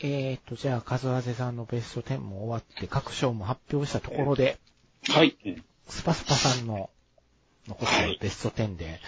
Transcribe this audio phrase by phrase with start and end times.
[0.00, 4.58] えーと、じゃあ、カズワゼさんのベスト10も終わって、各賞も発表したところで、
[5.08, 5.36] はい。
[5.88, 6.90] スパスパさんの
[7.66, 9.00] 残ってはいるベスト10で、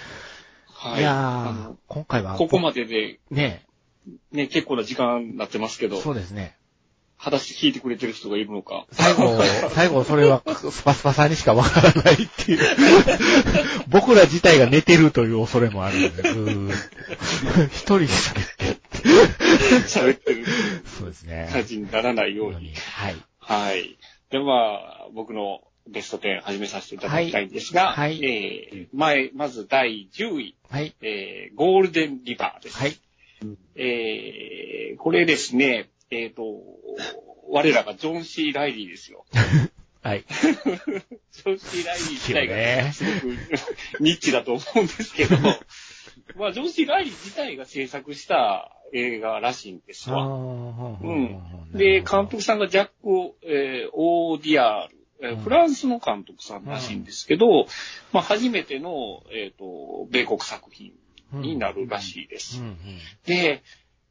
[0.66, 1.00] はい。
[1.00, 3.66] いや今回は、ここまでで、ね、
[4.32, 6.56] ね、結構な時間になってますけど、そうですね。
[7.18, 8.86] 話聞いてくれてる人がいるのか。
[8.92, 9.42] 最後、
[9.74, 12.60] 最後それはスパスパさんにしかわからないっていう。
[13.88, 16.74] 僕ら自体が寝てるという恐れもあるので、
[17.66, 18.67] 一人で喋って。
[19.88, 20.44] 喋ってる
[20.98, 21.48] そうですね。
[21.52, 22.74] 感じにならないように。
[22.74, 23.16] はい。
[23.38, 23.98] はい。
[24.30, 30.94] で、まあ、僕のベスト10始めさせていただきたいんですが、はいはいえー、前、まず第10位、はい。
[31.00, 32.76] えー、ゴールデンリバーです。
[32.76, 32.96] はい。
[33.76, 36.42] えー、これですね、えっ、と、
[37.48, 39.24] 我らがジョン・シー・ライリーですよ。
[40.02, 40.24] はい。
[40.28, 43.36] ジョン・シー・ライリー自体ねがすごく
[44.00, 45.36] ニッチだと思うんですけど、
[46.36, 50.24] まあ、ジョン・シー・ライリー自体が制作した映画らしいんですわ。
[50.24, 51.40] うん。
[51.72, 52.92] で、監督さんがジャック・
[53.42, 57.66] えーオーディアール、フランスの監督さんらしいんですけど、
[58.12, 60.92] まあ、初めての、えっ、と、米国作品
[61.32, 62.62] になるらしいです。
[63.26, 63.62] で、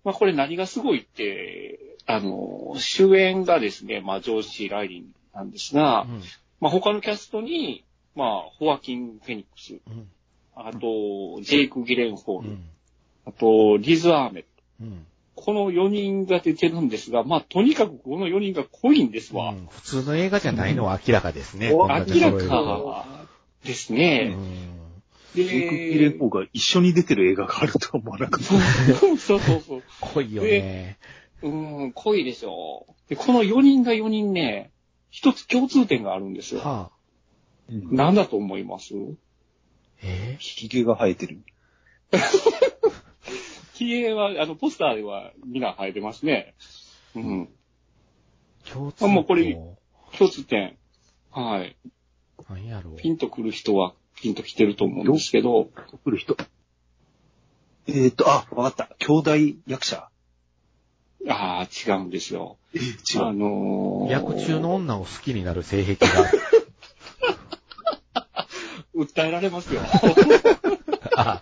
[0.04, 6.22] まあ、これ何がすごいって、あの、主演がですね、まあ、ジョージ・ライリンなんですが、うん
[6.60, 10.10] まあ、他のキャストに、まあ、ホアキン・フェニックス、うん
[10.60, 12.70] あと、ジェイク・ギレンホール、うん
[13.28, 14.57] あと、リズ・アーメット。
[14.82, 15.06] うん
[15.40, 19.52] この4人が出てるんですが、まあ、とにかくこの4人が濃いんですわ。
[19.52, 21.70] うん普通の映画じゃないのは明らかですね。
[21.70, 23.06] 明らか
[23.64, 24.30] ですうね。
[24.30, 24.38] ん
[25.36, 28.96] ジェイク・ギレンホーが一緒に出てる映画があるとは思わなかった。
[28.96, 29.84] そうそうそう。
[30.02, 30.98] 濃いよね。
[31.44, 32.88] うん、濃いでしょ。
[33.08, 34.72] で、この4人が4人ね、
[35.12, 36.62] 一つ共通点があるんですよ。
[36.62, 36.92] はあ。
[37.70, 38.96] うん何だと思います？
[40.02, 40.38] え？
[40.40, 41.42] 髭が生えてる。
[43.78, 46.56] 髭は、あの、ポスターではみんな生えてますね。
[47.16, 47.50] うん。
[48.66, 49.78] ー、共通あもうこれ項
[50.18, 50.78] 共通点。
[51.32, 51.78] はい。
[52.50, 52.96] 何やろう。
[52.98, 55.70] ピンとくる人はピンと来てると思うんですけど、
[56.04, 56.36] 来る人。
[57.88, 58.96] えーっと、あ、わかった。
[59.00, 59.32] 兄弟
[59.68, 60.10] 役者
[61.30, 62.58] ああ、違うんですよ。
[62.74, 63.34] え違う。
[63.34, 66.08] のー、役中の女を好きになる性癖が。
[68.96, 69.82] 訴えられますよ。
[71.16, 71.42] あ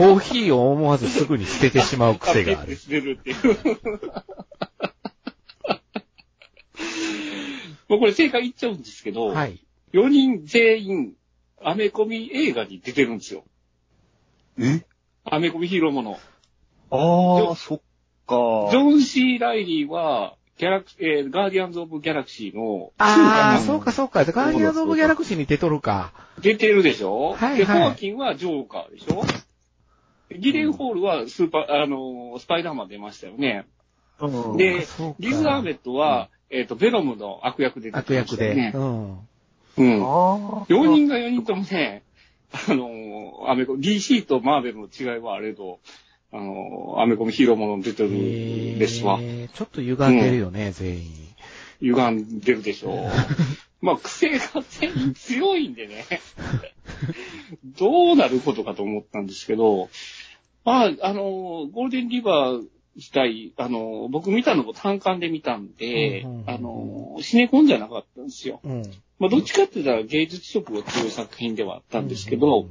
[0.00, 2.76] コーヒーを思わずすぐに捨ててしまう癖がある。
[2.76, 3.36] 捨てるっていう。
[7.88, 9.60] もうこれ正解言っちゃうんですけど、はい。
[9.92, 11.12] 4人全員、
[11.62, 13.44] アメコミ映画に出てるんですよ。
[14.58, 14.84] え？
[15.24, 16.18] アメコミヒーローもの。
[16.90, 17.78] ああ、そっ
[18.26, 18.70] か。
[18.70, 24.24] ジョン・シー・ライリーは、ギャラク、えーガーディアンズ・オブ・ギャラクシーの、ああ、うんそうかそうか。
[24.24, 26.12] ガーディアンズ・オブ・ギャラクシーに出とるか。
[26.40, 27.34] 出てるでしょ？
[27.34, 29.24] はいはいで、ホアキンはジョーカーでしょ？
[30.38, 33.66] ギレンホールはスーパー、あのー、スパイダーマン出ましたよね。
[34.20, 34.86] うんで
[35.18, 38.34] リズ・アーメットは、えっ、と、ベノムの悪役で出悪てま役で。
[38.34, 38.78] したよねう。
[38.78, 39.18] ん。
[39.78, 40.04] うん。
[40.04, 40.66] ああ。
[40.68, 42.02] 4人が4人ともね、
[42.52, 45.78] あのー、アメコミ、DC とマーベルの違いはあれど、
[46.32, 49.18] あのー、アメコミヒーローものに出てるんですわ。
[49.20, 51.10] えーちょっと歪んでるよね、全員。
[51.80, 53.10] 歪んでるでしょう。
[53.80, 54.38] まあ、癖が
[54.68, 56.04] 全員強いんでね。
[57.78, 59.88] どうなることかと思ったんですけど、
[60.64, 61.22] まあ、あの、
[61.72, 62.66] ゴールデンリバー
[62.96, 68.60] 自体、あの、僕見たのも単館で見たんでうんうんうんう、んあの、シネコンじゃなかったんですよ。
[68.64, 68.82] うん。
[69.18, 72.68] まあ、どっちかって言ったら芸術色が強い作品ではあったんですけど、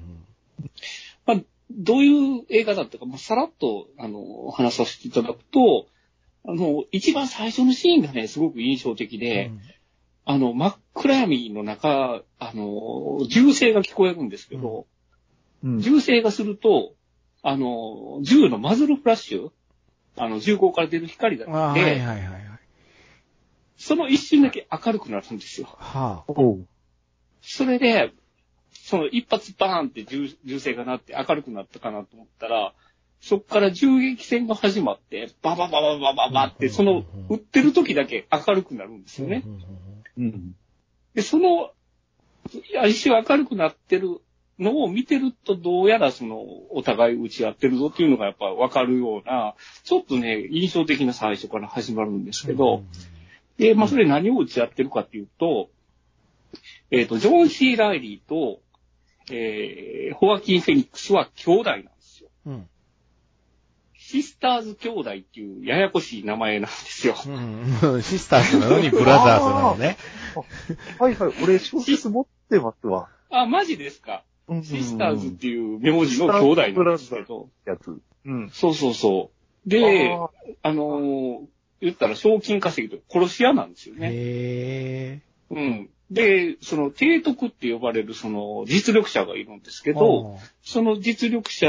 [1.25, 1.38] まあ、
[1.72, 5.88] どういう映画だったか、まあ、さらっと、あの、話させていただくと、
[6.45, 9.51] あの、一番最初のシーンがね、すごく印象的で、
[10.25, 14.85] あの、真っ暗闇の中、あの、銃声が聞こえるんですけど、
[15.63, 15.79] うん。
[15.81, 16.94] 銃声がすると、
[17.41, 19.51] あの、銃のマズルフラッシュ、
[20.17, 22.50] あの、銃口から出る光だって、はいはいはいはい。
[23.77, 25.67] その一瞬だけ明るくなるんですよ。
[25.77, 26.31] はあ。
[26.31, 26.67] おう
[27.41, 28.11] それで、
[28.72, 32.73] その一発バーンって銃銃声が鳴って明るくなったかなと思ったら、
[33.22, 39.44] そっから銃撃戦が始まって、バババババババって、その、撃ってる時だけ明るくなるんですよね。
[40.18, 40.56] うん。
[41.13, 41.71] で、その、
[42.69, 44.21] いや一瞬明るくなってる
[44.59, 46.41] のを見てると、どうやらその、
[46.71, 52.83] お互い打ち合ってるぞっていうのがやっぱわかるような、ちょっとね、印象的な最初から始まるんですけど、
[53.57, 55.69] で、まあ、それ何を打ち合ってるかっていうと、
[56.91, 58.61] えっ、と、ジョン・シー・ライリーと、
[59.31, 62.29] えー、ホアキン・フェニックスは兄弟なんですよ。
[62.47, 62.69] うん。
[63.94, 67.15] シスターズ兄弟っていうややこしい名前なんですよ。
[67.27, 67.79] うん。
[67.94, 68.01] うん。
[68.01, 69.97] シスターズなのにブラザーズなのね。
[70.97, 71.33] はいはい。
[71.44, 73.09] 俺小説持ってますわ。
[73.29, 74.23] あ、マジですか？
[74.50, 77.50] うんシスターズっていう名字の兄弟なんですけど。
[77.66, 78.00] やつ。
[78.25, 78.50] うん。
[78.50, 79.31] そうそうそ
[79.66, 79.69] う。
[79.69, 80.30] で、あ
[80.63, 81.46] あのー
[81.81, 84.10] 言ったら賞金稼ぎと殺し屋なんですよね。
[84.12, 85.90] へうん。
[86.12, 91.68] で、その、提督って呼ばれるその実力者がいるんですけぇど、、その実力者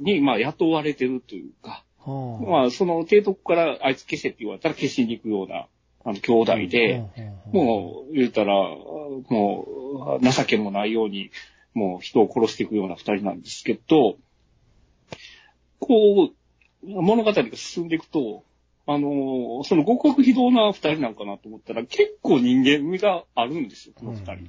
[0.00, 5.66] に、まあ、雇われてるというか、はまあ、その提督からあいつ消せって言われたら消しに行くような、
[6.04, 7.02] あの、兄弟で、
[7.50, 11.30] もう、言うたら、もう、情けもないように、
[11.76, 14.16] もう人を殺していくような二人なんですけど、
[15.78, 18.44] こう、物語が進んでいくと、
[18.86, 24.48] あの、その極悪非道な二人なんかなと思ったら、結構人間味があるんですよ、この二人。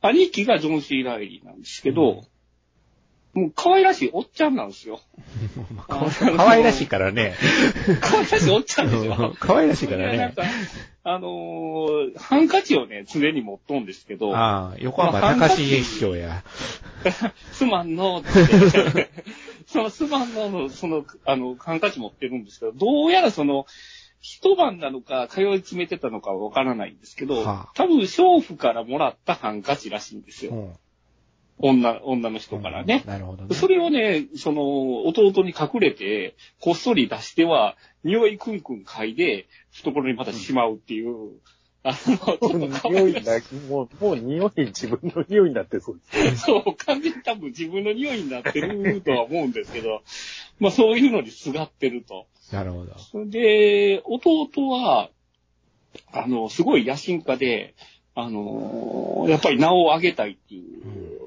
[0.00, 2.24] 兄貴がジョン・シー・ライリーなんですけど、
[3.36, 4.98] もう可愛らしいおっちゃんなんですよ。
[5.86, 7.34] かわいかわいらしいからね。
[8.00, 9.36] 可愛らしいおっちゃんですよ。
[9.38, 10.16] かわいらしいからね。
[10.16, 10.42] なんか、
[11.04, 16.44] あのーハンカチをね、常に持っとんですけど、ああ、横浜高重師匠や。
[17.52, 19.10] すまんのって、
[19.66, 23.66] そのすまんのの、その、あの、ハンカチ持ってるんですけど、どうやらその、
[24.20, 30.52] 一晩なのか、通い詰めてたのかわからないんですけど、はあ多分、娼婦からもらったハンカチらしいんですよ。
[30.52, 30.72] うん
[31.58, 33.02] 女、女の人からね。
[33.06, 33.54] なるほどね。
[33.54, 41.30] それをね、その、弟に隠れて、こっそり出しては、匂いクンクン嗅いで、懐にまたしまうっていう、
[41.82, 46.42] あの、ちょっと可愛らしい匂いだ、もう、もう匂い、自分の匂いになってそうです。
[46.44, 50.02] そう、完全に多分自分の匂いになってるとは思うんですけど、
[50.58, 52.26] まあそういうのにすがってると。
[52.52, 53.26] なるほど。
[53.26, 55.10] で、弟は、
[56.12, 57.74] あの、すごい野心家で、
[58.14, 61.25] あの、やっぱり名を上げたいっていう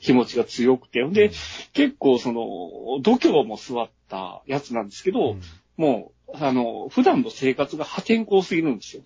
[0.00, 1.30] 気持ちが強くて、で、
[1.72, 5.40] 結構その、度胸も座ったやつなんですけど、うん
[5.76, 9.02] もう、あの、普段の生活が破天荒すぎるんですよ。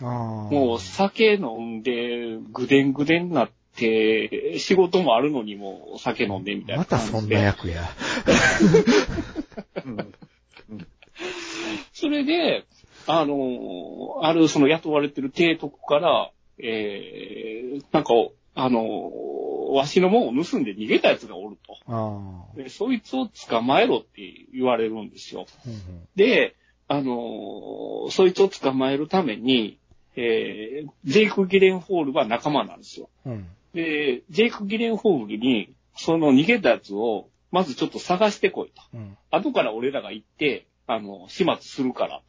[0.00, 6.98] もう酒飲んで、ぐでんぐでんになって、仕事もあるのにもう酒飲んでみたいなまた。
[6.98, 7.82] そんな役や。
[9.84, 10.12] う ん
[11.92, 12.64] それで、
[13.06, 18.14] あの、あるその雇われてる提督から、えー、なんか、
[18.54, 19.10] あの、
[19.74, 21.56] わしのもんを盗んで逃げた奴がおる
[21.86, 22.56] と。
[22.56, 24.22] でそいつを捕まえろって
[24.52, 25.46] 言われるんですよ。
[25.66, 26.56] うんうんで、
[26.88, 29.78] あの、そいつを捕まえるために、
[30.16, 33.10] えー、ジェイク・ギレンホールは仲間なんですよ。
[33.26, 33.46] うん。
[33.74, 38.82] で、ジェイク・ギレンホールに、その逃げたやつを、まずちょっと探してこいと。
[38.94, 39.16] うん。
[39.30, 42.22] 後から俺らが行って、あの、始末するから、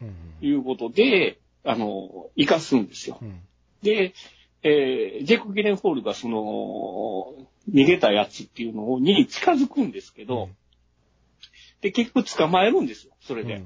[0.00, 0.14] うん。
[0.40, 3.18] ということで、あの、生かすんですよ。
[3.20, 3.40] うん。
[3.82, 4.14] で、
[4.62, 7.34] えージェイク・ギレンホールがその、
[7.72, 10.48] 逃げたやつっていうのに近づくんですけど、
[11.80, 13.62] で、結局捕まえるんですよ、それで。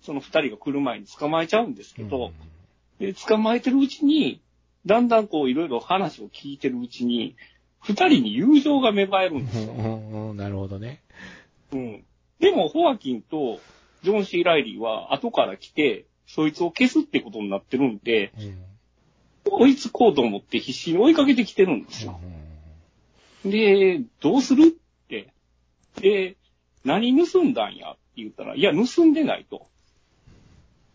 [0.00, 2.32] その二人が来る前に捕まえちゃうんですけど、
[2.98, 4.40] で、捕まえてるうちに、
[4.86, 7.36] だんだんこういろいろ話を聞いてるうちに、
[7.80, 9.72] 二人に友情が芽生えるんですよ。
[9.72, 11.02] うんうんうんなるほどね。
[11.72, 12.04] うん。
[12.38, 13.60] でも、ホアキンと
[14.02, 18.64] ジョン・シー・ライリーは後から来て、そいつを消すってことになってるんで、うん
[19.44, 22.20] 追いつこうと思って必死に追いかけてきてるんですよ。
[23.44, 25.32] で、どうするって。
[26.00, 26.36] で、
[26.84, 29.68] 何盗んだんやって言ったら、いや、盗んでないと。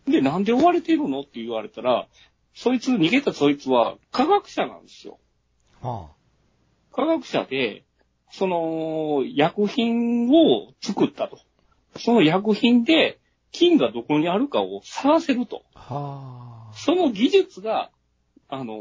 [0.06, 2.08] で、なんで追われてるのって言われたら、
[2.54, 5.18] そいつ、逃げたそいつは科学者なんですよ。
[5.82, 6.08] あ
[6.92, 7.84] 科学者で、
[8.30, 11.38] その、薬品を作ったと。
[11.96, 13.20] その薬品で、
[13.52, 15.62] 菌がどこにあるかを探せると。
[15.74, 16.70] あ。
[16.74, 17.90] その技術が、
[18.48, 18.74] あの、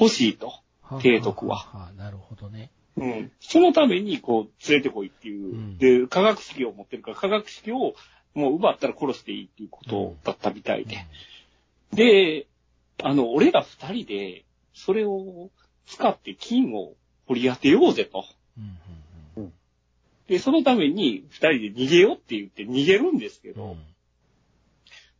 [0.00, 0.54] 欲しいと。
[0.82, 0.98] あ。
[1.00, 1.92] 提督ははあ。
[1.92, 2.70] なるほどね。
[2.96, 3.32] うん。
[3.40, 5.54] そのために、こう、連れてこいっていう。
[5.54, 7.94] うんで、化学式を持ってるから、化学式を
[8.34, 11.06] もう奪ったら殺していいっていうことだったみたいで。
[11.92, 12.46] で、
[13.02, 15.50] あの、俺ら二人で、それを
[15.86, 16.94] 使って金を
[17.26, 18.24] 掘り当てようぜと。
[18.56, 19.52] うんうん
[20.28, 23.76] で、そのために二人で逃げようって言って逃げるんですけうんど、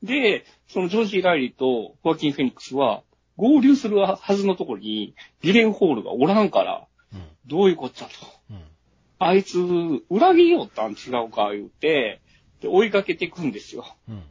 [0.02, 3.02] で、そのジョージー・ライリーとホアキン・フェニックスは
[3.36, 8.12] 合流するはずのところにギレンホールがおらんから、うんどういうこっちゃと。
[8.50, 8.62] うん
[9.18, 9.60] あいつ、
[10.10, 12.20] 裏切りよったん違うか言うて、
[12.60, 13.86] で、追いかけていくんですよ。
[14.08, 14.22] うん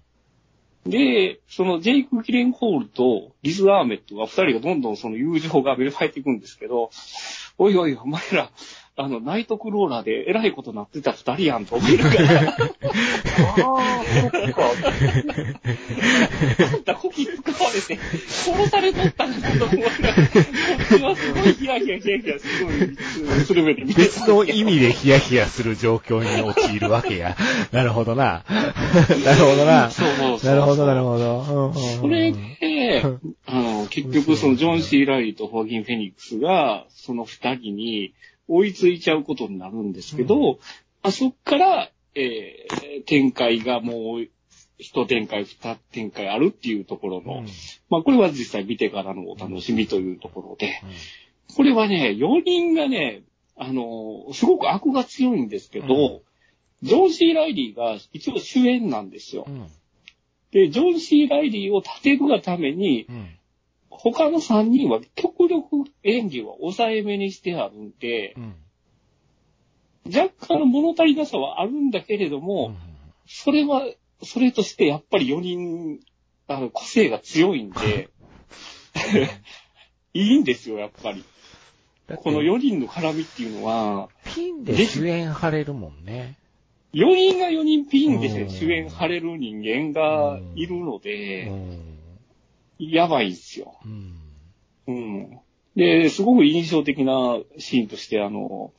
[0.85, 6.89] で、そのジェイク・ギレンホールとリズ・アーメットが二人がどんどんその友情が芽生えていくんですけど、
[7.57, 8.49] おいおい、お前ら、
[8.97, 14.63] あの、ナイトクローラーで偉いことなってた二人やんと思いながら、ああ、そっか。
[16.73, 17.31] あんたこき使
[17.63, 27.37] われて、殺されとったんだと思いながら、こっちはすごいヒヤヒヤヒヤヒヤすごい、する目で見て別の意味でヒヤヒヤする状況に陥るわけや。
[27.71, 28.43] なるほどな。
[29.25, 29.89] なるほどな。
[29.89, 31.73] そうそうそうなるほど、なるほど。
[31.73, 33.01] それで、
[33.45, 38.13] あの、結局そのジョン・シー・ライとホアキン・フェニックスが、その二人に
[38.47, 40.59] 追いついちゃうことになるんですけど、
[41.03, 44.27] あそっから、えー展開がもう、
[44.77, 47.47] 一展開、二展開あるっていうところの、うん
[47.89, 50.81] まあこれは実際見てからのお楽しみというところで、
[51.55, 53.23] これはね、4人がね、
[53.57, 56.21] あの、すごく悪が強いんですけど、
[56.81, 59.51] ジョン・シー・ライリーが一応主演なんですよう。
[59.51, 59.67] ん。
[60.51, 63.29] で、ジョン・シー・ライリーを立てるがために、うん。
[64.03, 68.55] 他の3人は極力演技は抑えめにしてあるんで、うん。
[70.11, 72.73] 若干の物足りなさはあるんだけれども、
[73.27, 73.83] それは、
[74.23, 75.99] それとしてやっぱり4人、
[76.47, 78.09] あの、個性が強いんで、
[80.15, 81.23] いいんですよ、やっぱり。
[82.17, 86.37] この4人の絡みっていうのは、ピンで主演張れるもんね。
[86.93, 91.90] 4人が4人ピンでうん主演張れる人間がいるのうで、ん。
[92.89, 93.75] やばいんですよ。
[93.85, 94.15] うん。
[94.87, 95.39] うん。
[95.75, 98.73] で、すごく印象的なシーンとして、あの、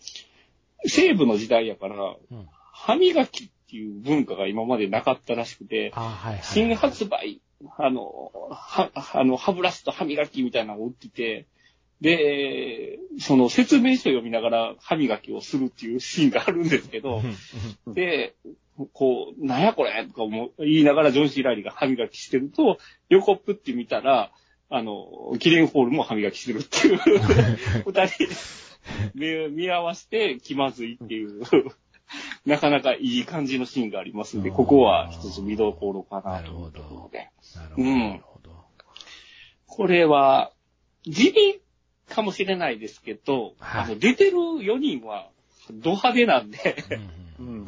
[0.85, 2.47] 西部の時代やから、うん。
[2.73, 6.43] 歯磨きっていう文化が今までなかったらしくて、あはいはい。
[6.43, 7.41] 新発売、
[7.79, 11.47] あの、は、あの、歯ブラシと歯磨きみたいなのを売ってて、
[12.01, 17.23] で、その説明書を読みながら歯磨きをするっていうシーンがあるんですけど、
[17.87, 18.35] うんで、
[18.93, 24.31] こう、なんやこれとか思う言いながらジョン・シー・ライリーが歯磨きしてると、横っぷって見たら、
[24.71, 27.01] あの、キレンホールも歯磨きしてるっていう、
[27.87, 28.25] 二人
[29.15, 31.43] 目見合わせて気まずいっていう、
[32.47, 37.31] なかなかいい感じのシーンがありますんで、ここは一つ見どころかなというところで。
[37.55, 37.83] なるほど。
[37.83, 38.65] うんなるほど。
[39.67, 40.53] これは、
[41.05, 41.61] 地味
[42.09, 45.29] かもしれないですけど、はいあの、出てる4人は、
[45.71, 46.77] ド派手なんで、
[47.39, 47.67] うんうん。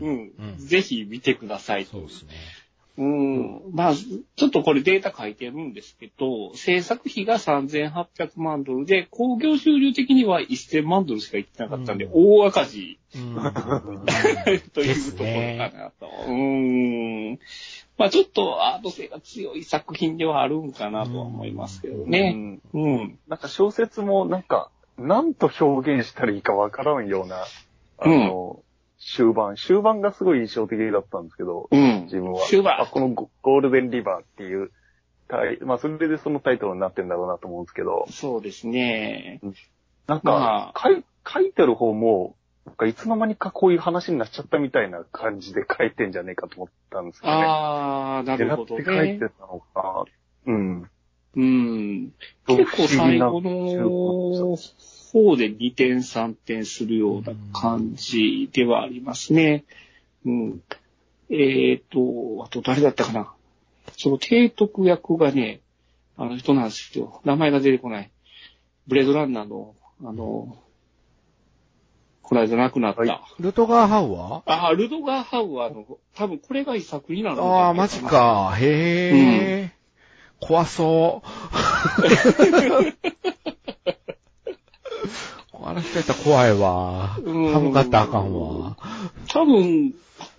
[0.00, 2.30] ううんん、ぜひ見てくださいとそうですね。
[2.98, 3.60] うん。
[3.72, 13.34] まあ、ちょっとこれデータ書いてるんですけど、制作費が3800万ドルで、興行収入的には1000万ドルしかいってなかったんで、うん大赤字うん。
[14.74, 16.10] というところかなと。
[16.26, 17.38] うん。
[17.96, 22.32] まあちょっとアート性が強い作品ではあるんかなとは思いますけどうね。
[22.32, 23.18] んうん。
[23.28, 27.44] なんか小説もなんか、なんと表現したらいいかわからんような、
[27.98, 28.60] あの、
[28.98, 32.04] 終盤、終盤がすごい印象的だったんですけど、うん。
[32.04, 32.46] 自分は。
[32.46, 34.70] 終盤あこのゴゴールデンリバーっていう、
[35.64, 39.40] まあそれでそのタイトルになってんだろうなと思うんですけど、そうですね。
[40.06, 42.34] なんまか、書い書いてる方も、
[42.66, 47.44] なんかいつの間にかこういう話になっちゃったみたいな感じで書いてんじゃねえかと思ったんですけどね。
[47.46, 49.28] あー、なるほど狙って書いねて。
[49.28, 50.04] たのか。
[50.46, 50.90] うん。
[51.36, 52.12] うん。
[52.46, 54.56] 結結構最後の
[55.12, 59.64] 方で2点3点するような感じではありますね。
[60.24, 60.62] うん。
[61.30, 63.32] えっ、と、あと誰だったかな。
[63.96, 65.60] その提督役がね、
[66.16, 67.20] あの人なんですよ。
[67.24, 68.10] 名前が出てこない。
[68.86, 69.74] ブレードランナーの、
[70.04, 70.56] あの、
[72.22, 73.00] この間亡くなった。
[73.00, 74.66] はいルトガーハウアー？
[74.68, 78.00] あ、ルドガー・ハウアーの、多分これが遺作になるああ、マジ。
[78.00, 78.54] か。
[78.58, 79.72] へえ。
[80.40, 81.28] 怖そう。
[85.70, 87.18] あの人やったら怖いわ。
[87.22, 88.76] うん歯向かったらあかんわ。
[89.28, 89.94] 多分、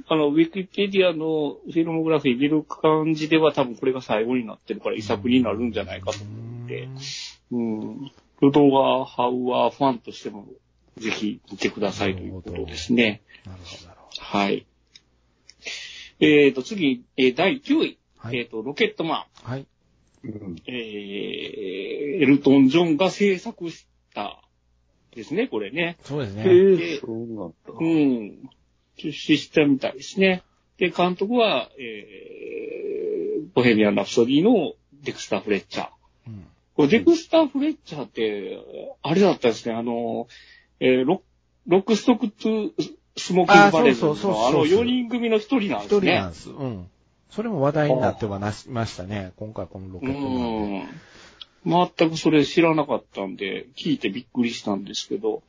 [0.08, 6.90] あの、ウィキペディアのフィルモグラフィー見る感じでは多分これが最後になってるから遺作になるんじゃないかと思って。
[7.52, 8.12] うん。
[8.42, 9.34] ルドガー・ハウ
[9.64, 10.48] アーファンとしても
[10.98, 13.22] ぜひ見てくださいということですね。
[13.46, 14.66] なるほど、なるほはい。
[16.20, 18.00] えーと、次、えー第9位。
[18.18, 19.26] はいえーと、ロケットマン。
[19.44, 19.50] ど。
[19.50, 19.68] はい。
[20.26, 20.56] うん。
[20.68, 20.76] えー、
[22.22, 24.42] エルトン・ジョンが制作した
[25.16, 25.98] ですね、これね。
[26.00, 26.44] へそうですね。
[26.48, 27.56] え、そうなんだ。
[27.80, 28.50] うん。
[28.98, 30.44] 出資したみたいですね。
[30.78, 34.74] で、監督は、えー、ボヘミアン・ラプソディの
[35.04, 35.88] デクスター・フレッチャー。
[36.28, 38.58] うんこれデクスター・フレッチャーって、
[39.02, 40.28] あれだったんですね、あの、
[40.80, 41.24] えーロ
[41.68, 42.72] ロックストック・トゥ・
[43.18, 46.12] スモーキング・バレルズのあの4人組の一人なん一ですね。
[46.14, 46.50] 人なんです。
[46.50, 46.88] うん。
[47.32, 49.34] それも話題になってはなしましたね。
[49.36, 50.32] 今回このロケットマン
[50.70, 50.80] で。
[50.80, 50.88] ん。
[51.66, 55.44] 全くそれ知らなかったんで、聞いてびっくりしたんですけど、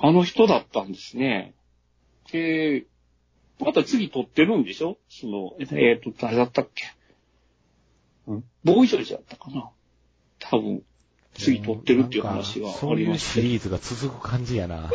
[0.00, 1.54] あの人だったんですね。
[2.30, 2.84] で、
[3.58, 4.98] また次撮ってるんでしょ？
[5.08, 6.86] その、えっ、と、誰だったっけ？
[8.30, 9.70] んボーイジョージだったかな？
[10.38, 10.82] 多分、
[11.34, 13.40] 次撮ってるっていう話があそういうりまして。
[13.40, 14.90] シリーズが続く感じやな。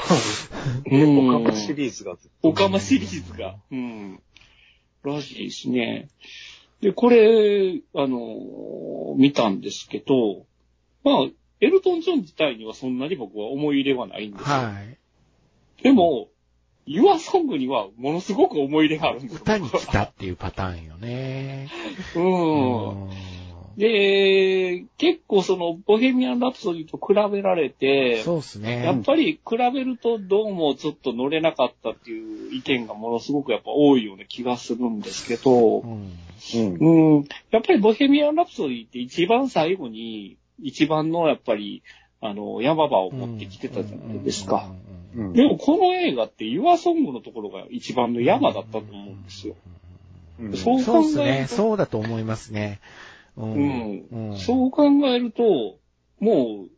[0.85, 2.15] うんオカマシリーズが。
[2.43, 3.55] オカマシリーズが。
[3.71, 4.21] うん。
[5.03, 6.09] らしいですね。
[6.81, 10.45] で、これ、あの、見たんですけど、
[11.03, 11.15] まあ、
[11.59, 14.47] エルトン・ジョン自体にはそんなに僕は思い入れはないんですよ。
[14.47, 14.73] は
[15.79, 15.83] い。
[15.83, 16.29] でも、
[16.87, 19.39] ユアソングにはものすごく思い入れがあるんですよ。
[19.43, 21.69] 歌に来たっていうパターンよね。
[22.15, 23.01] うん。
[23.03, 23.40] うん
[23.81, 28.83] で、結構その、ボヘミアン・ラプソディと比べられて、そうですね。
[28.85, 36.11] やっぱり比べるとどうもちょっと乗れなかったっていう意見がものすごくやっぱ多いような気がするんですけどう、ん。
[36.53, 37.17] うん。
[37.17, 41.81] うん、やっぱりボヘミアン・ラプソディって一番最後に、一番のやっぱり、
[42.21, 44.71] あの、山場を持ってきてたじゃないですか。
[45.33, 49.55] でもこの映画ってユアソングのところが一番の山だったと思うんですよ。
[50.39, 51.23] うんそうそうですね。
[51.23, 52.79] 考えるとそうだと思いますね。
[53.45, 55.77] ううんうんそう考えると、
[56.19, 56.69] もう、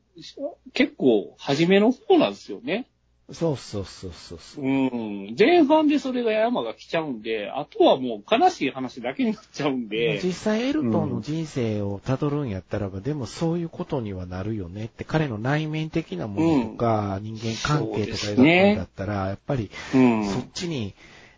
[0.73, 2.87] 結構、初めの方なんですよね。
[3.31, 4.65] そうそうそうそうそう。
[4.65, 5.35] うん。
[5.37, 20.25] 前半でそれが山が来ちゃうんで、あとはもう悲しい話だけになっちゃうんで、実際エルトンの人生を辿るんやったらば、でもそういうことにはなるよねって、彼の内面的なものとか、人間関係とか描くんだったら、やっぱりうん。
[20.25, 20.93] そっちに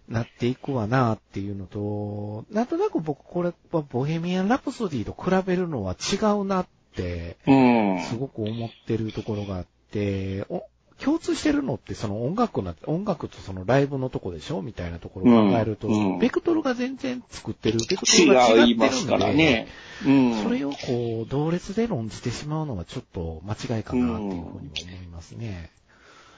[0.07, 8.01] なっていくわなっていうのと、なんとなく僕これはボヘミアン・ラプソディと比べるのは違うなって、うん。
[8.03, 10.63] すごく思ってるところがあって、お
[10.99, 19.67] 共通してるのってその音楽な、音楽とそのライブのとこでしょみたいなところを考えると、ベクトルが全然作ってる、ベクトルが違ってるんで、違いますからね。
[20.05, 20.43] うん。
[20.43, 24.69] それをこう、同列で論じてしまうのはちょっと間違いかなっていうふうにも思
[25.03, 25.69] いますね。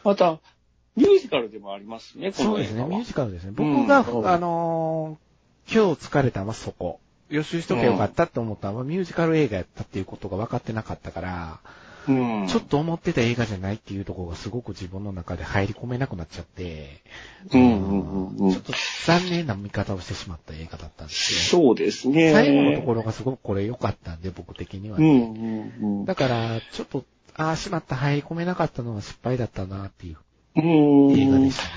[0.03, 0.39] また、
[0.97, 2.83] ミュージカルでもありますね、こそうですね。
[2.83, 3.51] ミュージカルですね。
[3.55, 5.27] 僕が、うんあのー
[5.69, 7.01] 今日疲れたのはそこ。
[7.29, 11.59] 予習しとけばよかったって思ったのは、ミュージカル映画やったっていうことが分かってなかったから、
[12.07, 12.47] うん。
[12.47, 17.01] ちょっと思ってた映画じゃないっていうところがすごく自分の中で入り込めなくなっちゃって、
[17.53, 18.71] うんうんうんうんちょっと
[19.05, 21.61] 残念な見方をしてしまった映画だったんですよ。
[21.63, 22.31] そうですね。
[22.31, 26.05] 最後のところがすごくこれ良かったんで、僕的にはね、うんうんうん。
[26.05, 27.03] だから、ちょっと、
[27.35, 30.17] ああ、しまった、入り込めなかったのは失敗だったなっていう
[30.57, 31.19] うん。
[31.19, 31.69] 映画でしたね。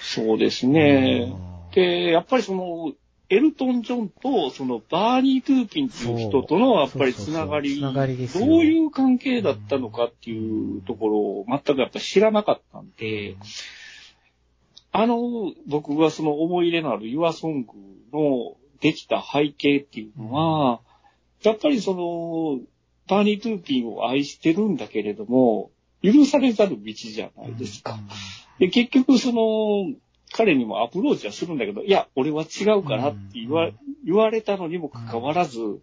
[0.00, 1.34] そうですね。
[1.74, 2.92] で、やっぱりその、
[3.30, 7.94] エルトン・ジョンと、その、バーニー・トゥーピンっていう人との、やっぱりつながり、どう
[8.64, 13.36] いう関係だったのかっていうところを全くやっぱ知らなかったんで、
[14.92, 17.64] あの、僕がその思い入れのある Your Song
[18.12, 20.80] のできた背景っていうのは、
[21.42, 22.60] やっぱりその、
[23.08, 25.70] バーニー・トゥーピンを愛してるんだけれども、
[26.04, 27.98] 許されざる道じゃないですか。
[28.58, 29.96] で、結局その、
[30.32, 33.74] 彼にもアプローチはするんだけど、いや、俺は違うからって言わ,、うん。
[34.04, 35.80] 言われたのにもかかわらず、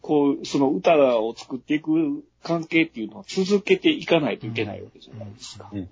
[0.00, 5.70] こう、その歌を作っていく関係っていうのを続けていかないといけないわけじゃないですか。
[5.72, 5.88] うん。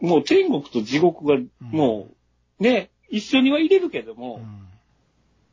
[0.00, 2.08] もう天国と地獄が、も
[2.60, 4.40] う、ね、一緒には入れるけども、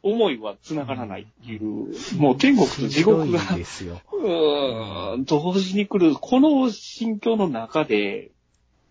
[0.04, 1.62] 思いは繋がらないっていう、
[2.18, 3.24] もう天国と地獄が。
[3.24, 8.32] うーん同時に来る、この心境の中で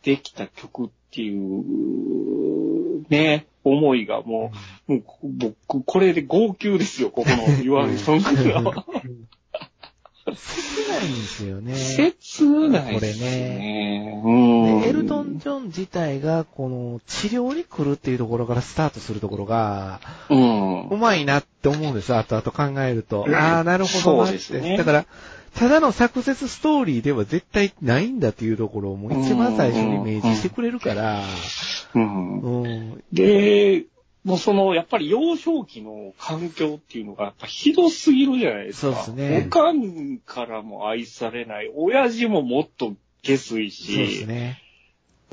[0.02, 4.52] できた曲っていう、ね、思いがも
[4.88, 8.86] う、もう僕、これで号泣ですよ、ここの言われソングが。
[11.02, 11.74] 切ないんですよね。
[11.74, 14.22] 切ないですね。
[14.24, 14.80] うん。
[14.82, 20.96] でエルトン・ジョン自体が、この治療に来るっていうところからスタートするところが、うんう。
[20.96, 23.26] まいなって思うんです、後々考えると。
[23.28, 24.38] ああ、なるほどなって。
[24.38, 25.06] そうですねだから、
[25.54, 31.20] ただのサクセスストーリーでは絶対ないんだっていうところをもう一番最初に明示してくれるから、
[31.94, 32.40] うん。
[32.40, 33.04] うん。
[33.12, 33.84] で、
[34.24, 38.96] もうその、やっぱり幼少期の環境っていうのが、やっぱひどすぎるじゃないですか。
[39.04, 41.72] そうですねおかんからも愛されない。
[41.74, 44.61] 親父ももっと下水そうですし、ね。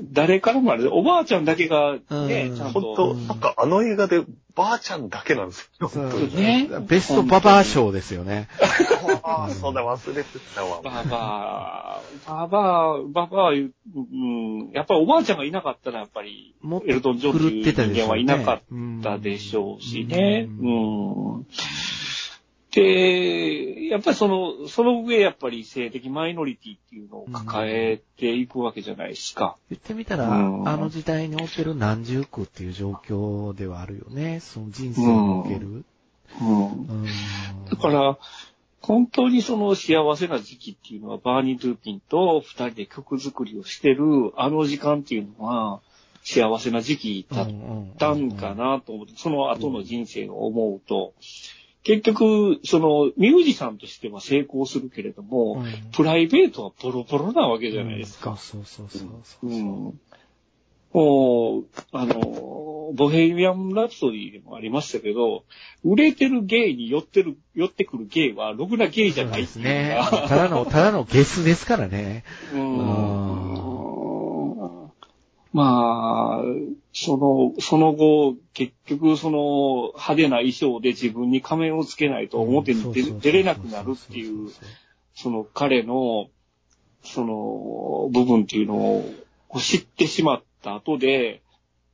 [0.01, 4.23] 誰からもあれ、おばあちゃんだけがね、うんちゃん本と当、なんかあの映画で
[4.55, 5.89] ばあちゃんだけなんですよ。
[5.93, 8.47] にねベストババア賞ですよね。
[9.23, 10.81] ああ、そうだ、忘れてたわ。
[10.83, 20.47] ババア、ババア、ババア、うん、やっぱりおばあちゃんがいなかったら、やっぱり、もっとエルトン・ジョンっていう人間はいなかっうんたでしょうしね。
[20.61, 21.45] ううん。
[22.71, 29.57] で、やっぱりその、その上、やっぱり性的マイノリティっていうのを抱えていくわけじゃないですか。
[29.69, 34.39] 言ってみたら、うんあの時代における何十区っていう状況ではあるよね。
[34.39, 35.83] その人生における。
[36.41, 36.67] うん。
[36.67, 37.05] うん
[37.69, 38.17] だから、
[38.81, 45.81] 本当にその幸せな時期っていうのは、バーニー・トゥーピンと二人で曲作りをしてるあの時間っていうのは、
[46.23, 47.47] 幸せな時期だっ
[47.97, 51.13] たんかなと思って、その後の人生を思うと、
[51.89, 58.37] 結局、そのミュージシャンとしては成功するけれども、うんプライベートはボロボロなわけじゃないですか。
[58.37, 59.47] そうそうそうそう。
[59.47, 59.99] うん。
[60.93, 65.45] もう、あの、ボヘミアン・ラプソディでもありましたけど、
[65.83, 69.95] 売れてるゲイに寄ってる、寄ってくるゲイは、ろくなゲイじゃないっていうのね。
[69.99, 72.23] がただの、ただのゲスですからね。
[72.53, 73.58] うんうん
[75.51, 76.43] まあ、
[76.93, 84.51] その、その後、結局、その、派手な衣装で自分に仮面をつけないと表に出出れなくなるっていう、
[85.15, 86.29] その彼の、
[87.03, 89.13] その、部分っていうのを
[89.59, 91.41] 知ってしまった後で、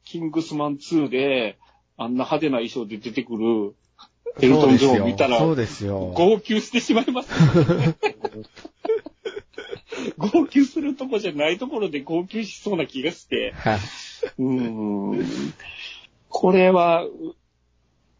[0.03, 1.57] キングスマン2で、
[1.97, 3.75] あんな派手な衣装で出てくる、
[4.41, 6.11] エルトン・ジョーンを見たら、そうですよ。
[6.13, 7.95] 号泣してしまいますよね。
[10.17, 13.53] 号泣するとこじゃないところで号泣しそうな気がして。
[13.55, 13.79] はい。
[14.39, 15.53] うーん。
[16.29, 17.07] これは、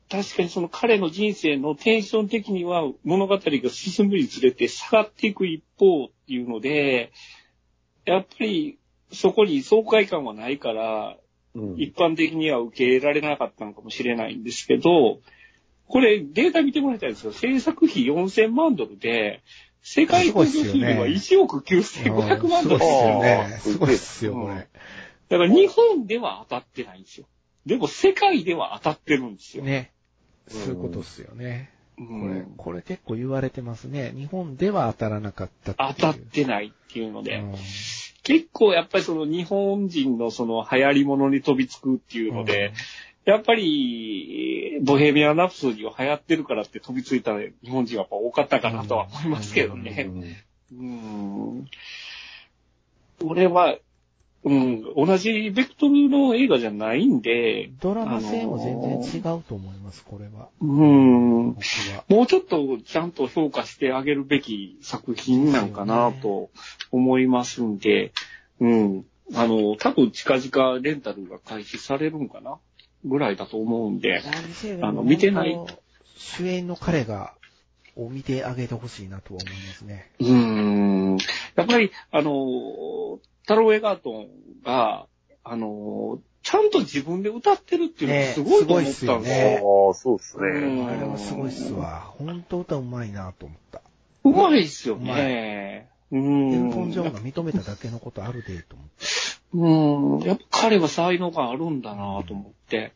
[0.10, 7.12] 確かにその彼の人生のテンション的には物語が進むにつれて下がっていく一方っていうので、
[8.06, 8.78] やっぱり
[9.12, 11.18] そこに爽快感はないから、
[11.56, 15.20] うん一般的には受け入れられなかったのかもしれないんですけど、
[15.88, 17.32] これデータ見てもらいたいんですよ。
[17.32, 19.42] 制作費4000万ドルで、
[19.88, 23.60] 世界興行収入は1億9500万ドルですよね。
[23.62, 24.68] すごいっすよ、これ。
[25.30, 27.28] だから日本では当たってないんですよ。
[27.68, 29.64] でも世界では当たってるんですよ。
[29.64, 29.92] ね。
[30.48, 31.72] そういうことっすよね。
[32.00, 34.12] うこれん、これ結構言われてますね。
[34.16, 35.76] 日本では当たらなかった。
[35.76, 37.56] 当たってないっていうので、うん
[38.26, 42.74] 結構やっぱりその日本人のその流行り物に飛びつくっていうので、
[43.26, 50.44] やっぱり、ボヘミアン・ラプソディを流行ってるからって飛びついた日本人はやっぱ多かったかなとは思いますけどね。
[50.72, 51.68] うん。
[53.24, 53.78] 俺は、
[54.44, 60.50] うん、同じベクトルの映画じゃないんで、ドラマ性も全然違うと思います、これは。
[60.62, 61.46] うん。
[61.48, 66.52] もうちょっとちゃんと評価してあげるべき作品なんかなと
[66.92, 68.12] 思いますんで、
[68.60, 69.06] うん。
[69.34, 72.60] あの、多分近々レンタルが開始されるんかな
[73.06, 74.22] ぐらいだと思うんで、
[74.82, 75.58] あの見てない
[76.16, 77.34] 主演の彼が、
[77.96, 80.12] を見てあげてほしいなとは思いますね。
[80.20, 81.18] うーん。
[81.56, 84.28] やっぱり、あの、タロー・エガートン
[84.66, 85.08] が、
[85.46, 89.20] あの、ちゃんと自分で歌ってるっていうのがすごいと思ったんですよ。
[89.20, 90.48] ねああ、そうですね。
[90.50, 92.14] うんあれはすごいっすわ。
[92.18, 93.82] 本当歌うまいなと思った。
[94.26, 95.90] うまいっすよね。
[96.12, 96.70] うエん。
[96.70, 99.06] ルトン・ジョーンが認めただけのことあるで、と思って。
[99.54, 100.20] うん。
[100.20, 102.94] やっぱ彼は才能があるんだなと思って。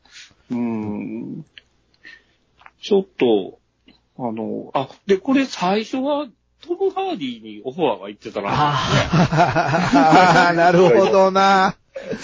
[0.52, 1.46] うん。
[2.82, 3.60] ちょっと、
[4.18, 6.28] あの、あ、で、これ最初は
[6.65, 11.76] トム・ハーディにオファーが行ってたらしああ、 なるほどな。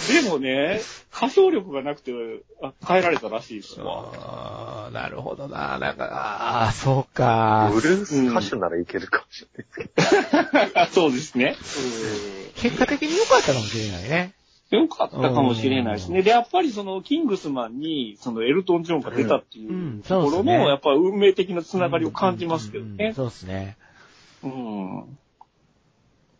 [0.09, 0.81] いでもね、
[1.15, 2.11] 歌唱力がなくて、
[2.61, 4.11] あ変えられたらしいですわ。
[4.13, 5.77] あーなるほどな。
[5.79, 7.71] なんか、ああ、そうか。
[7.73, 10.85] ブルース歌手ならいけるかもしれないですけど。
[10.91, 11.55] そうですね。
[12.55, 14.33] 結果的に良かったかもしれないね。
[14.71, 16.21] よかったかもしれないですね。
[16.23, 22.95] で、やっぱりその、キングスマンに、その、エルトン・ジョーンが出たっていうところそうですねの、やっぱり運命的なつながりを感じますけどね。
[22.97, 23.77] うんうんそうですね。
[24.45, 25.17] うん。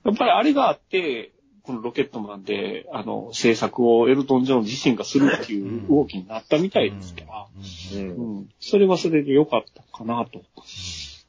[0.06, 1.32] やっぱりあれがあって、
[1.64, 7.48] このロケットマンで、あの、制作をエルトン・ジョーン自身がするっていう動きになったみたいですから、
[7.94, 7.98] う。
[7.98, 8.50] うんん。
[8.60, 10.44] それはそれで良かったかなと。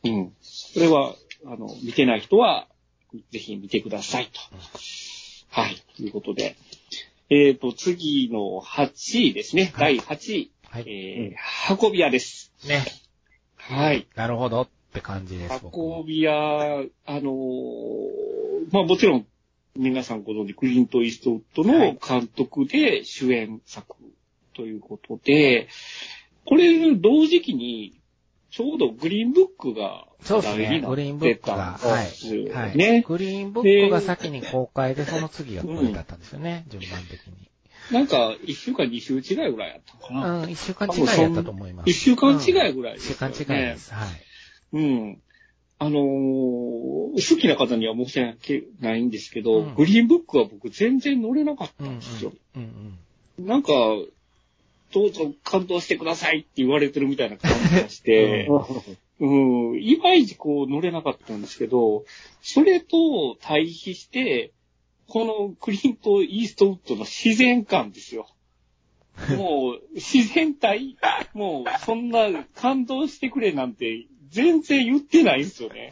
[0.04, 0.32] うん。
[0.42, 1.14] それは、
[1.46, 2.68] あの、見てない人は、
[3.32, 4.40] ぜひ見てくださいと。
[5.48, 5.76] はい。
[5.96, 6.56] ということで。
[7.30, 9.72] えっ、と、次の8位ですね。
[9.78, 10.50] 第8位。
[10.68, 10.84] はい。
[10.86, 12.52] えー、運び屋です。
[12.66, 12.84] ね。
[13.56, 14.06] はい。
[14.14, 19.26] なるほどって感じです、僕も運び屋、あのーまあもちろん、
[19.76, 23.94] 皆さんご存知、クリント・イーストウッドの監督で主演作
[24.54, 25.68] ということで、
[26.46, 28.00] これ同時期に、
[28.50, 30.82] ちょうどグリーンブックがそうですね。
[30.86, 31.78] グリーンブッてクが。
[31.78, 32.48] はい。
[32.48, 32.76] はい。
[32.76, 33.04] ね。
[33.06, 36.64] グリーンブックが先に公開で、その次がこれだったんですよね。
[36.68, 37.34] 順番的に。
[37.92, 40.42] なんか、一週間、二週違いぐらいやったかな。
[40.44, 41.90] うん、一週間違いやったと思います。
[41.90, 43.24] 一週間違いぐらい一週。
[43.24, 43.92] 間違いです。
[43.92, 44.08] はい。
[44.76, 45.22] うん。
[45.78, 46.86] あのー
[47.16, 52.32] 好きな方には申し訳ないんですけど、うんグリーンブックは僕全然乗れなかったうんですよ。
[52.56, 52.96] うん
[53.38, 53.46] うん。
[53.46, 53.72] なんか、
[54.92, 58.48] どうぞ感動してくださいって言われてるみたいな感じがして、
[59.18, 62.04] うん、いまいちこう乗れなかったんですけど、
[62.42, 64.52] それと対比して、
[65.08, 68.28] このクリント・イーストウッドの自然感ですよ。
[69.36, 70.96] もう、自然体？
[71.32, 74.06] もう、そんな感動してくれなんて
[74.36, 75.90] 全然言ってないんですよね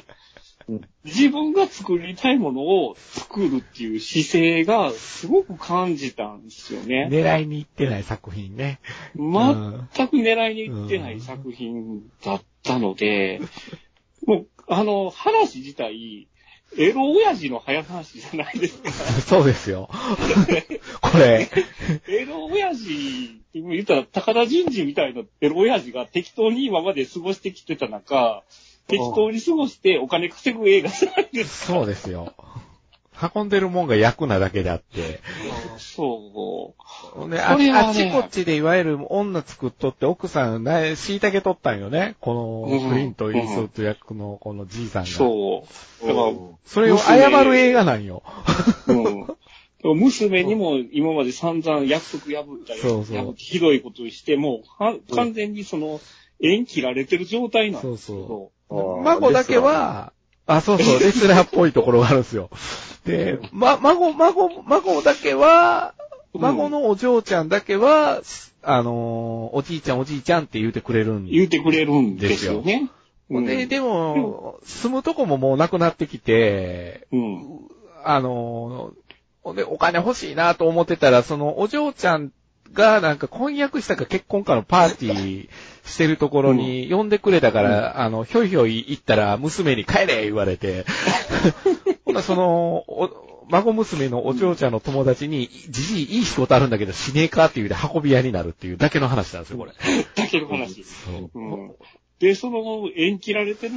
[0.69, 0.81] うん。
[1.05, 7.09] 自分が作りたいものを作るっていう姿勢がすごく感じたんですよね。
[7.11, 8.81] 狙いに行ってない作品ね。
[9.15, 13.41] 全く狙いに行ってない作品だったので、
[14.27, 16.29] もう、あの、話自体、
[16.77, 18.91] エロ親父の早話じゃないですか。
[19.23, 19.89] そうですよ。
[21.01, 21.49] これ。
[22.09, 28.43] エロ親父言ったら、高田純次みたいなエロ親父が適当に今まで過ごしてきてた中、
[28.89, 31.73] 適当に過ごしてお金稼ぐ映画じゃないですか。
[31.75, 32.35] そうですよ。
[33.35, 35.21] 運んでるもんが役なだけであって。
[35.79, 36.75] そ
[37.17, 37.29] う。
[37.29, 42.17] ね、あねあっちこっちでいわゆる女作っとって奥さん、な、椎茸取ったんよね。
[42.21, 45.09] この、クリント・イースト役のこのじいさんが。
[45.09, 45.65] そ
[46.03, 46.07] う。
[46.07, 46.33] だから、
[46.65, 48.23] それを謝る映画なんよ。
[48.89, 49.27] うん。
[49.97, 56.01] 娘にも今まで散々約束破ったり、そうそうひどいことをして、もうは完全にその、
[56.41, 60.14] 縁切られてる状態なんですけど、そう孫だけは、
[60.47, 62.51] あ、そうそう、レスラーっぽいところがあるんですよ。
[63.07, 65.95] で、ま、孫、孫、孫だけは、
[66.35, 68.23] 孫のお嬢ちゃんだけは、
[68.63, 72.91] あのーおじいちゃんおじいちゃんって言うてくれるん言うてくれるんですよね。
[73.31, 77.45] うんで、でも、住むとこももうなくなってきて、うん。
[78.05, 82.33] あのーで、お金欲しいなと思ってたら、そのお嬢ちゃん
[82.73, 85.49] がなんか婚約したか結婚かのパーティー
[85.85, 90.85] してるところに呼んでくれたから、あの、ひょいひょい行ったら娘に帰れ言われて、
[92.05, 99.73] ほなその、お孫娘のお嬢ちゃんの友達に、じじいいい仕事あるんだけどしねえかって言うて運び屋になるっていうだけの話なんですよ、これ。
[100.15, 100.85] だけの話。
[100.85, 101.75] そううん。
[102.21, 103.75] で、その、縁切られてる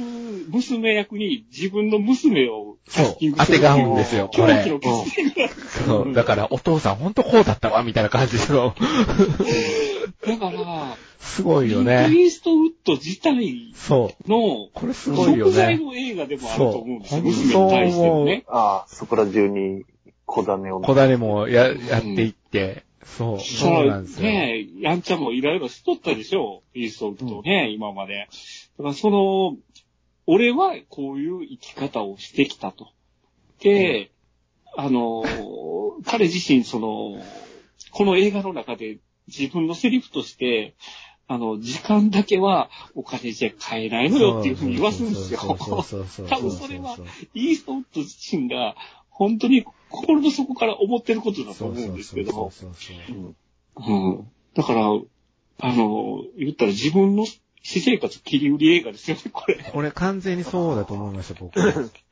[0.48, 4.64] 娘役に自分の娘をそう当てがうんですよこれ
[5.86, 6.14] そう。
[6.14, 8.74] だから、お父さんほんとこうだったわ、みたいな感じの。
[10.26, 12.08] だから、すごいよクね。
[12.10, 14.30] リストウッド自体そう。
[14.30, 15.84] の、これすごいよ食材ね。
[15.84, 17.22] の映画でもあると思うんですよ。
[17.22, 18.44] 娘に対してのね。
[18.48, 19.84] ああ、そこら中に
[20.26, 20.80] 小種を。
[20.80, 24.22] 小種もや、やっていって、そう、そそうなんですよ。
[24.22, 26.72] ねやんちゃんもいろいろしとったでしょう。
[26.72, 28.28] クリストウッドね、今まで。
[28.78, 29.56] だからその、
[30.26, 32.88] 俺はこういう生き方をしてきたと。
[33.60, 34.10] で、
[34.76, 35.24] あの、
[36.04, 37.22] 彼自身その、
[37.92, 40.74] この映画の中で自分のセリフとして、
[41.28, 45.38] あの、時間だけはお金じゃ買えないのよっていうふうに言わすんですよ。
[45.40, 46.96] 多分それは
[47.34, 48.74] イーストウッド自身が
[49.10, 54.28] 本当に心の底から思ってることだと思うんですけど、そうそうそうそううん。
[54.54, 54.82] だから、
[55.60, 57.26] あの、言ったら自分の
[57.62, 59.56] 私生活切り売り映画ですよね、これ。
[59.72, 61.60] これ完全にそうだと思いました、僕。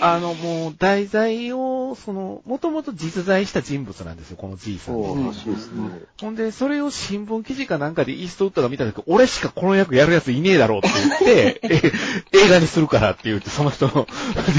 [0.00, 4.94] あの、もう、題材を、その、もともと実在した人物なんですよ、このじいさん。
[4.94, 6.00] そうらしいですね。
[6.20, 11.60] ほんで、それを新聞記事かなんかでイーストウッドが見た時、俺しかこの役やるやついねえだろうって言って、
[12.32, 14.06] え映画にするからって言って、その人の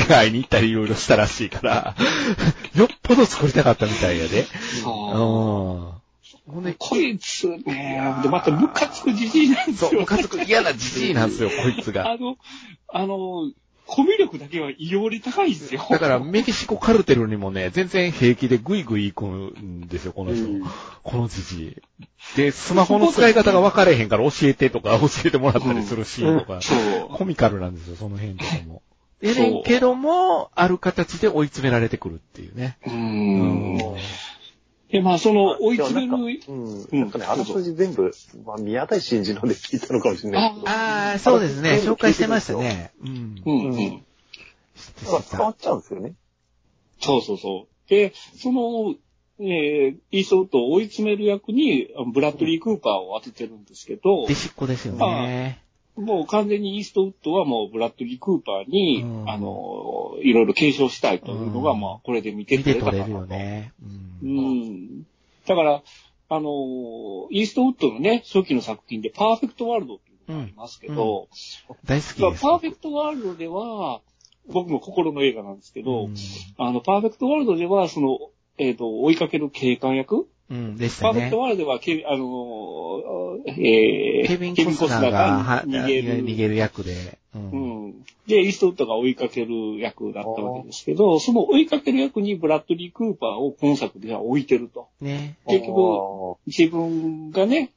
[0.08, 1.95] 出会いに行ったりいろいろしたらしいから、
[2.75, 4.41] よっぽど作りたかったみたいやで。
[4.41, 4.47] うん。
[4.82, 6.01] そ
[6.47, 6.51] う。
[6.51, 7.63] ほんで、こいつね、
[8.23, 12.10] で、またムカつくじじいなんですよ、そう、ムカつく嫌なじじいなんですよ、こいつが。
[12.10, 12.38] あの、
[12.88, 13.51] あの、
[13.88, 15.86] コミュ力だけは異様に高いんですよ。
[15.89, 20.45] だから、メキシコカルテルにもね、全然平気でグイグイ行くんですよ、この人。
[20.45, 20.63] うん
[21.04, 21.76] このじじい。
[22.36, 27.17] で、スマホの使い方が分かれへんから教えてとか、教えてもらったりするシーンとか、そう。
[27.17, 28.82] コミカルなんですよ、その辺とかも。
[29.21, 32.78] えそうねんけども、ある形で追い詰められてくるっていうね。
[32.86, 32.91] う。
[32.91, 33.78] うん
[34.91, 37.00] で、まあ、その、追い詰める、うん。
[37.00, 38.12] なんかね、あらすじ全部、
[38.45, 40.69] まあ、宮台真司ので聞いたのかもしれないけど。
[40.69, 42.91] ああ、そうですね、紹介してましたね。
[43.02, 43.36] うん。
[43.45, 43.73] うん、うん。
[43.73, 43.95] 知っ
[45.06, 46.13] てまあ、知っ伝わっちゃうんですよね。
[47.02, 47.89] そうそうそう。
[47.89, 48.95] で、その、
[49.39, 55.62] えー、イーストウッドを追い詰める役に、ブラッドリー・クーパーを当ててるんですけど弟、子っ子ですよね。
[55.97, 63.10] もう完全にイーストウッドはもうブラッドリー・クーパーに、うんあの、いろいろ継承したいというのが、うんまあ、これで見て見取れたかなと。
[63.10, 63.73] よね。
[64.23, 64.39] ううん
[64.99, 65.07] ん。
[65.47, 65.81] だから、
[66.29, 66.49] あの、
[67.31, 71.27] イーストウッドのね、初期の作品でパーフェクトワールドっていうのがありますけど、
[71.86, 72.21] 大好きです。
[72.21, 74.01] まあパーフェクトワールドでは、
[74.49, 76.15] 僕の心の映画なんですけど、うん
[76.57, 78.19] あの、パーフェクトワールドでは、その、
[78.57, 81.39] えっ、と、追いかける警官役うん、でしたねパーフェクト。
[81.39, 86.23] ワールドでは、けあの、えー、ケビン・コスナーがは逃げる。
[86.23, 87.17] 逃げる役で。
[87.36, 87.39] う。
[87.39, 88.05] うんん。
[88.27, 94.88] で、イーストウッドが追いかける役だったわけですけど、その追いかける役にブラッドリー・クーパーを今作では置いてると。
[95.01, 95.38] ね。
[95.47, 97.71] 結局、自分がね、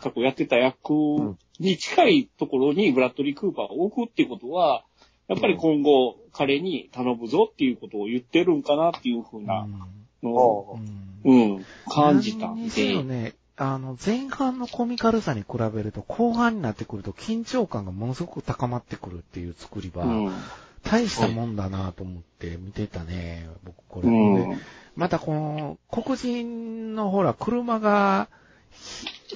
[0.00, 4.84] 過去やってた役に近いところにブラッドリー・クーパーを置くっていうことは、
[5.28, 10.05] やっぱり今後彼に頼むぞっていうことを言ってるんかなっていうふうなうん
[11.24, 20.32] うん、感じたんで、ね、あの、前半のコミカルさに比べると、後半になってくると緊張感がものすごく高まってくるっていう作りは、うん。
[20.84, 24.58] 大したもんだなと思って見てたね、僕これ、うんね。
[24.94, 28.28] またこの、黒人のほら、車が、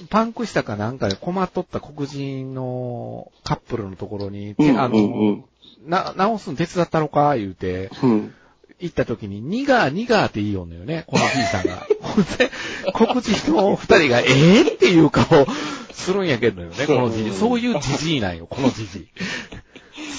[0.09, 4.99] パンクしたかなんかで困っとった黒人のカップルのところに、うんあの、う
[5.31, 5.45] ん
[5.85, 8.33] な、直すん手伝ったろか言うて、うん。
[8.81, 11.87] 行った時に、ニガー、ニガーって言いよんのよね、 このじいさんが。
[12.01, 12.51] ほんで、
[12.93, 15.45] 黒人の二人が、ええっていう顔
[15.91, 17.33] するんやけどよね、このじじい。
[17.33, 19.07] そういうじじいなんよ、このじじい。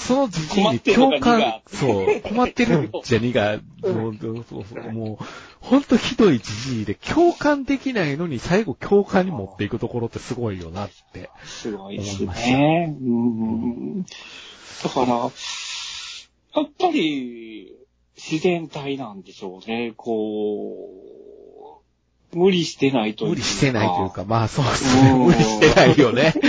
[0.07, 4.17] そのじじいに共感、そう、困ってるじゃにが、もう、
[4.49, 5.25] そうそうもう、
[5.59, 11.29] ほんとひどいじじいで、共感できないのに最後共感に持っていくところってすごいよなって。
[11.45, 12.95] すごいですね。
[13.01, 14.03] うん。
[14.03, 17.73] だから、やっぱり、
[18.29, 19.93] 自然体なんでしょうね。
[19.97, 20.89] こ
[22.33, 23.31] う、無理してないというか。
[23.31, 25.11] 無理してないというか、まあそうですね。
[25.11, 26.33] うん無理してないよね。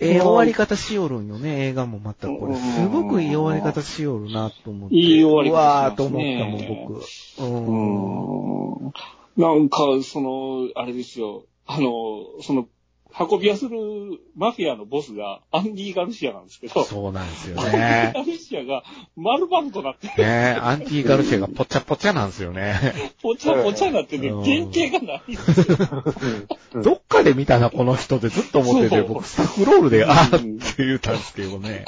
[0.00, 2.54] ええ終わり方しよるんよね、映画もまたこれ。
[2.54, 4.94] すごくいい終わり方しよるなと思って。
[4.94, 7.04] いい終わり方しねうわーと思ったもん、僕。
[7.38, 8.84] うん。
[8.84, 8.92] うん。
[9.36, 11.44] なんか、その、あれですよ。
[11.66, 12.68] あの、その、
[13.18, 13.78] 運び屋する
[14.36, 18.12] マフィアのボスがアンディ・ガルシアなんですけど、そうなんですよアンディ・ね。
[18.14, 18.84] ガルシアが
[19.16, 23.12] 丸々となって、ねアンティ・ガルシアがぽちゃぽちゃなんですよね。
[23.22, 26.82] ぽちゃぽちゃになってね、うん原型がないんですよ。
[26.82, 31.84] どっかで見たな、この人でずっと思ってて、僕スタッフロールで、あーって言ったんですけどね。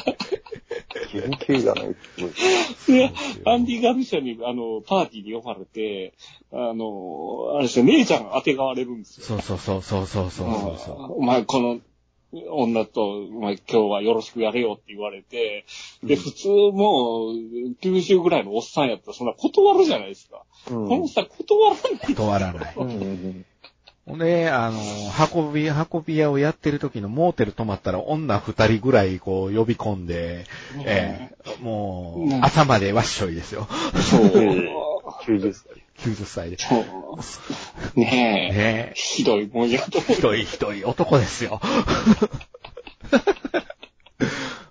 [1.12, 1.94] 原型がないい。
[1.94, 3.10] でそうですよ
[3.46, 6.14] アンディ・ガルシアに、あの、パーティーに呼ばれて、
[6.52, 9.26] あの、あれですよ、姉ちゃんが当てがわれるんですよ。
[9.26, 11.80] そうそうそうそうそうそうそうそお前、この
[12.50, 15.66] 女と、お前今日はよろしくやれよって言われて、
[16.02, 17.32] で、普通もう、
[17.82, 20.44] 90ぐらいのおっさんやったらそんな断るじゃないですか。
[20.70, 22.12] うんこの人は断らない。
[22.12, 22.14] う。
[22.14, 22.74] 断らない。
[22.74, 23.44] うんうん
[24.06, 24.80] ほんで、あの、
[25.34, 30.46] 運び、運び屋をやってる時のモーテル泊まったら女二人ぐらいこう呼び込んで、
[30.78, 33.68] ええもう、うん朝までわっしょいですよ。
[34.10, 34.89] そう。
[35.22, 35.64] 90歳。
[35.98, 36.58] 90歳で。
[36.58, 38.00] そう。
[38.00, 38.56] ねえ。
[38.56, 40.00] ねひどいもんやと。
[40.00, 41.60] ひどいひどい男ですよ。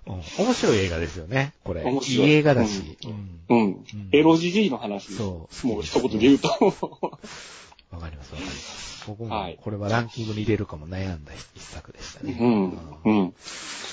[0.06, 1.82] う ん面白い映画ですよね、これ。
[1.82, 2.98] い面白いい映画だし。
[3.04, 3.54] うんう。
[3.54, 3.84] うん。
[4.12, 5.12] エロジジイの話。
[5.12, 6.48] そうもう一言で言うと。
[7.90, 9.04] わかります、わかります。
[9.06, 12.36] 僕もはいこれはランキングに入れるかも悩んだ一作でしたね。
[12.38, 12.64] うん。
[13.04, 13.34] うん。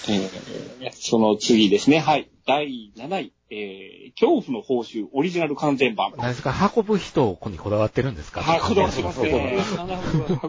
[0.10, 2.00] えーその次ですね。
[2.00, 2.30] はい。
[2.46, 3.34] 第7位。
[3.50, 6.12] えー、恐怖の報酬オリジナル完全版。
[6.18, 6.54] 何ですか？
[6.76, 8.42] 運ぶ人にこだわってるんですか？
[8.42, 9.32] はい、こだわってますね。
[9.32, 9.58] ね。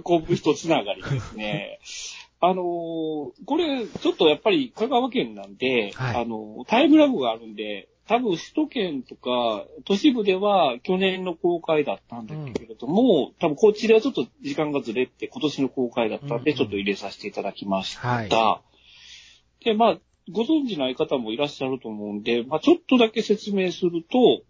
[0.05, 1.79] 運ぶ人つながりですね。
[2.41, 2.65] あのー
[3.47, 18.09] これ、ちょっとやっぱり香川県なんで、はいあのータイムラグがあるんで、多分首都圏とか都市部では去年の公開だったんだけれども、多分こっちではちょっと時間がずれて今年の公開だったんで、うんうんちょっと入れさせていただきました。
[18.09, 19.65] はい。
[19.65, 19.99] で、まあ、
[20.31, 24.43] ご存知ない方もいらっしゃると思うんで、まあ、ちょっとだけ説明すると、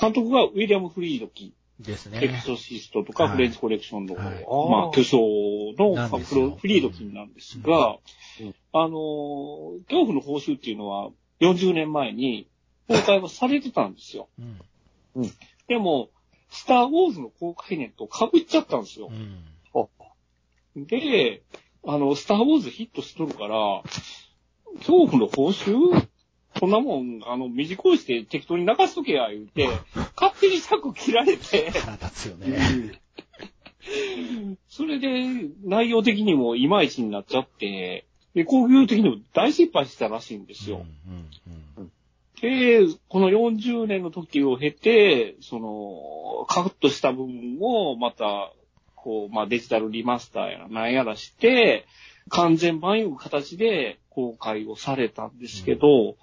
[0.00, 2.42] 監督がウィリアム・フリードキですエクね。
[2.44, 7.98] ソシストとか、はいフレンチコレクションの、はいまあ、巨匠のフリードキンなんですが、
[8.40, 12.48] うんあの、恐怖の報酬っていうのは40年前に
[12.88, 14.28] 公開はされてたんですよ。
[15.14, 15.30] うん。
[15.68, 16.10] でも、
[16.50, 20.80] スター・ウォーズの公開年と被っちゃったんですよう。
[20.80, 20.86] ん。
[20.86, 21.42] で、
[21.84, 23.82] あの、スター・ウォーズヒットしとるから、
[24.78, 26.06] 恐怖の報酬？
[26.58, 29.68] こんなもん、あの、短いして適当に流しとけや、言うて、
[30.16, 33.00] 勝手に尺切られて、腹立つよね。
[34.68, 40.84] それで、内容的にもいまいちになっちゃって、で、工業的にも大失敗したらしいんですよ。
[41.06, 41.92] うんうん
[42.40, 48.52] で、この40年の時を経て、その、カットした部分をまた、
[48.96, 51.86] こう、まあデジタルリマスターやらなんやらして、
[52.30, 56.16] 完全版いう形で公開をされたんですけど、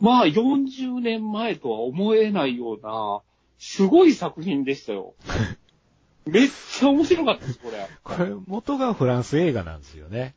[0.00, 3.20] まあ40年前とは思えないような、
[3.58, 5.14] すごい作品でしたよ。
[6.26, 7.88] めっちゃ面白かったです、これ。
[8.02, 10.34] これ、元がフランス映画なんですよね。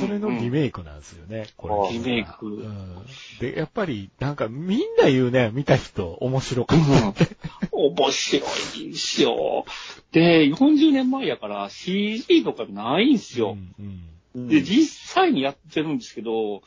[0.00, 1.98] それのリメイクなんですよね、これ。
[1.98, 3.04] リメイクうん。
[3.40, 6.78] で、やっぱり、なんかみんな言うね、見た人、面白かっ
[7.14, 7.36] たって。
[7.72, 8.46] 面白
[8.76, 9.64] いんですよ。
[10.12, 13.52] で、40年前やから CG とかないんですよ。
[13.78, 16.62] うんうんで、実際にやってるんですけど、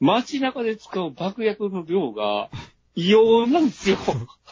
[0.00, 2.50] 街中で使う爆薬の量が
[2.94, 3.98] 異様なんですよ。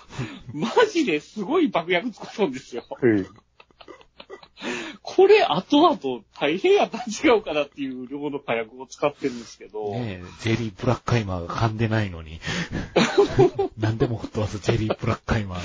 [0.55, 2.85] マジですごい爆薬使うんですよ。
[3.03, 3.27] うん
[5.03, 12.41] これ後々大変やったん違うかなっていう量の火薬を使ってるんですけど、ねえ、ジェリーブラックカイマーが噛んでないのに。
[13.77, 15.65] 何でも吹っ飛ばすジェリーブラックカイマーが。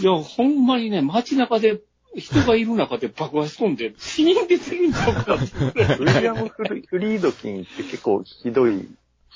[0.00, 1.80] いや、ほんまにね、街中で
[2.20, 8.88] 人がいる中で爆発しとんで死人出てるんちゃうかなウィリアム・フリードキンって結構ひどい、ひどい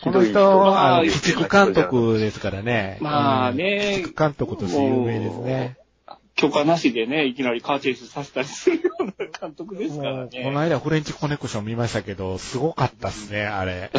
[0.02, 2.98] この人は、あ鬼畜監督ですからね。
[3.00, 5.76] まあうんね鬼畜監督として有名ですね。
[6.34, 10.58] 許可なしでね、いきなりカーチェイスさせたりするような監督ですからもう、このね。
[10.58, 13.90] 間フレンチコネクション見ましたけど、すごかったっすね、あれ。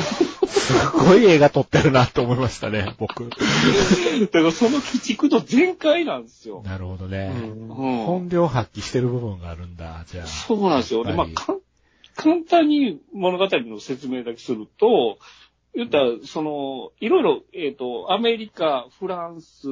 [0.47, 3.29] すごい映画撮ってるなと思いましたね、僕。
[3.29, 6.63] だからその鬼畜度全開なんですよ。
[6.65, 7.31] なるほどね。
[7.35, 10.27] うん本領発揮してる部分があるんだ、じゃあ。
[10.27, 11.03] そうなんですよ。
[11.03, 11.27] で、まあ、
[12.15, 15.17] 簡単に物語の説明だけすると、
[15.75, 19.67] 言ったら、その、いろいろ、えっ、と、アメリカ、フランス、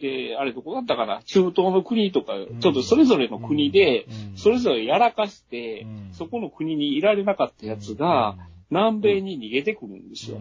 [0.00, 1.22] で、あれどこだったかな？
[1.24, 8.36] 中東の国とか、ちょっとそれぞれの国で、それぞれやらかして、そこの国にいられなかったやつが、
[8.70, 10.40] 南米に逃げてくるんですよ。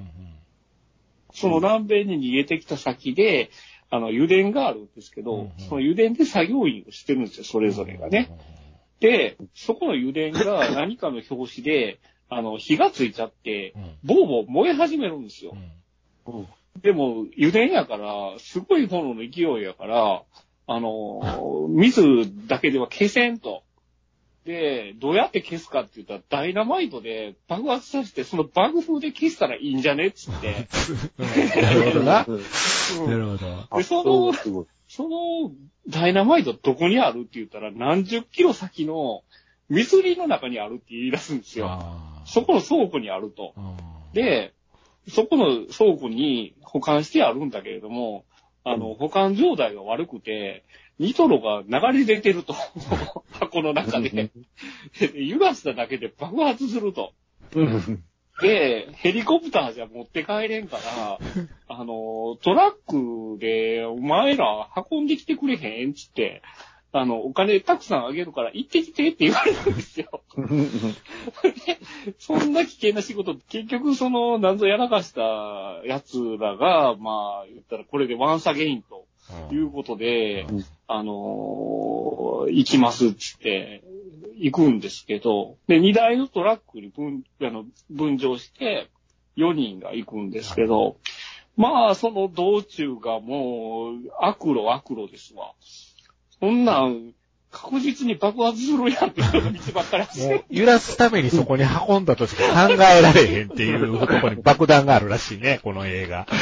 [1.34, 3.50] その南米に逃げてきた先で、
[3.90, 8.32] あの、油田があるんですけど、その油田で作業員をしてるんですよ、それぞれがね。
[9.00, 12.00] で、そこの油田が何かの表紙で、
[12.30, 15.56] あの、火がついちゃって、ボーボー燃え始めるんですよ。
[16.82, 20.24] でも、油田やから、すごい炎の勢いやから、
[20.68, 23.64] あの、水だけでは消せんと。
[24.46, 30.68] で、どうやって消すかって言ったら、ダイナマイトで爆発させて、その爆風で消したらいいんじゃねっつって。
[31.62, 32.26] なるほどな。
[32.30, 33.78] うんなるほど。
[33.78, 34.34] で、その。
[34.88, 35.52] その、
[35.88, 39.24] ダイナマイトどこにあるって言ったら、何十キロ先の
[39.70, 41.82] 水利の中にあるって言い出すんですよ。
[42.26, 43.54] そこの倉庫にあると。
[43.58, 44.54] うんで、
[45.08, 48.26] そこの倉庫に保管してあるんだけれども、
[48.64, 50.66] あの、保管状態が悪くて、
[50.98, 52.54] ニトロが流れ出てると。
[53.32, 54.10] 箱の中で。
[55.00, 57.14] で揺らしただけで爆発すると。
[57.54, 58.04] うん。
[58.42, 61.20] で、ヘリコプターじゃ持って帰れんから、
[61.68, 66.42] あの、トラックでお前ら運んできてくれへんっつって、
[66.98, 70.22] あの、お金たくさんあげるから行ってきてって言われるんですよ。
[70.38, 71.78] で
[72.20, 79.06] そんな危険な仕事、結局その、なんぞやらかした奴らが、まあ、言ったらこれでワンサゲインと
[79.52, 83.84] いうことで、うんあのー行きますっつって、
[84.38, 88.90] 行くんですけど、で、荷台のトラックに分、あの、分乗して、
[89.36, 90.98] 4人が行くんですけど、
[91.58, 95.54] まあ、その道中がもう、悪路悪路ですわ。
[96.40, 97.16] そんなん、
[97.56, 106.28] 確実に爆発するやんっていう道ばっかり走ってもう、揺らすためにそこに運んだとしか考えられへんっていうところに爆弾があるらしいね、 この映画。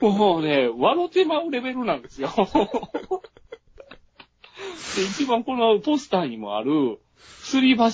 [0.00, 2.30] もうね、笑ってまうレベルなんですよ。
[4.96, 7.00] で一番このポスターにもある、
[7.42, 7.84] 吊り橋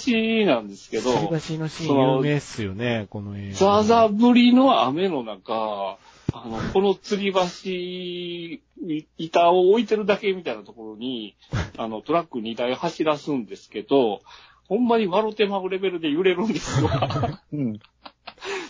[0.46, 3.54] なんですけど、吊り橋のシーン有名っすよね、この映画。
[3.56, 5.96] ザーザー降りの雨の中、
[6.32, 11.36] あの、この吊り橋に板を置いてるだけみたいなところに、
[11.76, 14.22] あの、トラック2台走らすんですけど、
[14.68, 16.90] ほんまに笑ってまうレベルで揺れるんですよ。
[17.52, 17.78] うん。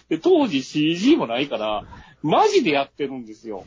[0.09, 1.85] で、当時 CG もないから、
[2.23, 3.65] マジでやってるんですよ。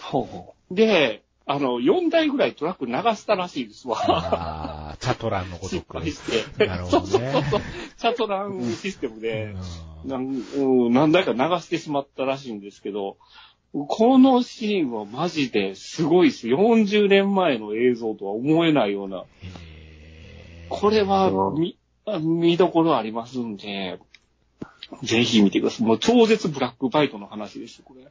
[0.00, 3.98] ほうほで、あの、4台ぐらいトラック流したらしいですわ。
[3.98, 5.98] ああ、チャトランのごと失く。
[5.98, 6.20] 敗し
[6.58, 6.66] て。
[6.66, 7.60] なるほどねそうそうそう。
[7.96, 13.16] チャトランシステムで、うんなんうん何台か流してしまったらしいんですけど、
[13.72, 16.48] このシーンはマジですごいです。
[16.48, 19.24] 40年前の映像とは思えないような。
[20.68, 23.98] これは見、あ見どころありますんで、
[25.02, 25.86] ぜひ見てください。
[25.86, 28.06] もう超絶ブラックバイトの話ですよ、これ。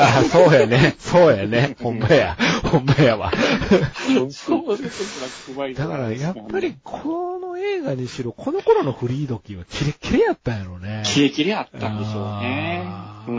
[0.00, 0.94] あ そうやね。
[0.98, 1.76] そうやね。
[1.80, 2.36] ほんまや。
[2.64, 3.32] ほんまやわ。
[3.32, 11.02] 超絶ブラックバイトだから、やっぱり、この映画にしろ、この頃のフリードキーはキレッキレやったんやろね。
[11.04, 12.84] キレキレあったんでしょうね
[13.28, 13.32] う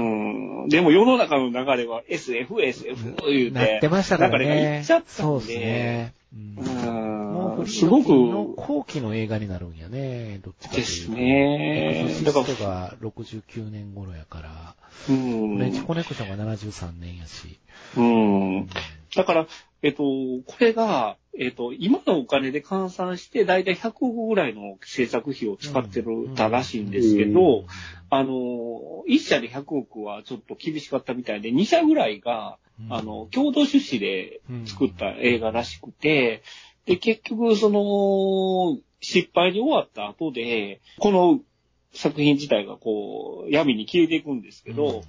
[0.66, 0.70] ん。
[0.70, 5.04] でも世の中の流れは SF、SF 言うなってて、ましたから流れがいねっちゃっ。
[5.04, 6.14] たそうですんで、ね。
[6.34, 10.40] うんもううん、フリすごくードキーの後期の映画になるんやね。
[10.44, 10.92] どっちかというと。
[10.92, 14.76] ですねエクソシだからストが69年頃やから、
[15.10, 17.60] うんフレンチコネクションが73年やし。
[17.98, 18.70] うん。
[19.16, 19.48] だから、
[19.82, 27.66] えっと、これが、えっと、今のお金で換算して、だいたい100億ぐらいの制作費を使ってる、たらしいんですけど、
[28.10, 32.94] あの、1社で100億はちょっと厳しかったみたいで、2社ぐらいが、うん。
[32.94, 36.44] あの、共同出資で作った映画らしくて、
[36.86, 41.40] で、結局、その、失敗に終わった後で、この
[41.94, 45.02] 作品自体がこう、闇に消えていくんですけど、うん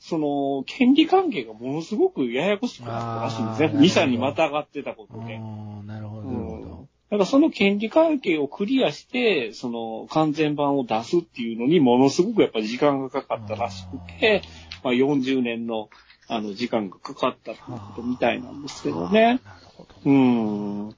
[0.00, 3.66] その、権利関係がものすごくややこしくなったらしいんですね。
[3.66, 5.34] あーなるほど2社にまたがってたことで。
[5.34, 6.88] うんなるほど、うなるほんど。
[7.10, 14.42] だからその権利関係をクリアして、その完全版を出すっていうのにものすごくやっぱり時間がかかったらしくて、
[14.82, 15.90] まあ40年の
[16.28, 19.40] あの時間がかかったっことみたいなんですけどね。
[19.44, 20.10] なるほど。
[20.10, 20.94] うん。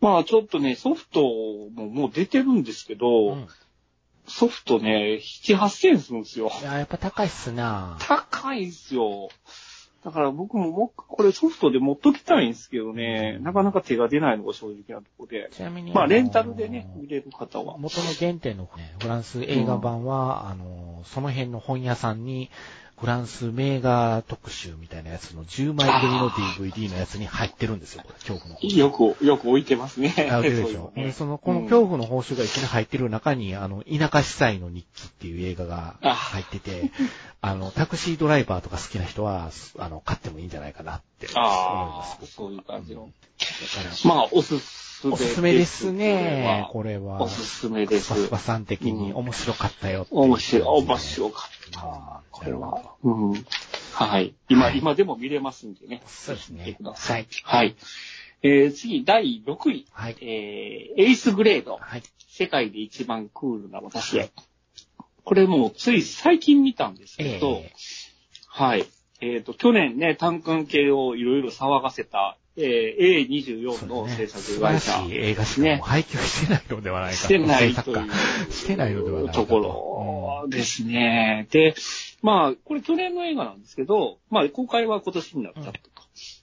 [0.00, 3.48] まあちょっとね、ソフトももう出てるんですけど、うん
[4.28, 6.50] ソフトね、7、8000円するんですよ。
[6.60, 9.28] いや、やっぱ高いっすな高いんすよ。
[10.04, 15.50] だから僕ももうこれソフトで持っときたいんですけどね、なかなか手が出ないのが正直なところで。
[15.52, 15.92] ちなみに。
[15.92, 17.76] まあ、のレンタルでね、見れる方は。
[17.78, 22.50] 元の原点の、ね、フランス映画版は、あの、その辺の本屋さんに、
[23.00, 28.76] フランス名画特集みたいなやつの10枚組の DVD のやつに入ってるんですよ、これ、恐怖の報酬。
[28.76, 30.12] よく、よく置いてますね。
[30.32, 30.62] あ、でしょ。
[30.64, 36.90] そういうのねでその、この恐怖の報酬が一緒に入ってる中に、あの、田舎司祭の日記っていう映画が入ってて、
[37.40, 42.26] あの、タクシードライバーとか好きな人は、あの、買ってもいいんじゃないかなって思いまあすあ、。
[42.26, 43.02] そういう感じの。
[43.38, 47.22] だからまあ、おすすめおすすめですね、これは。
[47.22, 48.14] おすすめですスパ。
[48.16, 52.22] スパさん的に面白かったよう面白い、面白かった。
[52.30, 52.94] これは。
[53.02, 53.44] うん。
[53.92, 54.34] はい。
[54.48, 56.02] 今、今でも見れますんでね。
[56.06, 56.76] そうですね。
[56.82, 57.26] はい。
[57.44, 57.76] はい。
[58.42, 59.86] えー、次、第6位。
[59.92, 60.16] はい。
[60.20, 61.78] えー、 Eighth Grade。
[61.80, 62.02] はい。
[62.28, 64.30] 世界で一番クールな私へ。
[65.24, 67.72] これもうつい最近見たんですけど、え
[68.46, 68.86] はい。
[69.20, 77.24] えっ、と、去年ね、単管系をいろいろ騒がせた、えー、A24 の制作会社しい映画しかもう配給してないのではないかと。
[77.24, 78.14] してない制作とい家
[78.50, 79.42] してないのではないかと。
[79.42, 81.46] うところですね。
[81.50, 81.74] で、
[82.22, 85.78] まあ、これ去年の映画なんですけど、まあ、公開は今年になったと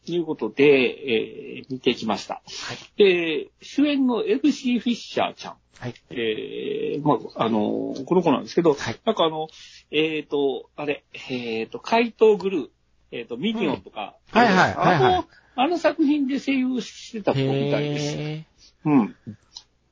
[0.05, 2.35] いうことで、えー見てきました。
[2.35, 2.41] は
[2.73, 2.77] い。
[2.97, 5.55] で、主演のエルシー・フィッシャーちゃん。
[5.79, 5.93] はい。
[6.11, 9.47] えー、まあ、あの、この子なんですけど、はいなんかあの、
[9.91, 12.67] えっ、と、あれ、えっ、と、怪盗グルー、
[13.11, 15.25] えっ、と、ミニオンとか、うんはいはいはいはいあの、
[15.55, 18.17] あの作品で声優してた子みたいです。
[18.17, 18.45] へ
[18.85, 19.15] うん。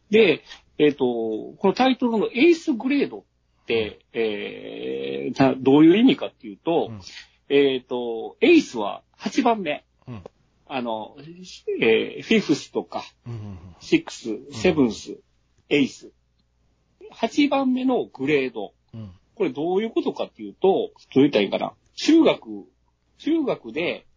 [0.09, 0.43] で、
[0.78, 3.24] えっ、と、このタイトルのエースグレードっ
[3.66, 7.01] て、えーなどういう意味かっていうと、うん
[7.49, 9.86] えっ、と、エースは8番目。
[10.07, 10.24] うん
[10.66, 11.16] あの、
[11.82, 13.03] えーフィフスとか、
[13.80, 15.20] シックス、セブンス、
[15.70, 16.11] エース。
[17.14, 18.74] 8番目のグレード。
[18.93, 19.11] うん。
[19.36, 21.74] これどういうことかっていうと、どう言ったらいいかな。
[21.95, 22.66] 中学、
[23.20, 24.07] 中学で、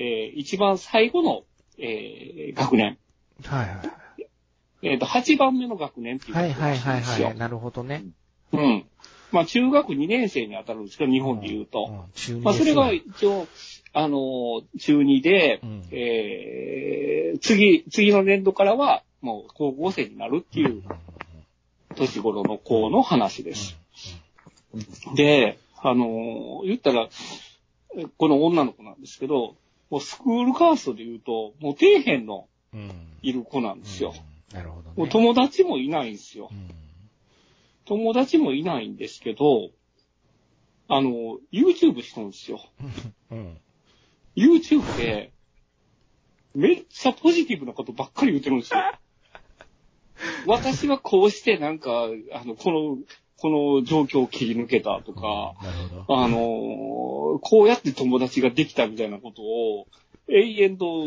[0.00, 1.42] えー一番最後の、
[1.78, 2.96] えー学年。
[3.44, 3.82] はいは
[4.18, 4.26] い。
[4.82, 7.36] えっ、と、8番目の学年っていうことはいはいはいはい。
[7.36, 8.04] なるほどね。
[8.52, 8.86] うん。
[9.30, 11.86] まあ、中学2年生に当たるんですけど、日本で言うと。
[11.90, 12.12] うん。
[12.14, 13.46] 中二まあ、それが一応、
[13.92, 20.82] あのー、中2で、うんえー、次、次の年度からは、もう高校生になるっていう
[21.94, 23.78] 年頃の子の話です。
[25.14, 27.08] で、あのー、言ったら、
[27.96, 29.56] えこの女の子なんですけど、
[29.90, 32.46] もうスクールカーストで言うと、もう底辺の。
[33.22, 34.14] いる子なんですよ。
[34.52, 34.56] うん。
[34.56, 34.94] なるほどね。
[34.96, 36.54] もう友達もいないんですよう。
[36.54, 36.70] ん。
[37.84, 39.70] 友達もいないんですけど、
[40.88, 42.60] あの、YouTube してるんですよ。
[43.30, 43.58] うん。
[44.36, 45.32] YouTube で、
[46.54, 48.80] めっちゃポジティブなことばっかり言ってるんですよ。
[50.46, 52.98] 私はこうしてなんか、あの、この、
[53.40, 55.54] この状況を切り抜けたとか。
[56.08, 56.38] あの
[57.42, 59.86] こうやって友達ができたみたいなことを、
[60.28, 61.06] 永遠と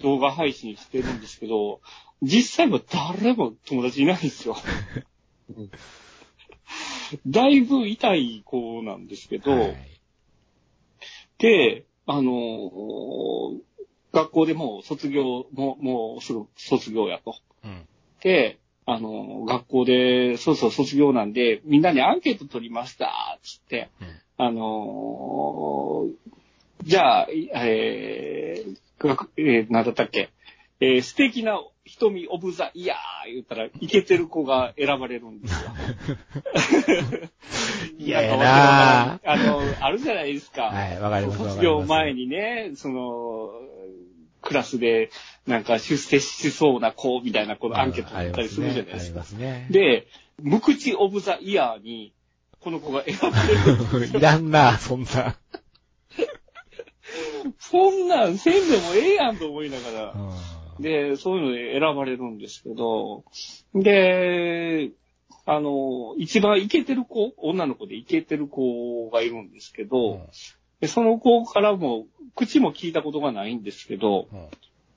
[0.00, 1.80] 動画配信してるんですけど、
[2.22, 2.80] 実際は
[3.20, 4.56] 誰も友達いないんですよ。
[7.26, 9.98] だいぶ痛い子なんですけど、はい
[11.38, 13.58] で、あのー
[14.10, 17.36] 学校でもう卒業、もう、もうすぐ卒業やと。
[17.62, 17.86] うん。
[18.22, 18.58] で、
[18.90, 24.08] あのー学校で、そうそう卒業なんで、みんなにアンケート取りました、つって、うん
[24.46, 26.14] あのー
[26.84, 30.30] じゃあ、いえー、学えー、なんだったっけ、
[30.80, 35.70] えー素敵な瞳オブザイヤー言ったら、イケてる子が選ばれるんですよ。
[37.98, 40.62] 嫌やんかなあの、あるじゃないですか。
[40.64, 41.38] はい、わかります。
[41.38, 43.50] 卒業前にね、その、
[44.42, 45.10] クラスで、
[45.46, 49.24] なんか出世しそうな子みたいなこのアンケート取ったりするじゃないですか。
[49.24, 49.66] すね。
[49.70, 50.06] で、
[50.42, 52.12] 無口オブザイヤーに、
[52.60, 53.30] この子が選ば
[54.00, 54.20] れる いよ。
[54.20, 55.36] らんな、そんな。
[57.58, 60.12] そんなんせんでもええやんと思いながら。
[60.12, 63.24] うんで、そういうので選ばれるんですけど、
[63.74, 64.90] で、
[65.44, 70.26] あの、一番イケてる子、女の子でイケてる子がいるんですけど、
[70.80, 74.48] でその子からも、口も聞いたことがないんですけど、うん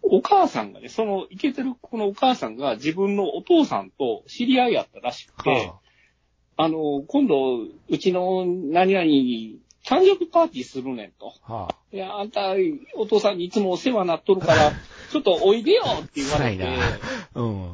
[0.03, 5.75] お母さんがね、そのイケてる子のお母さんが自分のお父さんと知り合いやったらしくて、は
[6.57, 7.59] あの、今度、
[7.89, 11.33] うちの何々に誕生日パーティーするねんと。
[11.43, 11.75] あ、はあ。
[11.91, 12.53] いや、あんた、
[12.95, 14.71] お父さんにいつもお世話になっとるから、
[15.11, 16.67] ちょっとおいでよって言われて、
[17.35, 17.71] うん。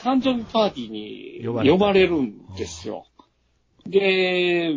[0.00, 3.06] 誕生日パーティーに呼ばれるんですよ。
[3.86, 4.76] で、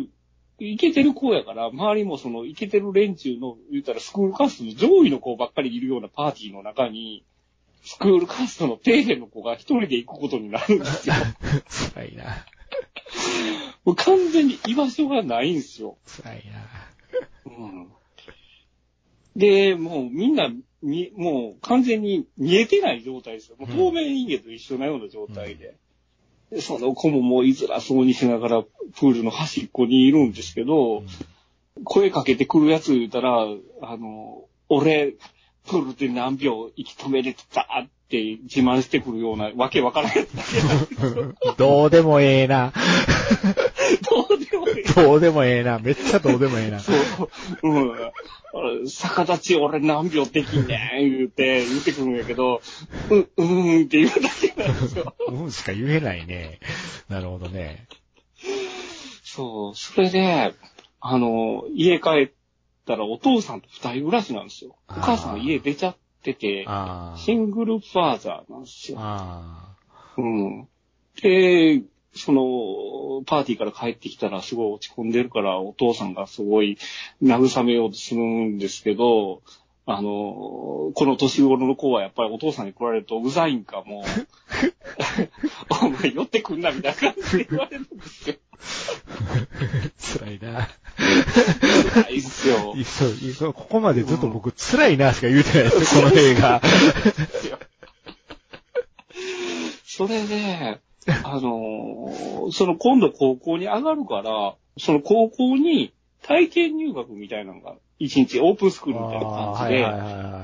[0.58, 7.24] イケてる子やから、周りもそのイケてる連中の、言ったらスクールカーストの上位の子ばっかりいるようなパーティーの中に、
[7.82, 11.14] スクールカーストの底辺の子が一人で行くことになるんですよ。
[11.94, 12.46] 辛いな。
[13.84, 15.98] もう完全に居場所がないんですよ。
[16.04, 16.42] 辛い
[17.46, 17.92] うん
[19.36, 20.50] で、もうみんな、
[20.82, 23.56] み、もう完全に見えてない状態ですよ。
[23.58, 25.76] もう透明人間と一緒なような状態で。
[26.60, 31.02] その子ももういづらそうにしながらプールの端っこにいるんですけど、
[31.84, 33.46] 声かけてくるやつ言ったら、
[33.82, 35.14] あの、俺、
[35.66, 40.26] プールで何秒息止めれてたって自慢してくるようなわけわからへん
[41.58, 42.72] どうでもええな。
[43.96, 44.84] どうでもいい。
[44.84, 45.78] どうでもええな。
[45.78, 46.80] めっちゃどうでもええな。
[46.80, 46.98] そう。
[47.62, 48.12] うん。
[48.86, 52.62] 逆立ち俺何秒できんねん言うて、言ってくるんやけど、
[53.10, 55.14] う、うーんって言うだけなんですよ。
[55.28, 56.60] うんしか言えないね。
[57.08, 57.86] なるほどね。
[59.24, 59.74] そう。
[59.74, 60.54] それで、
[61.00, 62.30] あの、家帰っ
[62.86, 64.76] たらお父さんと二人暮らしなんですよ。
[64.88, 66.66] お母さん家出ちゃってて。
[67.16, 68.98] シングルファーザーなんですよ。
[69.00, 69.76] あ
[70.16, 70.68] うん。
[71.22, 71.82] で、
[72.16, 76.78] その、パーティーから帰ってきたらすごい落ち込んでるから、お父さんがすごい
[77.22, 79.42] 慰めようとするんですけど、
[79.88, 84.04] あの、この年頃の子はやっぱりお父さんに来られるとうざいんかもう、
[85.84, 88.36] お前寄ってくんなみたいな感じで言われるんですよ。
[88.42, 88.58] あ。
[90.18, 90.68] 辛いな。
[91.94, 92.74] 辛いっすよ。
[92.74, 96.60] いっそう、いっそう、ここまでずっと僕、辛いなしか言うてないですよ、この映画。
[99.84, 100.80] それで、
[101.24, 105.92] あの、その今度高校に上がるから、その高校に
[106.22, 109.74] 体験入学みたいなのが、一日オープンスクールみたいな感じ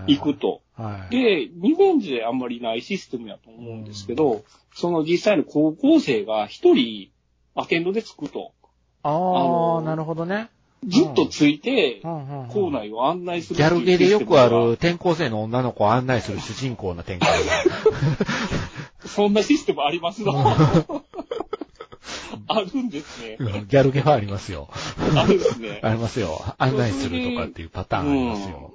[0.09, 0.63] で行くと。
[0.75, 1.15] はい。
[1.15, 4.45] で、日本であんまりないシステムやと思うんですけど、
[4.75, 7.11] その実際の高校生が一人
[7.55, 8.53] アテンドでつくと。
[9.03, 10.49] あのあ、なるほどね。
[10.87, 17.29] ずっとついて、校校内を案内するギャルゲでよくある転校生の女の子を案内する主人公の展開。
[19.07, 20.33] そんなシステムありますの？
[22.49, 23.37] あるんですね。
[23.39, 24.69] うんギャルゲはありますよ。
[25.17, 25.81] あるんですね。
[25.85, 26.43] ありますよ。
[26.59, 28.73] 案内するとかっていうパターンありますよ。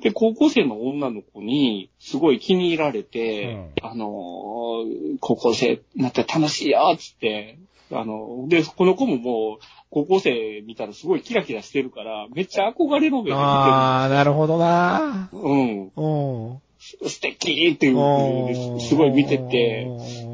[0.00, 7.58] で、高校生の女の子に、すごい気に入られて、うんあのー高校生になったら楽しいよ、つって、
[7.92, 13.36] あの、で、この子ももう、高校生見たらすごいキラキラしてるから、めっちゃ憧れの目で見てる。
[13.36, 15.28] ああ、なるほどな。
[15.32, 15.92] うん。
[15.94, 16.06] う
[16.54, 16.61] ん。
[17.06, 19.86] 素敵っていうすごい見てて、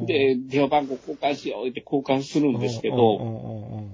[0.07, 3.84] で、電話番号交換しようって交換するんですけど、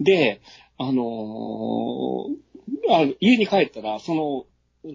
[0.00, 0.40] で、
[0.78, 2.52] あのー
[2.88, 4.46] あ家に帰ったら、その、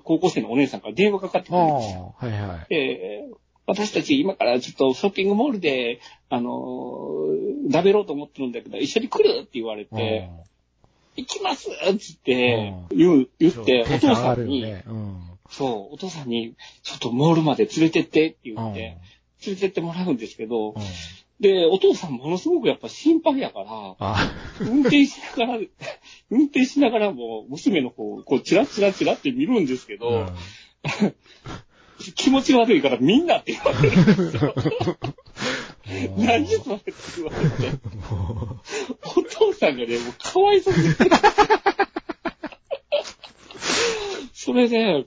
[0.04, 2.16] 高校生のお姉さんから電話かかってくるんですよ。
[2.18, 2.70] はいはい。
[2.70, 3.26] で、
[3.66, 6.00] 私たち今からちょっとショッピングモールで、
[6.30, 9.42] あのー食べろうと思ってるんだけど、一緒に来る？
[9.42, 10.30] って言われて、
[11.18, 11.70] 行きます？
[11.70, 15.37] っつって言う、言って、お父さんに、うん。
[15.50, 18.98] そう、お父さんに、ちょっとモールまで連れてってって言って、
[19.46, 20.82] 連れてってもらうんですけど、うん
[21.40, 23.68] で、お父さんものすごくやっぱ心配やから、
[24.00, 25.60] あ、運転しながら、
[26.32, 30.36] 運転しながらも娘の方、こう、チラチラチラって見るんですけど、うん
[32.16, 34.54] 気持ち悪いからみんなって言われるんですよ。
[36.16, 37.80] 何それって言われて。
[39.02, 40.80] お父さんがね、もうかわいそうに。
[44.32, 45.06] それで、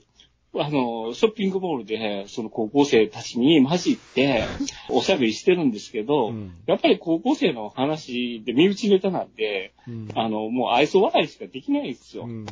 [0.53, 4.45] あの、ショッピングモールで、その高校生たちに混じって、
[4.91, 6.53] おしゃべりしてるんですけど、うん。
[6.67, 10.09] やっぱり高校生の話で身内ネタなんで、うん。
[10.15, 12.25] あの、もう愛想笑いしかできないんですよ。
[12.25, 12.47] うん。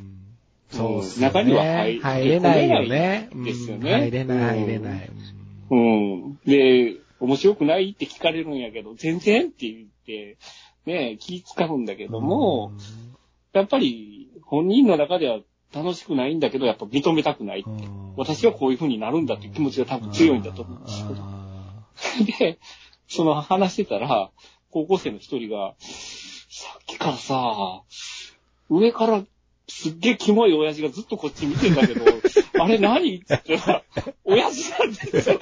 [0.71, 1.07] そうね。
[1.19, 3.31] 中には入入れないよね。
[3.35, 3.93] ですよね。
[3.93, 4.01] うん。
[4.03, 5.11] 入れない、入れない。
[5.71, 6.39] うん。
[6.47, 10.37] で、面白くないって聞かれるんやけど、全然って言って、
[10.87, 12.73] ね、気使うんだけども、
[13.53, 15.41] やっぱり本人の中では
[15.75, 17.65] 楽しくないんだけど、やっぱ認めたくない。
[17.67, 21.21] うん、私はこういう風になるんだっていう気持ちが多分強いんだと思うんですけど。
[21.21, 22.59] あで、
[23.07, 24.31] その話してたら、
[24.71, 27.83] 高校生の一人が、さっきからさ、
[28.71, 29.25] 上から
[29.69, 32.05] すっげえキモい親父がずっとこっち見てんだけど、
[32.61, 33.17] あれ何？
[33.17, 33.83] って言ったら、
[34.25, 35.39] 親父なんですよ。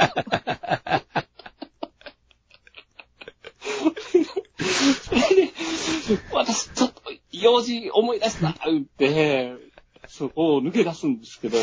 [5.02, 5.52] そ れで、
[6.32, 7.00] 私ちょっと
[7.32, 9.54] 用事思い出した言って、
[10.08, 11.58] そこを抜け出すんですけど、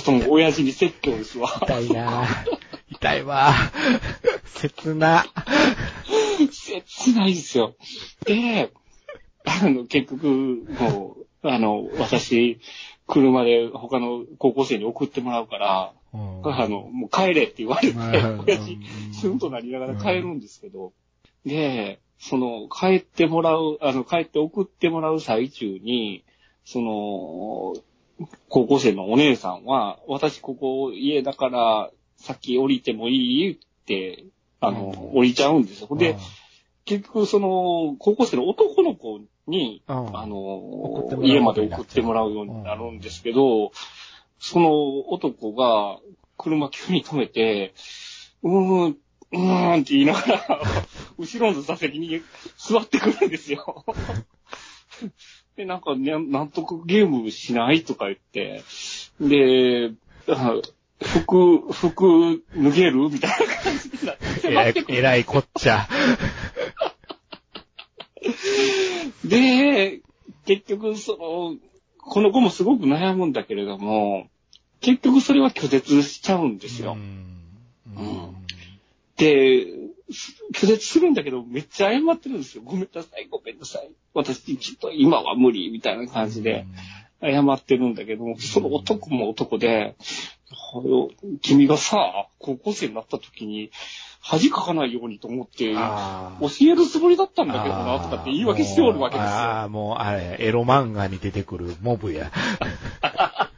[0.00, 1.48] その親父に説教ですわ。
[1.48, 2.24] ー痛いな
[2.90, 3.52] 痛いわ。
[4.44, 5.24] 切な。
[6.50, 7.74] 切ないですよ。
[8.24, 8.70] で、
[9.44, 12.60] あの、結局、もう、あの、私、
[13.06, 18.78] 車で他の高校生に送ってもらうから、うんあの、もう帰れって言われて、うん親父、
[19.12, 20.92] スンとなりながら帰るんですけど、
[21.44, 26.24] で、その、帰ってもらう、あの、帰って送ってもらう最中に、
[26.64, 27.74] その、
[28.48, 34.24] 高校生のお姉さんは、私ここ家だから、さっき降りてもいいって、
[34.60, 35.88] あの、うん降りちゃうんですよ。
[35.96, 36.16] で、
[36.84, 43.72] 結局その、高校生の男の子に、うんあの家まで送ってもらうようになるんですけど、
[44.38, 45.98] その男が
[46.36, 47.74] 車急に止めて、
[48.42, 49.38] うーん、うー
[49.78, 50.60] んって言いながら、
[51.18, 52.22] 後ろの座席に
[52.56, 53.84] 座ってくるんですよ。
[55.60, 58.62] で、なんかね、なんとかゲームしないとか言って、
[59.20, 59.92] で、
[60.26, 60.54] あ
[61.02, 64.16] 服、服脱げるみたいな感じになっ
[64.72, 65.86] てえらいいこっちゃ。
[69.24, 70.00] で、
[70.46, 71.56] 結局、その、
[71.98, 74.28] この子もすごく悩むんだけれども、
[74.80, 76.92] 結局それは拒絶しちゃうんですよ。
[76.92, 77.36] うん
[77.96, 78.36] うん
[79.18, 79.66] で、
[80.52, 82.62] 拒絶するんだけど、めっちゃ謝ってるんですよ。
[82.64, 83.90] ごめんなさい、ごめんなさい。
[84.14, 86.66] 私、ちょっと今は無理、みたいな感じで。
[87.22, 89.94] 謝ってるんだけども、その男も男で、
[91.42, 93.70] 君がさ、高校生になった時に、
[94.22, 99.28] 恥かかないようにと思って、教あえるつもりだったんだけどな、とかって言い訳しておるわけですよ。
[99.28, 102.30] ああ、もう、あれ、エロ漫画に出てくるモブや。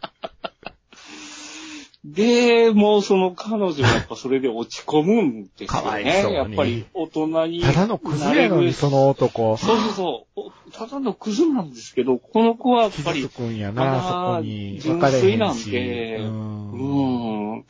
[2.04, 6.18] で、もうその彼女がやっぱそれで落ち込むんですかわよね。
[6.18, 7.62] いそうにやっぱり大人に。
[7.62, 9.56] ただのクズやのに、その男。
[9.56, 10.50] そうそうそうお。
[10.72, 14.80] ただのクズなんですけど、この子はやっぱりくんやな、そこに。
[14.80, 15.64] 純粋なん。
[15.64, 17.64] でうんうん。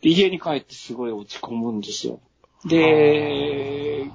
[0.00, 2.20] で、家に帰ってすごい落ち込むんですよ。
[2.64, 4.10] で、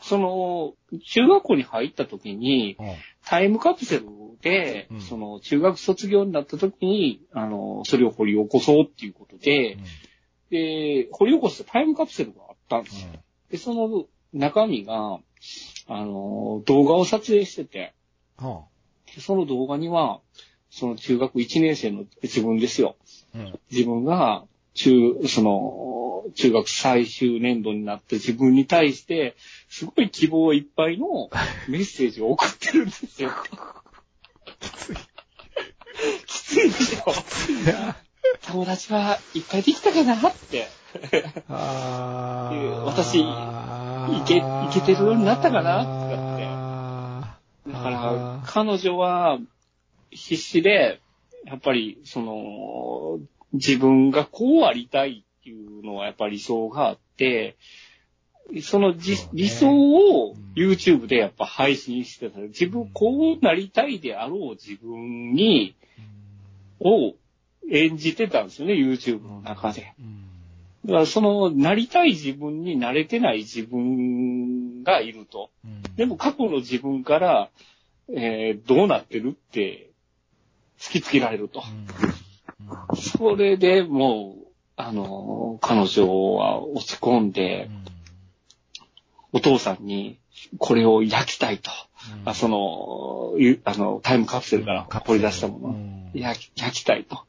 [0.00, 0.72] その、
[1.04, 2.86] 中学校に入った時に、うん
[3.24, 4.06] タイムカプセル
[4.42, 9.78] で、うんその、中学卒業になった時に、あの、それを掘り起こそうっていうことで、
[10.50, 13.08] で、掘り起こしたタイムカプセルがあったんですよ。
[13.50, 15.20] で、その中身が、
[15.88, 17.94] あの、動画を撮影してて、
[19.18, 20.20] その動画には、
[20.70, 22.96] その中学1年生の自分ですよ。
[23.34, 29.36] うん自分が、中、その、中学最終年度になって自分に対して、
[29.68, 31.30] すごい希望いっぱいの
[31.68, 33.30] メッセージを送ってるんですよ。
[34.82, 34.96] きつい。
[36.26, 37.14] きついでしょ。
[38.46, 40.68] 友達はいっぱいできたかなって。
[41.48, 43.24] あー私い
[44.26, 49.38] けいけてるようになったかなだから、彼女は
[50.10, 51.00] 必死で、
[51.46, 53.20] やっぱり、その、
[53.52, 57.56] 自分がこうありたいっていうのはやっぱり理想があって、
[58.62, 62.38] そのじね理想をうん YouTube でやっぱ配信してた。
[62.40, 65.74] 自分こうなりたいであろう自分に、
[66.78, 67.14] を
[67.70, 69.94] 演じてたんですよね、YouTube の中で。
[69.98, 70.28] うん
[70.84, 75.50] だからその、なりたい自分になれてない自分がいると。
[75.64, 77.50] うんでも過去の自分から、
[78.08, 79.90] えーどうなってるって
[80.78, 81.62] 突きつけられると。
[81.62, 87.70] うんそれでもう、あの、彼女は落ち込んで、
[89.32, 90.18] お父さんに
[90.58, 91.70] これを焼きたいと。
[91.70, 97.24] うんあその、ゆあの、タイムカプセルから掘り出したものをうん焼き焼きたいと。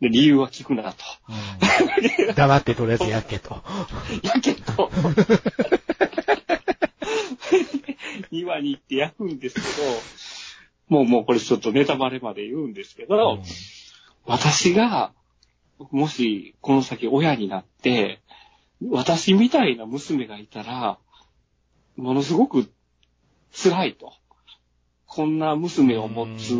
[0.00, 1.04] で、理由は聞くなと。
[1.28, 3.62] うん黙ってとりあえずやけと。
[4.22, 4.90] 焼けと。
[8.30, 9.66] 庭に行って焼くんですけど、
[10.88, 13.42] もうもうこれちょっとネタバレまで言うんですけど、
[14.26, 15.12] 私が、
[15.90, 18.20] もしこの先親になって、
[18.90, 20.98] 私みたいな娘がいたら、
[21.98, 22.70] ものすごく
[23.52, 24.12] 辛いと。
[25.04, 26.54] こんな娘を持つ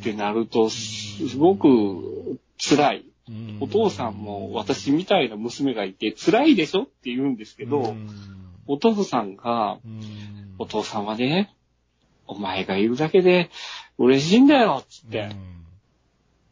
[0.00, 3.06] ってなると、すごく辛い。
[3.28, 8.08] うんお父さんも私みたいな娘がいて辛いでしょって言うんですけど、うん
[8.66, 11.54] お父さんが、うんお父さんはね、
[12.26, 13.48] お前がいるだけで
[13.96, 15.30] 嬉しいんだよっつって、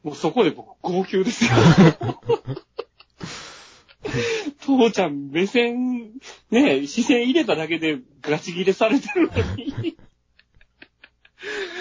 [0.03, 1.51] もうそこで僕号泣ですよ。
[4.61, 6.12] 父ちゃん目線、
[6.50, 9.96] ね、視線入れただけでガチ切れされてるのに。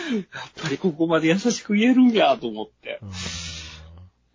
[0.10, 3.00] やっぱりここまで優しく言えるんやと思って。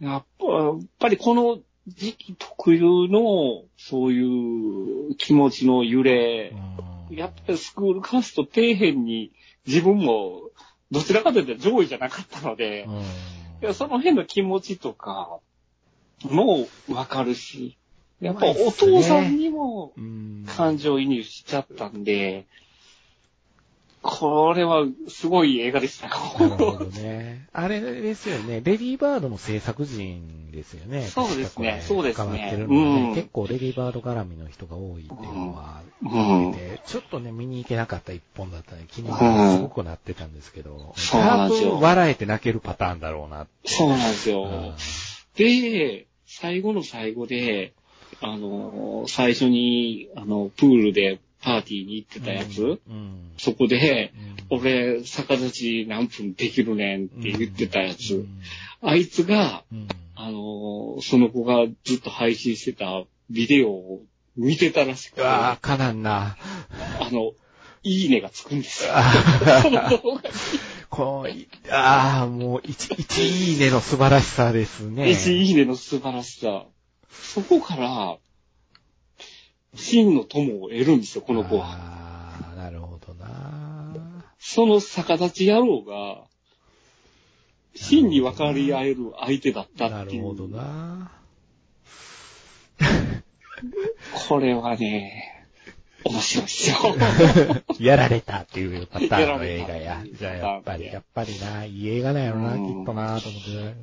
[0.01, 6.53] やっぱやっぱりこの時期特有のそういう気持ちの揺れ、
[7.11, 9.33] やっぱりスクールカースト底辺に
[9.67, 10.51] 自分も
[10.91, 12.87] どちらかというと上位じゃなかったので、
[13.73, 15.41] その辺の気持ちとか
[16.23, 17.79] もわかるし、
[18.21, 19.93] やっぱお父さんにも
[20.47, 22.47] 感情移入しちゃったんで、
[24.05, 26.09] これはすごい映画でした。
[26.09, 27.49] なるほどね。
[27.55, 28.57] あれですよね。
[28.57, 31.07] レディーバードの制作陣ですよね。
[31.07, 36.55] そうですねそうですね関わってるね、うん結構レディーバード絡みの人が多いっていうのはうん
[36.85, 38.85] ちょっとね、見に行けなかった一本だったね。
[38.89, 43.71] 気にすごくなってたんですけど、そうなんですよ多分笑えて泣けるパターンだろうなって。
[43.71, 44.45] そうなんですよ。
[44.45, 44.75] うん
[45.37, 47.73] で、最後の最後で、
[48.27, 58.29] あの、最初に、あの、プールでパーティーに行ってたやつ、うんそこで、うん俺、逆立ち何分できるねんって言ってたやつ、うん
[58.83, 64.01] あいつが、うんあの、その子がずっと配信してたビデオを
[64.37, 66.37] 見てたらしくて、あぁ、かなんな。
[67.11, 67.33] の、
[67.83, 68.93] いいねがつくんですよ。
[70.89, 75.11] こう、いああ、もう、一、一いいねの素晴らしさですね。
[75.11, 76.67] 一いいねの素晴らしさ。
[77.23, 78.19] そこから、
[79.75, 81.67] 真の友を得るんですよ、この子は。
[81.67, 84.33] ああ、なるほどな。
[84.39, 86.25] その逆立ち野郎が、
[87.75, 90.23] 真に分かり合える相手だったっていう。
[90.23, 91.11] なるほどな。
[94.29, 95.34] これはね、
[96.05, 96.77] 面白いですよ。
[97.81, 100.03] やられたっていうパターンの映画や。
[100.13, 103.43] じゃあやっぱり、やっぱりな、いい映画だよな、きうんっとな、と思っ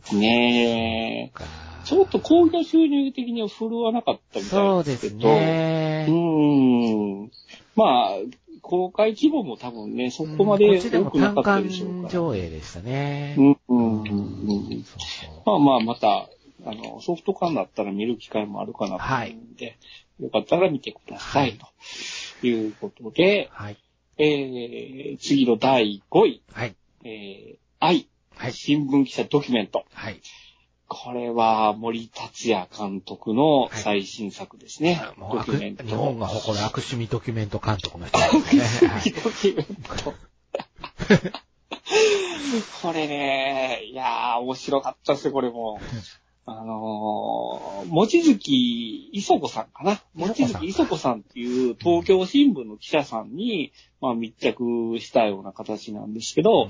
[0.10, 0.16] て。
[0.16, 1.38] ねえ。
[1.38, 1.46] か
[1.84, 5.20] ちょっと興行収入的には振るわなかったみたそでいうですけど。
[5.22, 6.12] すねう。
[6.12, 7.32] ーん。
[7.76, 8.18] まあ、
[8.62, 12.10] 公開規模も多分ね、そこまで多くな単かったでしょう館から。
[12.10, 13.36] 上映でしたね。
[13.38, 14.84] うん、うん、うんうん。
[14.84, 16.30] そうそうまあまあ、また、
[16.66, 19.78] あの、ソフト感だったら見る機会もあるかなと思うんで、
[20.22, 21.58] よかったら見てください、
[22.42, 23.78] ということで、はい。
[24.18, 26.76] えー、次の第5位、はい。
[27.04, 28.54] えー、愛、はい。
[28.54, 29.86] 新聞記者ドキュメント。
[29.94, 30.22] はい。
[30.88, 35.02] これは森達也監督の最新作ですね。
[35.18, 35.84] もう悪ドキュメント。
[35.84, 38.26] 日本が誇る悪趣味ドキュメント監督の人で
[38.62, 38.92] すね。
[38.92, 39.66] はいドキュメン
[40.04, 40.14] ト。
[42.82, 45.80] これね、いやー、面白かったですよ、これも。
[46.46, 50.02] あのー、もちづき磯子さんかな。
[50.16, 53.72] もちづき磯子さんっていう東京新聞の記者さんに、
[54.02, 56.70] まあ密着したような形なんですけど、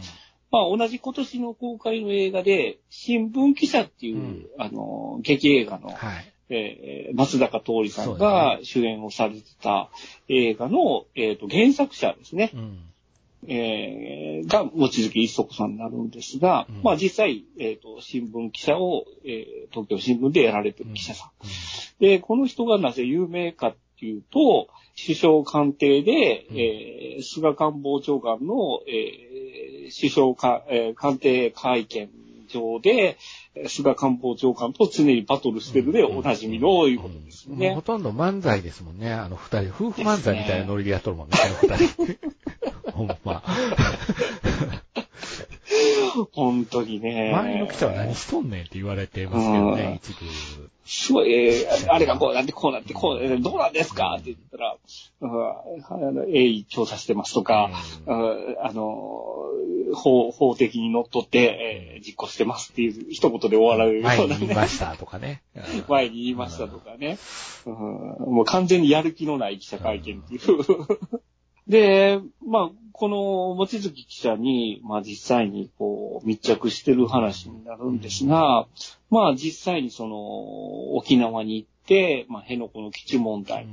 [0.51, 6.33] まあ同じ今年の公開の映画で、新聞記者っていう、うんあのー、劇映画の、はい。
[6.53, 9.89] えー松坂桃李さんが主演をされてた
[10.27, 12.51] 映画の、えーと原作者ですね。
[12.53, 12.90] うん。
[13.47, 16.81] えーが、望月一足さんになるんですが、うん。
[16.83, 21.29] まあ実際、えっ、と、新聞記者を、えー東京新聞でやられてる記者さん。
[21.99, 24.67] で、この人がなぜ有名かっていうと、
[25.01, 26.59] 首相官邸で、うん。
[26.59, 32.09] えー菅官房長官の、えー首相か、えー官邸会見
[32.51, 33.17] 上で、
[33.55, 37.81] えー菅官房長官と常にバトルしてるでおなじみのいうことですよねもうほ。
[37.81, 39.11] とんど漫才ですもんね。
[39.11, 42.17] あの二人、夫婦漫才みたいなノリでやっとるもんね、この二人。
[42.91, 43.43] ほんま。
[46.33, 47.31] 本当にね。
[47.33, 50.25] 周りの記者は何しとんねんって言われてますけどね、一部。
[50.85, 54.75] すごい、えーあれがこうなって、こうなって、こう、えーどうなんですかって言ったら、
[55.21, 57.71] うんあの、鋭意調査してますとか、
[58.05, 59.23] うんあの、
[59.93, 61.39] 法、法的にのっとって、
[61.95, 64.41] えー実行してますっていう一言で終わられる前ようなね。
[64.41, 65.43] に言いましたとかね。
[65.87, 67.17] 前に言いましたとかね。
[67.65, 70.41] うんもう完全にやる気のない記者会見っていう。
[71.71, 78.67] で、まあ、この、望月記者に、まあ実際にこう、密着してる話になるんですが、
[79.09, 83.67] まあ実際にその、沖縄に行って、まあ、辺野古の基地問題、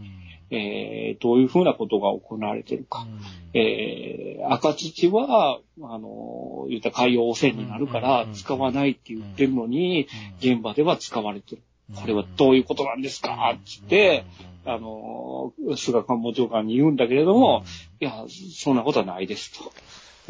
[0.50, 3.06] えー、どういうふうなことが行われてるか。
[3.52, 10.06] えー、赤土は、あの、言ったら海洋汚染になるから使わないって言ってるのに、
[10.38, 11.62] 現場では使われてる。
[11.94, 13.50] これはどういうことなんですか？
[13.54, 14.24] って言って、
[14.66, 17.64] あの、菅官房長官に言うんだけれども、
[18.00, 18.24] いや、
[18.54, 19.72] そんなことはないですと。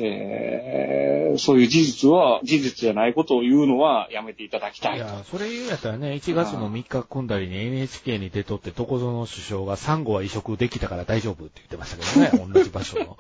[0.01, 5.05] えー、そういう事実は、事実じゃないことを言うのはやめていただきたいと。
[5.05, 13.17] いや、それ言うんやったらね、1月の3日組んだりに NHK に出とって、どこぞの首相がサンゴは移植できたから大丈夫って言ってましたけどね、 同じ場所の。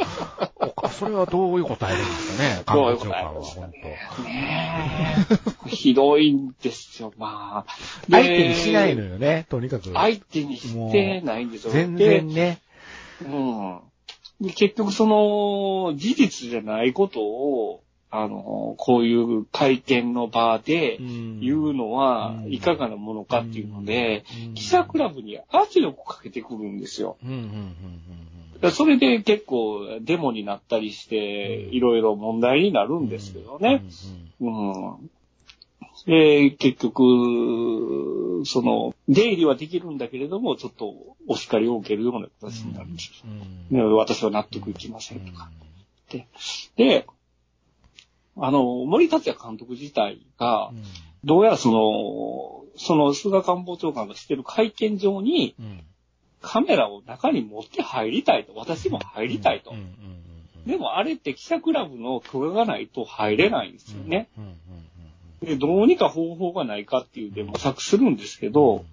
[0.80, 3.98] おそれはどういう答えですかね、官房長官は、本ね
[5.66, 7.76] えひどいんですよ、まあ。
[8.08, 8.12] 当。
[8.16, 9.08] 相手にしないのよ。
[9.08, 9.92] よね、とにかく。
[9.92, 11.72] 相手にしてないんですよ。
[11.72, 12.60] 全然ね。
[13.22, 13.78] うん。
[14.40, 22.52] で、結局その、事実じゃないことを、あの、こういう会見の場で言うのはうん。
[22.52, 24.54] いかがなものかっていうので、うん。
[24.54, 27.18] 記者クラブに圧力をかけてくるんですよ。
[28.72, 31.74] それで結構デモになったりして、うん。
[31.74, 33.84] いろいろ問題になるうんんですけどね。
[34.40, 35.10] うん
[36.06, 36.12] うん。
[36.12, 40.94] で、結局、その、出入りはできるんだけれども、ちょっと
[41.26, 43.76] お叱りを受けるような形になるんですうん。
[43.76, 45.50] ね私は納得いきませんとか。
[46.76, 47.06] で、
[48.36, 50.82] あの、森達也監督自体がう、ん
[51.24, 55.80] どうやらその、その菅官房長官がしてる会見場にうん
[56.40, 58.54] カメラを中に持って入りたいと。
[58.54, 59.74] 私も入りたいと。
[60.66, 64.28] でもあれって記者クラブの許可がないと入れないんですよね。
[64.38, 64.44] うん。
[64.44, 64.54] うん
[65.48, 68.84] で、どうにか方法がないかっていうで模索するんですけど、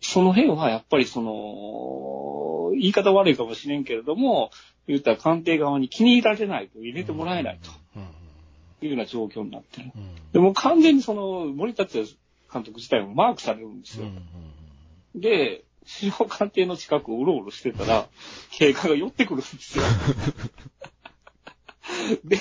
[0.00, 4.50] その辺はやっぱりその、言い方悪いかもしれんけれども、
[4.86, 8.00] 言ったら官邸側に気に入られないと入れてもらえないと
[8.84, 9.90] いうような状況になってる。
[9.94, 12.08] うんでも完全にその森達也
[12.52, 14.06] 監督自体もマークされるんですよ。
[15.14, 15.64] で、
[15.98, 18.06] 首相官邸の近くをうろうろしてたら、
[18.52, 19.84] 警官が寄ってくるんですよ。
[22.24, 22.38] で、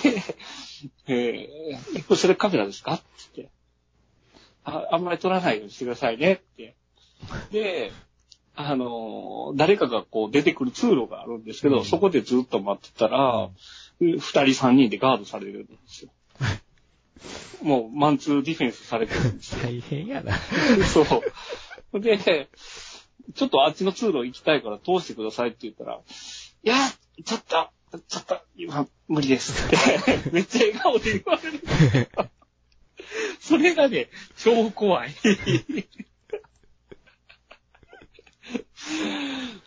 [1.07, 2.93] えー、これそれカメラですか？
[2.95, 3.01] っ
[3.33, 3.49] て
[4.63, 4.87] あ。
[4.91, 6.75] あんまり撮らないようにしてくださいねって。
[7.51, 7.91] で、
[8.55, 13.49] あのー誰かがこう出てくる通路があるんですけど、うんそこでずっと待ってたら、
[13.99, 16.11] 二人三人でガードされるんですよ。
[17.61, 19.63] もうマンツーディフェンスされてるんですよ。
[19.63, 20.37] 大変やな。
[20.93, 21.01] そ
[21.93, 21.99] う。
[21.99, 22.47] で、
[23.35, 25.99] ちょっとあっちの通路行きたいから通してくださいって言ったら、
[26.63, 26.75] いや、
[27.25, 27.69] ちょっと、
[28.07, 29.77] ちょっと、今、無理ですって、
[30.31, 31.61] めっちゃ笑顔で言われる。
[33.39, 35.15] それがね、超怖い。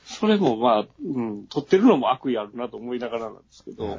[0.04, 3.98] それもまあ、うん、撮ってるのも悪意あるなと思いながらなんですけど。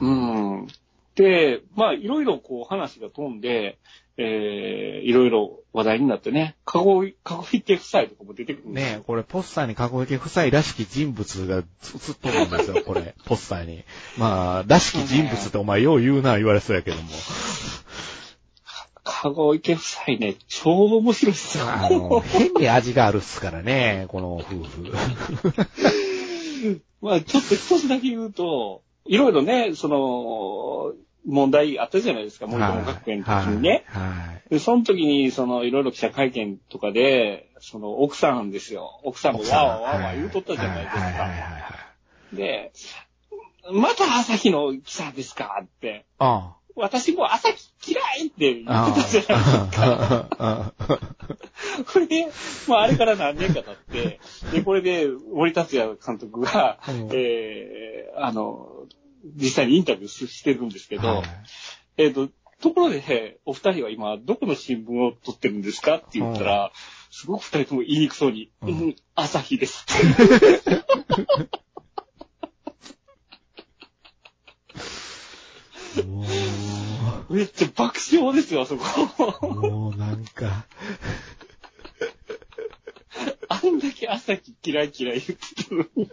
[0.00, 0.06] う。
[0.06, 0.66] ん。
[1.14, 3.78] で、まあ、いろいろこう話が飛んで、
[4.16, 11.64] えー、いろいろ話題になってね、かごい、かごいて夫妻とかも出てくるねえ、これポスターにかご池夫妻らしき人物が映っ
[12.22, 13.82] とるんですよ、これ、 ポスターに。
[14.16, 17.02] まあ、らしき人物ってお前よう言うな言われそうやけども。
[19.02, 21.64] かご池夫妻ね、超面白いっすよ。
[21.68, 24.92] あの、変に味があるっすからね、この夫婦。
[27.02, 30.94] まあ、ちょっと一つだけ言うと、いろいろね、その、
[31.26, 33.84] 問題あったじゃないですか、森友学園の時にね。
[33.86, 34.02] はい。
[34.02, 39.00] はいで、その時に、その、いろいろ記者会見とかで、その、奥さんですよ。
[39.02, 41.24] 奥さんもわーわーわー言うとったじゃないですはいはいはいか。
[41.24, 41.60] は
[42.32, 42.36] い。
[42.36, 42.72] で、
[43.72, 46.04] また朝日の記者ですかって。
[46.18, 48.90] あ私も朝日嫌いって言あ。
[48.90, 50.28] ってたじゃないですか。
[50.38, 50.98] ああ。
[51.92, 52.26] これで、
[52.68, 54.20] まああれから何年か経って、
[54.52, 58.86] で、これで森達也監督が、うんえー、あの、
[59.36, 61.24] 実際にインタビューしてるんですけど、はい
[61.96, 62.28] えっ、と、
[62.60, 66.72] ところで、お二人は今、どこの新聞を撮ってるんですかって言ったら、
[67.10, 71.22] すごく二人とも言いにくそうに、ううんん、朝日ですっ
[75.94, 76.02] て。
[76.02, 76.24] も
[77.30, 78.84] めっちゃ爆笑ですよ、あそこ。
[79.42, 80.66] う、もうなんか、
[83.48, 86.10] あんだけ朝日嫌い嫌い言ってたのに。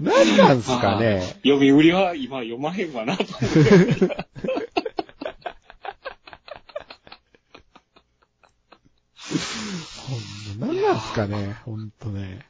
[0.00, 1.22] 何なんすかね。
[1.42, 3.48] 読み売りは今読まへんわなと思って。
[10.08, 12.46] ほんま何なんすかね、ほんとね。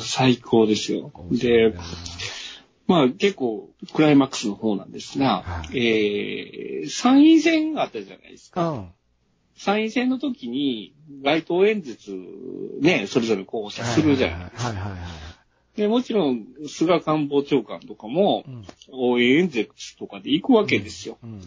[0.00, 1.12] 最高ですよ。
[1.32, 1.74] で、
[2.86, 8.70] まあ結構クライマックスの方なんですが、はいえー、参院選があったじゃないですか。
[8.70, 8.88] うん。
[9.56, 12.12] 参院選の時に街頭演説
[12.80, 14.68] ね、それぞれ候補者するじゃないですか。
[14.68, 15.27] はいはいはい。
[15.78, 21.18] で、もちろん菅官房長官とかもうん応援演説とかで行くわけですよ。
[21.22, 21.40] うん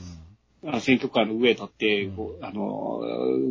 [0.63, 3.01] あ選挙カーの上立って、うんあの、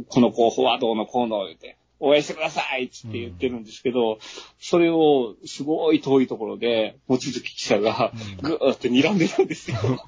[0.08, 4.18] この候補はどうのこうの言って、応援してくださいって言ってるんですけど、
[4.60, 9.76] それをすごい遠いところで、望月記者がうんぐーって睨んでるんですよ。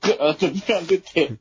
[0.00, 1.34] ぐーっと睨んでて。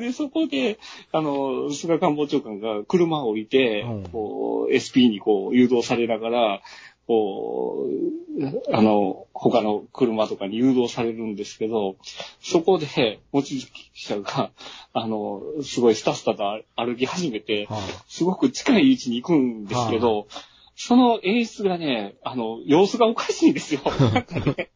[0.00, 0.78] で、そこで、
[1.12, 4.02] あの、菅官房長官が車を降りて、うん。
[4.04, 6.62] こう、SP にこう誘導されながら、
[7.06, 11.96] こう、あの、他の車とかに誘導されるんですけど、
[12.40, 14.50] そこで、望月記者が、
[14.92, 16.42] あの、すごいスタスタと
[16.74, 20.26] 歩き始めて、はすごく近い位置に行くんですけど、
[20.74, 23.80] その演出がね、あの、様子がおかしいんですよ。
[24.12, 24.70] なんかね、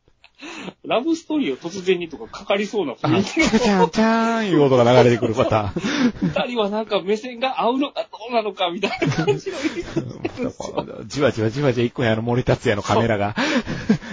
[0.84, 6.28] ラブストーリーを突然にとかかかりそうなあ雰囲気チャンチャーンいう音が流れてくるパターン。
[6.28, 9.56] 二人はなんか目線が合うのかどうなのかみたいな感じの。
[11.06, 13.34] じわじわじわじわ行くんやろ、森達也のカメラが。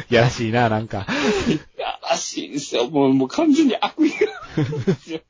[0.09, 1.07] やらしいな、なんか。
[1.47, 2.89] いやらしいですよ。
[2.89, 4.17] もう、もう完全に悪意が
[4.86, 5.21] ですよ。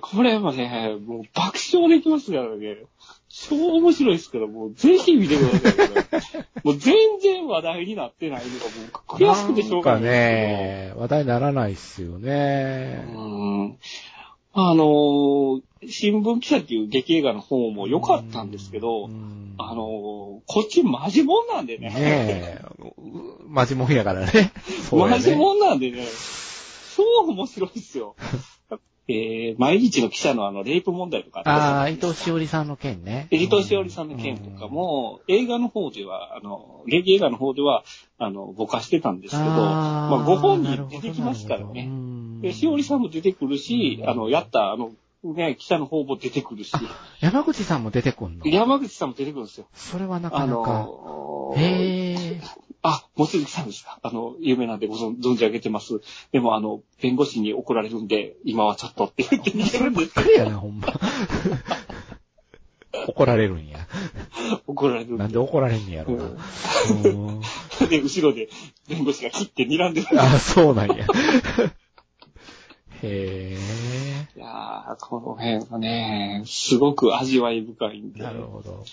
[0.00, 2.78] これはね、もう爆笑できますからね。
[3.48, 6.44] 超面白いですから、もうぜひ見てくださいよ。
[6.62, 13.04] もう全然話題になってないのがもう悔しくてしょうがないんかね、話題にならないっすよね。
[13.14, 13.78] うん
[14.52, 19.86] あのー新聞記者っていう劇映画の方も良かったんですけど、うんあのー
[20.46, 21.88] こっちマジモンなんでね。
[21.88, 24.52] ねえ、うマジモンやからね。
[24.90, 25.36] そうやマジね。
[25.36, 26.04] モンなんでね、
[26.96, 28.16] 超面白いですよ。
[29.10, 33.28] えー、毎日の記者のあの、レイプ問題とかああ、伊藤しおりさんの件ね。
[33.30, 37.84] 伊藤しおりさんの件とかも、映画の方では、あの、劇映画の方では、
[38.18, 41.88] あの、ぼかしてたんですけど、まあ、ご本人出てきますからね。
[42.40, 44.08] で、しおりさんも出てくるし、うん。
[44.08, 44.92] あの、やった、あの、
[45.22, 46.72] ね、記者の方も出てくるし、
[47.20, 48.46] 山口さんも出てくんの？
[48.46, 49.66] 山口さんも出てくるんですよ。
[49.74, 50.72] それはなかあなか。
[50.84, 52.40] のへえ。
[52.82, 53.98] あ、もつさんですか。
[54.02, 56.00] あの、有名なんでご存存じ上げてます。
[56.32, 60.88] でも、あの、弁護士に怒られるんで、今はちょっとって言って逃げるんですそれやな、ほんま。
[63.06, 63.86] 怒られるんや。
[64.66, 65.18] 怒られる。
[65.18, 66.24] なんで怒られんねやろな。
[66.24, 67.40] うん
[67.90, 68.48] で、後ろで
[68.88, 70.06] 弁護士が切って睨んでる。
[70.18, 71.06] あ、そうなんや。
[73.02, 73.56] へ
[74.36, 78.18] いやー、この辺はね、すごく味わい深いんえ。
[78.18, 78.24] で。
[78.24, 78.84] なるほど。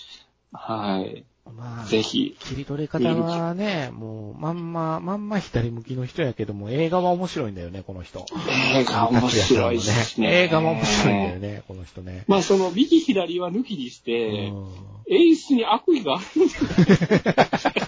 [0.52, 1.24] はい。
[1.56, 2.36] まあ、ぜひ。
[2.40, 8.26] 切り取り方はね、もう、まんま、まんま左向きの人やけども、映画は面白いんだよね、この人。
[8.74, 10.44] 映画面白いですね。
[10.44, 12.24] 映画も面白いんだよね、この人ね。
[12.26, 14.68] まあ、その右左は抜きにして、うん
[15.10, 17.87] 演出に悪意があるんだよ絶対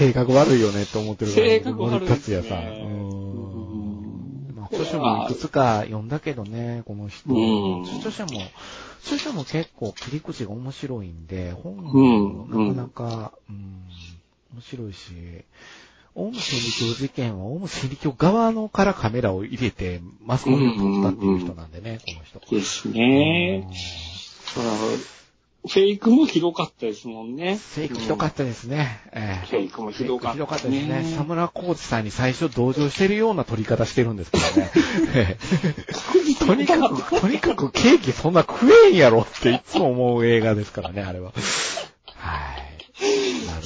[0.00, 2.58] 性格悪いよねって思ってるから、性格悪いね森達也さん。
[2.58, 4.56] ううんん。
[4.56, 7.34] まあ、著書もいくつか読んだけどね、この人。
[7.34, 8.40] うん著書も、
[9.02, 13.82] 著書も結構切り口が面白いんで、本うんもなかなか、うん、
[14.54, 15.12] 面白いし、
[16.14, 22.40] オウム真理教事件は、オウム真理教側のからカメラを入れて、マスコミを撮ったっていう人なんでね、この人。
[22.54, 23.68] ですね。
[24.46, 24.66] その
[25.68, 27.56] フェイクもひどかったですもんね。
[27.56, 28.98] フェイクひどかったですね。
[29.12, 31.02] ええフェイクもひどかったひどかったですね。
[31.02, 34.70] ねサムラコーチさんに最初同情してるような撮り方してるんですけどね。
[35.14, 41.32] ええとにかく、とにかくケーキそんな食えんやろっていつも思う映画ですからね、あれは。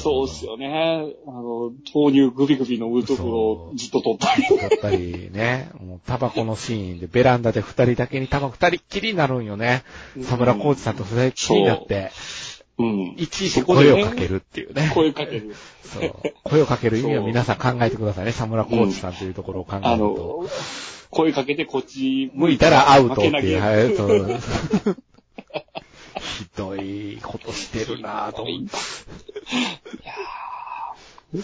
[0.04, 1.14] そうっすよね。
[1.26, 4.42] あの、豆乳グビグビ飲むところをずっと撮ったり。
[4.44, 9.82] 撮ったりね、もうタバコのシーンでベランダで二人だけにタバコ二人っきりになるんよね。
[10.22, 12.12] サムラコーチさんと二人っきりになって、
[12.78, 13.14] うん。
[13.16, 14.90] いちいち声をかけるっていうね。
[14.92, 15.54] 声かける。
[15.82, 16.14] そう。
[16.42, 18.32] 声をかける意味を皆さん考えてくださいね。
[18.32, 20.04] サムラコーチさんというところを考えあると。
[20.42, 20.48] の、
[21.10, 23.60] 声かけてこっち向いたらアウトっていう。
[23.60, 24.40] はい、そう。
[26.24, 28.70] ひどいことしてるなぁと思って。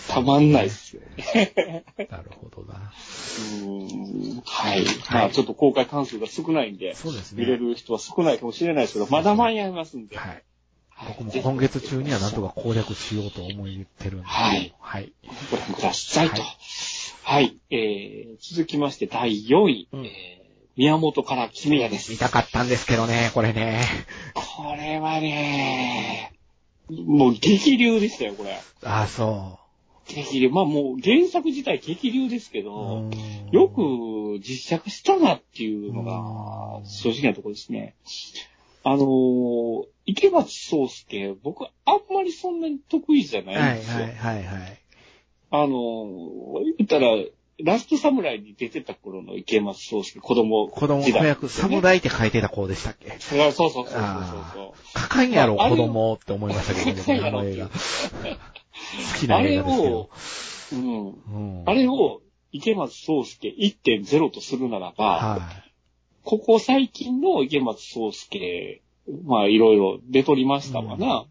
[0.09, 1.85] たまんないっすよね。
[2.11, 2.93] なるほどな。
[3.63, 4.85] うんはい。
[5.11, 7.43] まあちょっと公開関数が少ないんで、そうですね。
[7.43, 10.17] 見れる人は少ないかもしれないですけど、まだ間に合いますんで。
[10.17, 10.29] はい。
[10.29, 10.45] はい
[11.09, 13.67] 僕も今月中にはなんとか攻略しようと思っ
[13.99, 14.27] てるんで。
[14.27, 14.75] はい。
[14.81, 15.13] はい。
[15.51, 16.43] ご覧くださいと。
[16.43, 16.49] は
[17.23, 17.61] はいい。
[17.71, 19.89] えー、続きまして第4位。
[19.93, 20.40] うんえー、
[20.81, 22.11] 宮本から君谷です。
[22.11, 23.83] 見たかったんですけどね、これね。
[24.33, 26.33] これはね、
[26.89, 28.59] もう激流でしたよ、これ。
[28.83, 29.59] あ、そ
[30.07, 30.49] 激流。
[30.49, 32.65] まあもう原作自体激流ですけう。
[32.65, 33.11] ど、うん
[33.53, 37.95] よく実写化したなっていうのうんが正直なところですね。
[38.83, 44.05] あのー、池松壮介、僕あんまりそんなに得意じゃなはいいんですよ。
[44.05, 44.81] はいはいはい。
[45.51, 47.09] あのー、言ったら、
[47.65, 53.17] ラストサムライに出てた頃の池松壮介、子供子供時代子役、侍って書いてた子でしたっけ？
[53.19, 57.69] そうそうそうそうあそう書かんやろ、子供って思いましたけど、書かんやろ僕あの映画。
[57.69, 57.73] 好
[59.19, 60.11] きな映画ですけど。
[60.13, 60.79] そう。
[60.79, 61.09] うん。
[61.61, 63.55] うんあれを池松壮介
[63.85, 65.41] 1.0とするならば、は
[66.25, 68.83] ここ最近の池松壮介、
[69.25, 71.27] まあいろいろ出とりましたわな。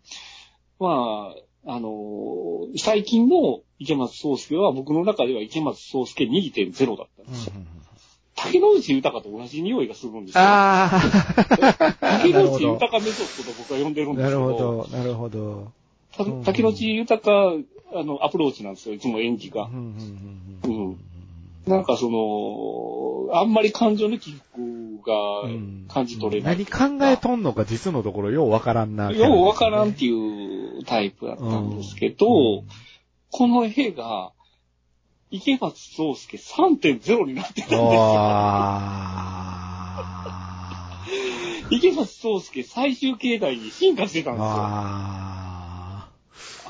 [0.79, 1.35] まあ、
[1.65, 7.29] あのー最近の池松壮介は僕の中では池松壮介2.0だったんい。
[7.29, 7.53] ですよ。
[7.55, 7.67] うん
[8.41, 10.41] 竹野内豊と同じ匂いがするんですよ。
[10.41, 11.01] ああ、
[11.99, 12.63] 竹野内。
[12.63, 14.47] 豊メソッドと僕は呼んでるんですなけど。
[14.47, 14.57] るほ
[14.87, 15.71] ど、なるほど。
[16.45, 17.31] 竹野内豊、
[17.93, 19.63] あの、アプローチなんですよ、いつも演技が。
[19.63, 20.99] うんうんうんうん
[21.67, 24.61] なんかその、あんまり感情の起伏
[24.97, 26.57] がうん感じ取れない。
[26.57, 29.11] 何考えとんのか実のところようわからんな。
[29.11, 32.67] ようわからんっていうタイプだったんですけど、うん
[33.31, 34.31] この絵が、
[35.31, 37.81] 池松壮介3.0になってるんですよ。
[37.81, 39.09] あ
[41.69, 44.49] 池松壮介最終形態に進化してたんーですよ。
[44.49, 46.09] あ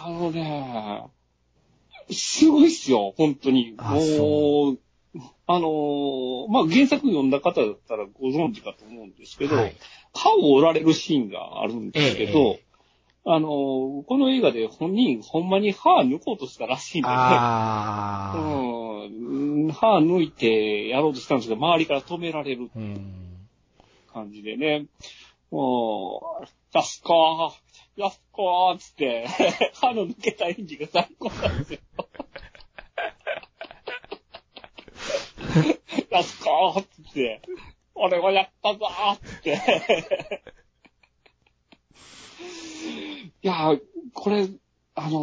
[0.03, 1.05] あのね、
[2.11, 3.75] すごいっすよ、本当に。
[3.77, 4.79] あもう、
[5.47, 9.49] あのーまあ、原作読んだ方だったらご存知かと思うんですけー。
[9.49, 9.75] ど、はい。
[10.13, 12.63] 歯を折られるシーンがあるんですけど、ええ
[13.25, 17.13] あのーこの映画で本人、ほんまに歯抜こうとしたらしいんでね。
[17.15, 18.37] ああ。
[18.37, 23.47] うん、歯抜いてやろうとしたんですけど、周りから止められるうん。
[24.11, 24.85] 感じでね。
[25.51, 29.27] もう、やすこー、やすこーっつって、
[29.75, 31.79] 歯の抜けた演技が最高なんですよ。
[36.09, 37.41] やすこーっつって、
[37.95, 39.59] 俺はやったぞーって。
[43.41, 43.81] いやー、
[44.13, 44.49] これ、
[44.95, 45.19] あの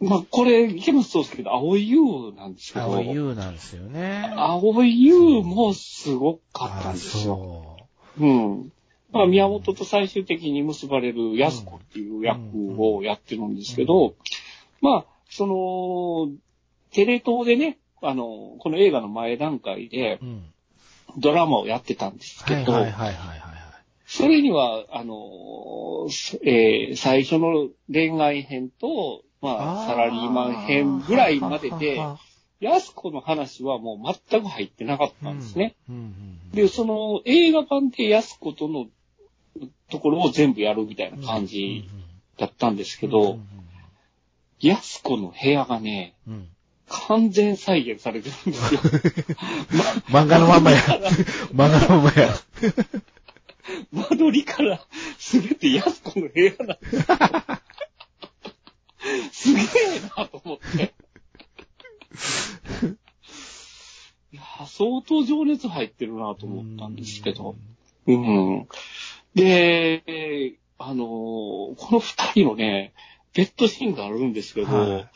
[0.00, 4.30] ー、まあ、これ、池松壮介の青い優なんですけど、青い優なんですよね。
[4.36, 7.88] 青い優もすごかったんですよ。
[8.18, 8.72] そうん。
[9.12, 12.40] まあ、宮本と最終的に結ばれる安子っていう役
[12.78, 14.14] をやってるんですけど、
[14.82, 16.30] まあ、その、
[16.92, 20.20] テレ東でね、あの、この映画の前段階で。
[21.18, 22.72] ドラマをやってたんですけど。
[24.06, 25.14] それには、あの、
[26.42, 32.00] えー最初の恋愛編と、まあ、サラリーマン編ぐらいまでで、
[32.60, 35.74] 安子の話はもう全く入ってなかったんですね。
[36.52, 38.86] で、その映画版で安子との
[39.90, 41.88] ところを全部やるみたいな感じ
[42.38, 43.38] だったんですけど、
[44.60, 46.48] 安子の部屋がね、うんうん
[46.88, 48.80] 完全再現されてるんですよ。
[50.08, 50.78] 漫画のまんまや。
[51.52, 52.34] 漫画のまんまや。
[53.92, 54.80] 間取りから
[55.18, 57.02] すべて安子の部屋なんですよ。
[59.32, 59.64] すげえ
[60.16, 60.94] なと思って。
[64.32, 67.56] いやー相当情熱入ってるなと思ったんですけど。
[68.06, 68.68] うん。
[69.34, 72.92] で、あのーこの二人のね、
[73.34, 75.10] ベッドシーンがあるんですけど、はい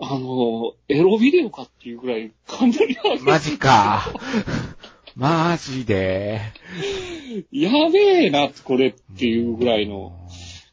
[0.00, 4.12] あのーエロビデオかっていうぐらい感情にあるマジか。
[5.16, 6.40] マジで。
[7.50, 10.12] やべえな、これっていうぐらいの。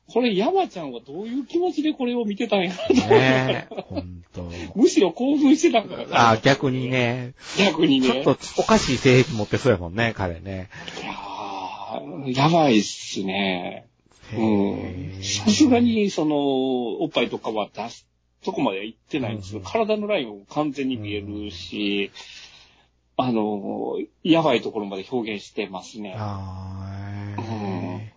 [0.08, 4.50] これ山ちゃんはどういう気持ちでこれを見てたんやろねえ、ほんと。
[4.76, 7.34] むしろ興奮してたんだからあ、逆にね。
[7.58, 8.08] 逆にね。
[8.08, 10.70] ちょっとおかしい性癖持ってそうやもんね、彼ね。
[11.02, 13.88] いやーやばいっすね。
[14.32, 15.20] へうん。
[15.20, 15.80] えさすが。
[15.80, 18.08] に、その、おっぱいとかは出す
[18.46, 22.12] とこまでは行ってないんですけど、うん体のラインも完全に見えるし、
[23.18, 26.16] あの、やばいところまで表現してますね。
[26.18, 28.16] あー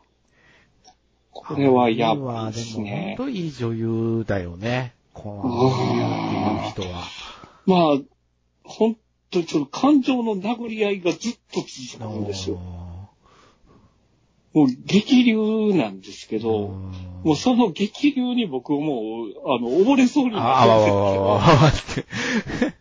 [1.48, 3.14] これはやばいですね。
[3.16, 4.94] 本当いい女優だよね。
[5.14, 7.04] この女優っていう人は。
[7.64, 7.98] まあ、
[8.64, 8.96] 本
[9.30, 11.60] 当にその感情の殴り合いがずっと
[11.96, 12.58] 続くんですよ。
[14.54, 16.68] もう激流なんですけど、
[17.24, 22.12] もうその激流に僕もう、あの、溺れそうにあ、なってるんで
[22.52, 22.64] す。
[22.64, 22.76] けど、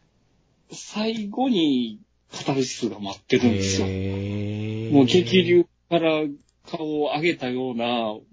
[0.72, 1.99] 最後に
[2.31, 3.88] カタルシスが待ってるんですよ。
[3.88, 6.23] もう激流から
[6.69, 7.85] 顔を上げたような、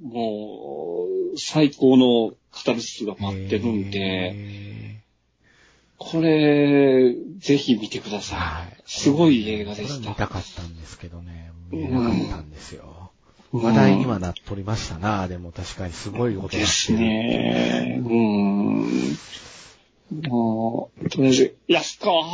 [0.03, 5.01] もう、最高のカタルシスが待ってるんで、へ
[5.99, 8.39] これ、ぜひ見てくだーさい。
[8.39, 8.83] はい。
[8.85, 10.15] すごい映画でしこれ見た。
[10.15, 11.51] たかったんですけどね。
[11.71, 12.94] 見れなかったんですよ。
[13.55, 15.29] うん話題にはなっとりましたな。
[15.29, 18.03] でも確かにすごいことですね。
[18.05, 19.17] うん。
[20.29, 22.25] もう、とりあえず、安川、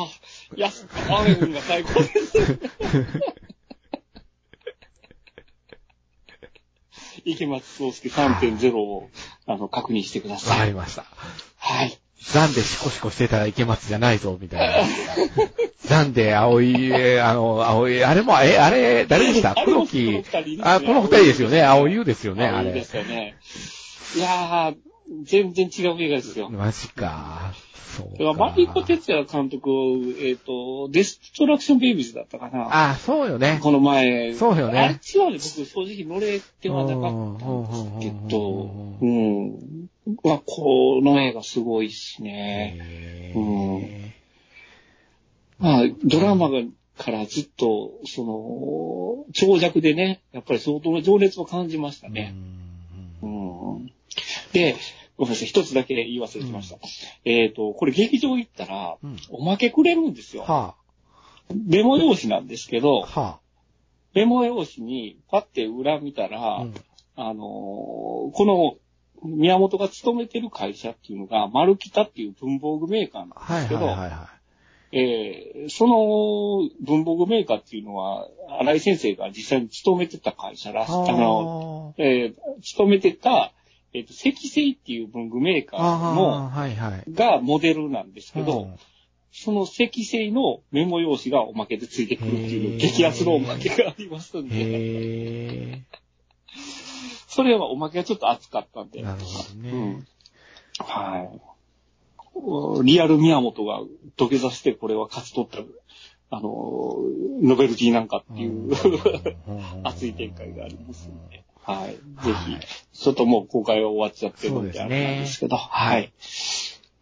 [0.56, 2.60] 安川雨君が最高です。
[7.24, 9.10] 池松壮介3.0を、
[9.46, 10.68] あの、確認してくだわかさい。
[10.68, 11.04] りました。
[11.58, 11.98] はい。
[12.22, 14.74] 残でシコシコしてたら池松じゃないぞ、みたいな。
[15.86, 19.54] 残で青い、えーあの、青い、あれも、え、あれ、誰でした？
[19.64, 20.22] 黒木。
[20.62, 21.62] あ、この二人ですよね。
[21.62, 22.84] 青い優ですよね、あれいいで。
[22.84, 23.36] すよね。
[24.16, 24.74] いやー、
[25.24, 26.50] 全然違う映画ですよ。
[26.50, 27.52] マジか。
[27.96, 29.68] そうマリコ哲也監督、
[30.20, 32.90] えっ、と、デストラクションベイビーズだったかな。
[32.90, 33.58] あ、そうよね。
[33.62, 34.34] この前。
[34.34, 39.88] そうよねあっちはね、僕正直乗れてはなかったんですけど、うん。
[40.24, 42.76] まあ、この映画すごいっすね。
[42.80, 44.10] へうんー
[45.58, 46.62] まあ、ドラマが
[46.96, 52.34] からずっと、その、長尺でね、やっぱり相当の情熱を感じましたね。
[53.22, 53.92] ううんん。
[54.52, 54.76] で、
[55.20, 56.78] ごめんなさい、一つだけ言い忘れてました。
[57.26, 60.44] えっ、と、これ劇場行ったら、うんおまけくれるんですよ。
[60.44, 60.76] は
[61.66, 63.38] メモ用紙なんですけあ、ど、は
[64.14, 66.62] メモ用紙にパッて裏見たら、あ。
[66.62, 66.74] うん
[67.16, 67.36] あのー
[68.32, 68.76] この
[69.22, 74.30] 宮本が勤めてる会社っていうのが、マルキタっていう文房具メーカーなんはいですけど、はいはいは
[74.92, 78.26] えーその文房具メーカーっていうのは、
[78.60, 80.92] 新井先生が実際に勤めてた会社らしい。
[80.92, 80.94] い。
[81.10, 83.52] あの、えー勤めてた、
[83.92, 87.04] えっ、と、積星っていう文具メーカーあの、あ、はいはい。
[87.12, 88.74] がモデルなんですけど、うん
[89.32, 95.84] その積星のメモ用紙がおまけでついてくるっていう激アツのおまけがありますんで、へ
[97.28, 98.98] それはおまけがちょっと熱かったんえ。
[98.98, 99.70] で、なるほどね。
[99.70, 100.06] うん。
[100.78, 101.30] は
[102.82, 102.84] い。
[102.84, 103.80] リアル宮本が
[104.16, 105.58] 土下座してこれは勝ち取った、
[106.36, 106.96] あの、
[107.40, 108.72] ノベルティなんかっていう
[109.84, 111.90] 熱い展開がありますので、はい。
[111.92, 112.60] ぜひ、はい
[113.00, 116.12] ちょっともう公開は終わっちゃってるんで、あれなんですけど、はい。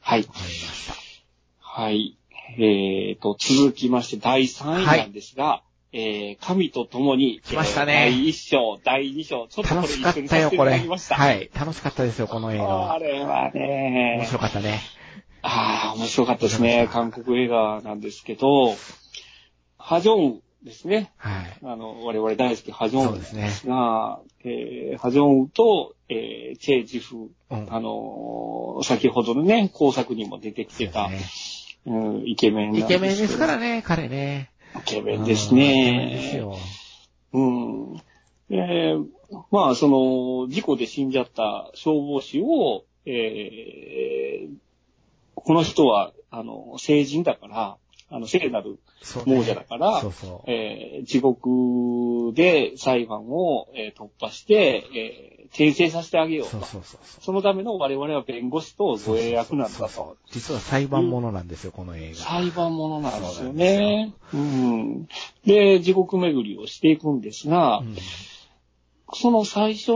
[0.01, 0.21] はい。
[0.21, 0.95] わかりました。
[1.61, 2.17] はい。
[2.57, 10.79] えーと、続きまして第3位なんですが、えー、神と共に、来ましたねえー第1章、第2章、ちょっとこれ楽しかったよ、これ。
[10.79, 11.51] はい。
[11.53, 12.99] 楽しかったですよ、この映画あは。
[13.01, 14.81] れはね面、白かったね。
[15.43, 16.89] ああ、面白かったですね。
[16.93, 18.77] 韓国映画なんですけど、
[19.79, 21.13] ハジョンですね。
[21.17, 21.59] はい。
[21.63, 23.51] あの、我々大好きハジョンそうですね。
[23.67, 27.67] が、えー、ハジョンと、えー、チェ・ジフ、うん。
[27.73, 34.51] あのー先ほどのね、工作にも出てきてた、そうですうん、イケメンイケメンですからね、彼ね。
[34.77, 36.39] イケメンですうんイケメンですね。
[36.39, 36.57] よ。
[37.33, 38.03] うん。
[38.51, 39.07] えー
[39.51, 44.49] まあ、その、事故で死んじゃった消防士を、えー
[45.35, 47.77] この人は、あの、成人だから、
[48.11, 48.79] あの、聖なる
[49.27, 50.51] 亡者だからそうそう。
[50.51, 56.51] えー地獄で裁判を、えー突破して、えー転生させてあげようと。
[56.53, 59.79] そうそうそうそのための我々は弁護士と護衛役なんだと。
[59.79, 62.17] そうそう実は裁判ものなんですよ、この映画。
[62.17, 64.13] 裁判ものなんですよそうなんね。
[64.35, 65.09] うん。
[65.47, 67.97] で、地獄巡りをしていくんですが、うん
[69.15, 69.93] その最初、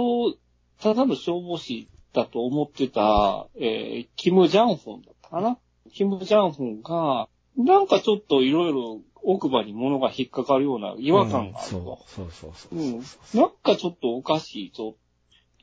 [0.80, 5.59] ただの消防士だと思ってた、えーキム・ジャンフォンだったかな？
[5.93, 11.79] キム・ジャンフォンが、なんかちょっといろいろ奥歯に物が引っかかるような違和感があると。
[11.79, 12.79] うんそうそうそうそう。
[12.79, 13.03] うん。
[13.35, 14.97] なんかちょっとおかしいぞ。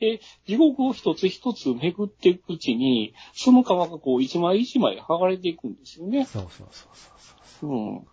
[0.00, 6.24] で、地獄を一つ一つ巡っていくうちに、その皮がこう一枚一枚剥がれていくんですよね。
[6.24, 6.88] そうそうそう
[7.60, 8.06] そううん。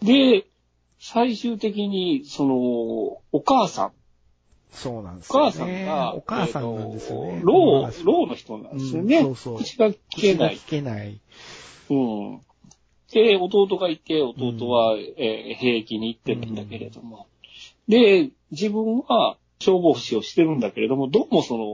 [0.00, 0.46] で、
[1.00, 2.54] 最終的に、その、
[3.32, 3.92] お母さん、
[4.70, 5.50] そうなんですおよ、ね。
[5.50, 7.34] 母さんが、お母さんなんですよね。
[7.34, 9.18] えーとロー、ローの人なんですよね。
[9.18, 10.68] うんそうそう口が聞けない聞。
[10.68, 11.20] けない。
[11.90, 12.40] うん。
[13.12, 17.26] で、弟がいて、弟は、えー兵役に行ってるんだけれども。
[17.88, 21.64] で、自分は消防士をしてるんだけれども、どうもその、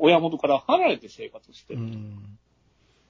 [0.00, 1.80] 親元から離れて生活してる。
[1.80, 2.38] うん。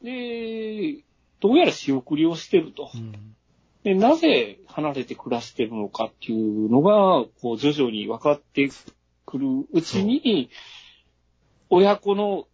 [0.02, 1.04] で、
[1.40, 2.98] どうやら仕送りをしてるとう。
[2.98, 3.36] ん。
[3.84, 8.68] で、なぜ離れて暮らしてるのかっていうのが、こう、徐々に分かって
[9.24, 10.50] くるうちに、
[11.70, 12.48] 親子の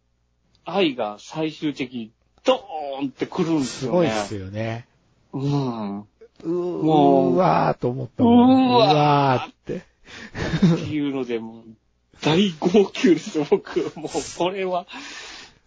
[0.65, 2.13] 愛が最終的に
[2.45, 3.97] ドーンってくるんですよね。
[3.99, 4.87] すごいですよね。
[5.35, 6.01] うん。
[6.01, 8.74] うーもううわーと思ったもん。
[8.77, 9.77] うわーうわーって。
[9.77, 11.62] っていうので、もう、
[12.23, 13.81] 大号泣ですよ、僕。
[13.97, 14.09] もう、
[14.39, 14.86] これは、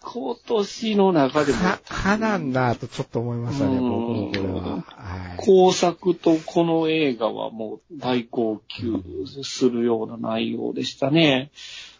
[0.02, 4.84] 今年の中でも、か、かなんだとちょっと思いましたね、うん僕もこれは。
[4.88, 5.38] はい。
[5.38, 11.52] 工作とこの映画はもう大号泣するような内容でしたね。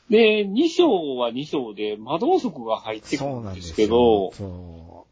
[0.10, 5.07] で、2章は2章でマドンソクが入ってくるんでなんですすけどよ。、そ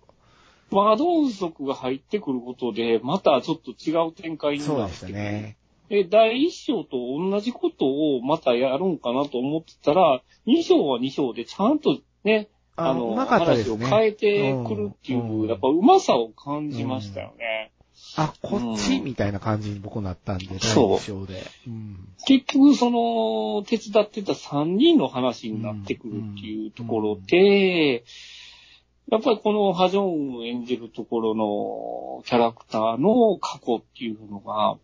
[0.72, 4.58] マドンソクが入ってくることで、またちょっと違う展開う。
[4.58, 5.24] にそうでしたなってくる。
[5.24, 5.58] ね。
[5.90, 13.16] で、第1章と同じことをまたやるんかなと思ってたら、2章は2章でちゃんとね、あの、ね。
[13.26, 17.72] 話を変えてくるっていう、うんやっぱうまさを感じましたよね。
[18.18, 21.44] あ、こっちうんみたいな感じに僕なったんで、第そう一章で。
[21.68, 22.08] うん。
[22.26, 28.04] 結局、その、手伝ってた3人の話になってくるっていうところで、
[29.12, 34.78] やっぱりこのハジョンを演じるところのキャラクターの過去っていうのが、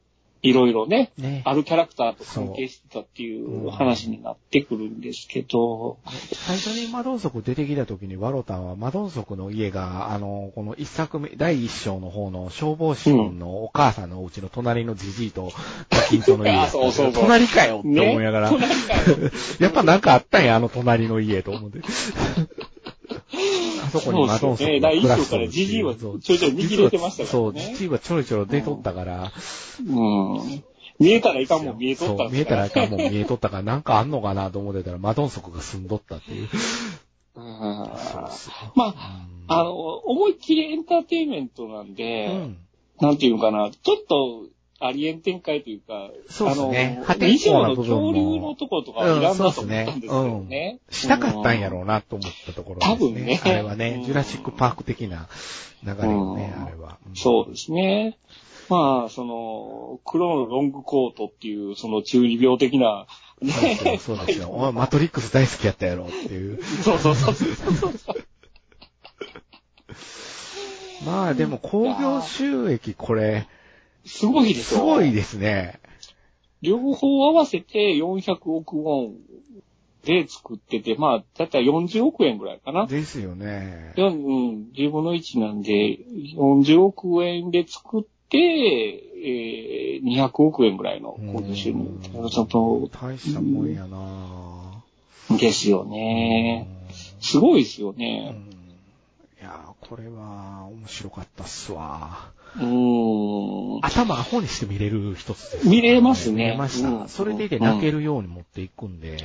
[0.43, 1.43] いろいろね、ね。
[1.45, 5.99] あるキャラクターと関係してたっていう話になってくるんですけど、
[6.33, 15.51] 最初にマドンソク出てきた時にワロタンはマドンソクの家が、あの、この一作目、第一章の方の消防士のお母さんのお家の隣のじじいと
[15.91, 16.51] ガキンチョの家。
[16.51, 18.51] あそうそうそう隣かよって思いながら。
[19.59, 21.81] やっぱなんかあったんや、あの隣の家と思って。
[23.97, 29.31] あそこにマドンソクがそうですよね第一章からジジイはちょいちょい見切れてましたからねそう、ジジイはちょろちょろ出とったから。
[29.79, 30.63] うん。
[30.99, 36.49] 見えたらいかんもん見えとった見えたらいかんもん見えとったから、なんかあんのかなと思ってたら、マドンソクが住んどったっていう。
[37.33, 42.57] まあ、あの、思いっきりエンターテインメントなんで、うん。
[42.99, 44.45] なんていうかな、ちょっと、
[44.81, 50.79] ありえん展開というか、そうですねあの、破天二章の恐竜のところとかはいらんなと思ったんですよね。
[50.89, 52.95] したかったんやろうなと思ったところですね。
[52.95, 55.27] 多分ねあれはねう、んジュラシックパーク的な
[55.83, 56.97] 流れよね、うんあれは。
[57.11, 58.17] んそうですね。
[58.69, 63.05] まあ、その、黒のロングコートっていう、その中二病的な、
[63.41, 64.49] ねそうですよ、そうですよ。
[64.49, 66.63] お前マトリックス大好きやったやろっていう。
[66.63, 68.15] そうそうそうそうそう。
[71.05, 73.47] まあでも興行収益これ、
[74.05, 74.81] すごいですすよ。
[74.85, 75.79] ごいですね。
[76.61, 79.15] 両方合わせて400億ウォン
[80.05, 82.87] で作ってて、まあ、だいたい40億円ぐらいかな。
[82.87, 83.93] ですよね。
[83.95, 85.99] でうん、10分の1なんで、
[86.35, 92.29] 40億円で作って、えー、200億円ぐらいの興行収入うん。
[92.29, 94.83] ちょっと、大したもんやな
[95.37, 96.67] ですよね。
[97.21, 98.31] すごいですようね。
[98.31, 98.51] ん
[99.39, 102.31] いやーこれは面白かったっすわ。
[102.57, 103.85] うーん。
[103.85, 106.89] 頭アホにして見れる一つです、見れますね見れました。
[106.89, 109.17] うんそれでいて泣けるように持っていくんで。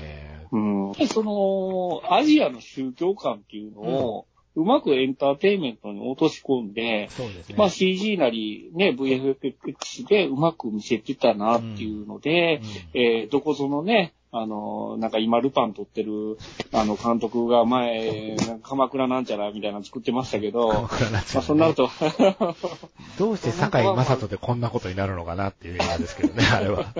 [0.52, 0.92] うん。
[0.92, 7.56] でその、アジアの宗教観っていうのを、うまくエンターテインメントに落とし込んで、そうですね。
[7.58, 12.62] まあ CG なりね、VFX でうまく見せてたなっていうので、
[12.94, 16.38] えーどこぞのね、ああの、なんか今ルパン撮ってる、
[16.72, 21.90] あの、監督が前、鎌倉なんちゃらみたいなの作ってましたけど、鎌倉なんちゃらねまあ、そうなると、
[23.18, 26.92] どうして坂井正人でこんなことになるのかなっていう映画ですけどね、 あれは。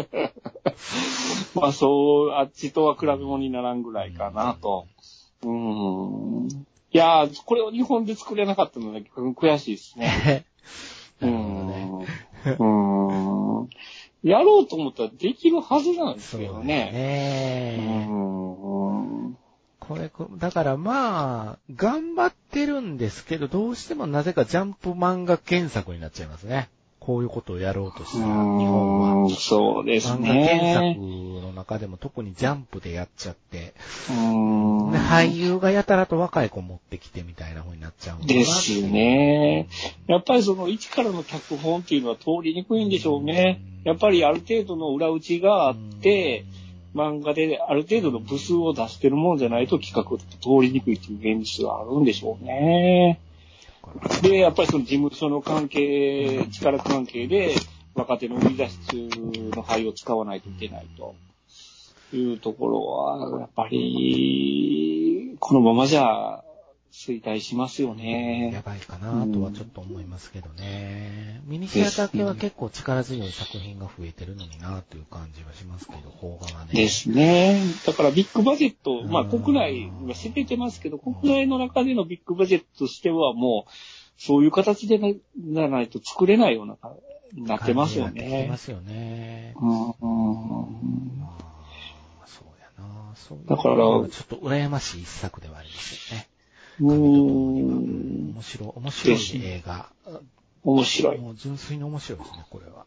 [1.55, 4.87] まあそう、あっちとは比べ物にならんぐらいかなと。
[5.43, 6.49] うーん。
[6.49, 10.47] いやー、これを日本で作れなかったので、悔しいですね。
[11.21, 11.27] う。
[11.27, 11.99] ん。
[12.01, 13.69] うーん。
[14.27, 16.91] やろうと思ったらできるはずなんですけどね。
[16.93, 18.07] うね。
[18.11, 19.39] ーん。
[19.79, 26.69] これ、こだからまあ、頑張ってるんですけど、どうしてもなぜかジャンプ漫画原作になっちゃいますね。
[27.07, 29.31] こういうことをやろうとしたら、日本は。
[29.31, 30.99] そうです漫画原作ね。
[31.41, 33.75] の中でも特にジャンプでやっちゃって、
[34.09, 39.69] 俳優がやたらと若い子持ってきてみたいな風になっちゃうのかなですよね。
[40.09, 43.61] やっぱりその一からの脚本っていうのは通りにくいんでしょうね。
[43.85, 46.45] やっぱりある程度の裏打ちがあって、
[46.97, 53.21] 漫画である程度の部数を出してるものじゃないと企画って通りにくいっていう現実があるんでしょうね。
[54.23, 57.55] で、やっぱりその事務所の関係、力関係で
[57.95, 59.09] 若手の売り出し中
[59.57, 61.15] の灰を使わないといけないと
[62.15, 66.43] いうところは、やっぱり、このままじゃ
[66.93, 68.63] 衰退しますよやね。
[68.65, 71.43] ばいかなとはちょっと思いますけどね。
[71.45, 76.73] ミニシアター系は結構力強い作品が増えてるのになという感じはしますけど、邦画はね。
[76.73, 77.61] ですね。
[77.87, 83.71] だからビッグバジェット、まあうん国内は知れてますけど、国内の中でのビッグバジェットとしてはもう、
[84.19, 86.79] そういう形でなならないと作れないような、
[87.35, 88.57] なってますよ感じになってま。
[88.57, 89.55] すよね。
[89.61, 91.37] うんうんま
[92.23, 96.29] あ、そうやなそういうだからちょっと羨ましい一作ではありますよね。
[96.81, 99.89] 面白い、面白い映画。
[100.63, 101.19] 面白い。
[101.19, 102.85] もう純粋に面白いですね、これは。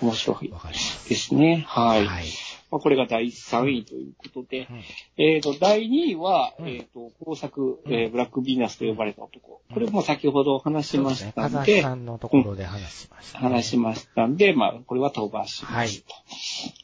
[0.00, 0.54] 面白いうん。
[0.54, 1.08] わかります。
[1.08, 1.64] ですね。
[1.66, 2.06] はい。
[2.06, 2.26] はい。
[2.70, 4.82] まあ、これが第3位ということで、うん
[5.16, 9.54] えっ、と、第2位は、うんえっ、と、工作、うんえーブラックヴィーナスと呼ばれた男。
[9.54, 11.24] うんこれも先ほど話しまし。
[11.32, 16.04] たんで、風橋さんのところで話しました、ね話しましたんで、まあ、これは飛ばします。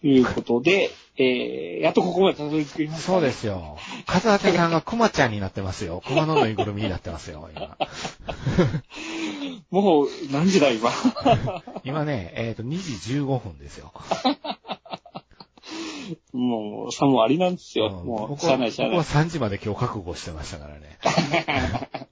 [0.01, 3.33] ということで、えー、やっとここまでたどり着きました、そうで。
[3.33, 3.77] すよ。
[4.07, 6.03] 風当さんが熊ちゃんになってますよ。
[6.07, 7.77] 熊のぬいぐるみになってますよ、今。
[9.71, 10.91] もう、何時だ、今？
[11.85, 12.71] 今ね、えっ、と、2
[13.05, 13.93] 時15分ですよ。
[16.33, 17.87] もう、さもありなんですよ。
[17.87, 19.25] うんもう、しゃあないしゃあ僕はない。
[19.27, 20.99] 3時まで今日覚悟してましたからね。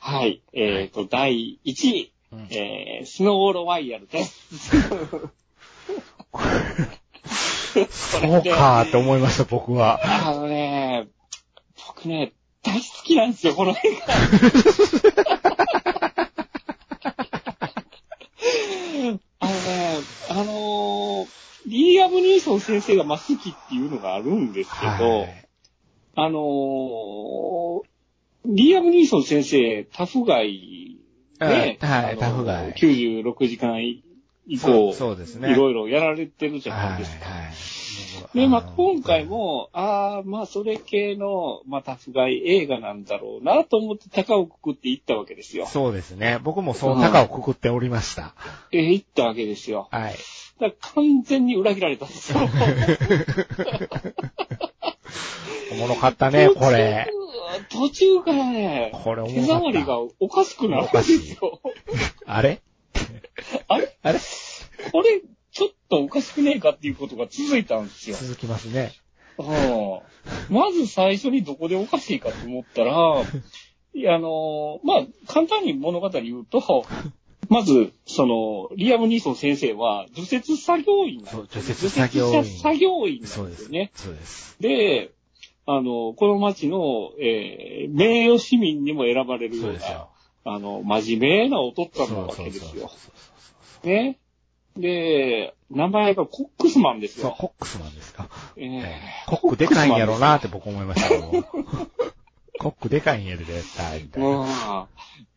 [0.00, 0.42] はい。
[0.52, 4.48] えっ、と、第1位、うんえー、スノーロワイヤルです。
[7.90, 10.00] そうかーって思いました、僕は。
[10.02, 11.08] あのね、
[11.88, 12.32] 僕ね、
[12.62, 13.74] 大好きなんですよ、この映
[14.06, 14.14] 画。
[19.38, 19.98] あのね、
[20.30, 25.48] あのーリーアム・ニーソン先生がまあ好きっていうのがあるんですけど、はい。
[26.14, 27.82] あのー
[28.48, 31.00] リーアム・ニーソン先生、タフガイ
[31.40, 33.80] ね、はいタフガイ96時間
[34.46, 35.52] 以降、そうですね。
[35.52, 37.26] いろいろやられてるじゃはないいですか。
[37.26, 38.38] はい。
[38.38, 45.66] で、まあ、の今回、も、ああ、まあ、それ系の、まあ、タフガイ映画なんだろうなと思って高をくくって行ったわけですよ。
[45.66, 46.38] そうですね。
[46.42, 48.34] 僕もそう高をくくっておりました。
[48.72, 49.88] えー行ったわけですよ。
[49.90, 50.14] はい。
[50.60, 52.40] だ完全に裏切られたんですよ。
[55.72, 57.08] おもろかったね、これ。
[57.70, 59.42] 途中からね、これお手。
[59.42, 61.60] 触りがおかしくなるんですよ。
[62.26, 62.60] あれ？
[63.68, 63.96] あれ？
[64.02, 64.18] あれ？
[64.92, 65.22] これ、
[65.52, 68.16] ちょっとおかしくねえかっていうことが続いたんですよ。
[68.16, 68.92] 続きますね。
[69.38, 70.00] うん
[70.48, 73.22] まず最初にどこでおかしいかと思ったら、
[73.94, 76.84] いや、あの、まあ、簡単に物語言うと、
[77.48, 82.32] まず、その、リアム・ニーソン先生は、除雪作業員なんそう、です除雪作業員。
[82.32, 83.90] 除雪作業員なそうんですね。。
[83.94, 84.56] そうです。
[84.60, 85.10] で、
[85.66, 90.08] あの、この町の、えー名誉市民にも選ばれるよううですよ、。
[90.44, 92.90] あの、真面目なお父っつぁんなわけですよ。
[93.84, 94.18] ね。
[94.76, 97.36] で、名前がコックスマンですそう、よ。
[97.38, 98.28] コックスなんですか。
[98.56, 98.92] えー
[99.26, 101.44] コックでかいんやろなって僕思いましたけど。
[102.58, 104.28] コックでかいんやで、絶対、みたいな。
[104.28, 104.88] まあ、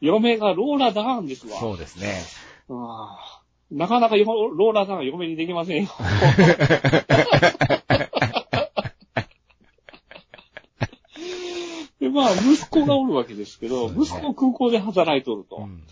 [0.02, 1.60] 嫁がローラ・ダーンですわ。
[1.60, 2.22] そうですね。
[2.70, 2.88] うん
[3.72, 5.90] なかなかよローラ・ダーンは嫁にできませんよ。
[12.00, 15.58] で、まあ、息子がおるわけですけど、息子空港で働いとると。
[15.58, 15.84] うん。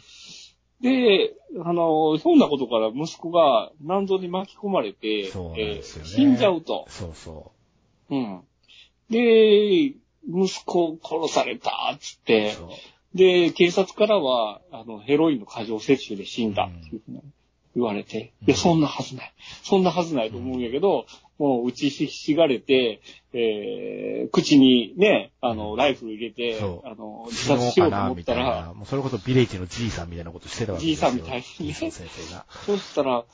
[0.82, 1.34] で、
[1.64, 6.86] あの、ひょんなことから息子が難情に巻き込まれて、そうなんですよねえー死んじゃうと。
[6.90, 7.52] そうそ
[8.10, 8.42] うん。
[9.10, 9.94] で、
[10.28, 12.26] 息子を殺された、つっう。
[12.26, 12.58] て、
[13.16, 17.22] で、警察からは、あの、ヘロインの過剰摂取で死んだっていうふうに
[17.76, 19.34] 言われて、うんいや、そんなはずない。
[19.64, 21.06] そんなはずないと思うんやけど、
[21.40, 23.02] もう打ちひしがれて、
[23.34, 31.12] えー、口にね、あの、ライフル入れてそ、うあの、自殺しようと思ったらな。、もうそれこそビレッジのじいさんみたいなことしてたわけですよ。
[31.12, 32.46] じいさんみたいにね先生が。
[32.66, 33.26] そしたら、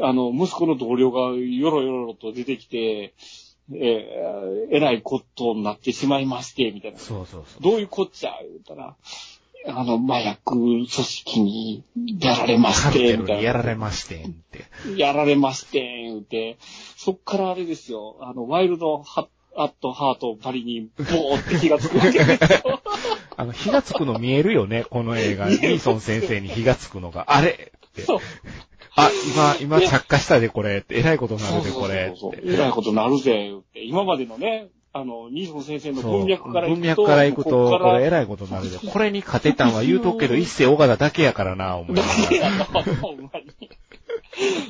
[0.00, 3.14] あの、息子の同僚がよろよろと出てきて、
[3.70, 6.98] えー、えらいことになってしまいまして、みたいな。
[6.98, 7.62] そうそうそう。
[7.62, 8.96] どういうこっちゃ、言うたら、
[9.66, 11.84] あの、麻薬組織に
[12.18, 13.42] やられまして、みたいな。
[13.42, 14.64] やられましてんって。
[14.96, 16.56] やられまして、言うて、
[16.96, 22.80] そっからあれですよ、あの、ワイルドハアットハートばりに、ボーって火がつくわけですよ。
[23.36, 25.48] あの、火がつくの見えるよね、この映画。
[25.48, 27.26] ニーソン先生に火がつくのが。
[27.28, 28.02] あれって。
[28.02, 28.18] そう。
[28.94, 29.10] あ、
[29.60, 30.78] 今、今着火したで、これ。
[30.78, 30.98] って。
[30.98, 32.14] えらいことになるで、これ。
[32.44, 33.50] えらいことなるぜ。
[33.74, 36.80] 今までのね、あの、ニーソン先生の文脈から行くと。
[36.80, 38.78] 文脈から行くと、これえらいことになるで。
[38.78, 42.64] これに勝てたんは言うとくけど、一世尾形だけやからな、思いながらだけやな、
[43.00, 43.70] ほんまに。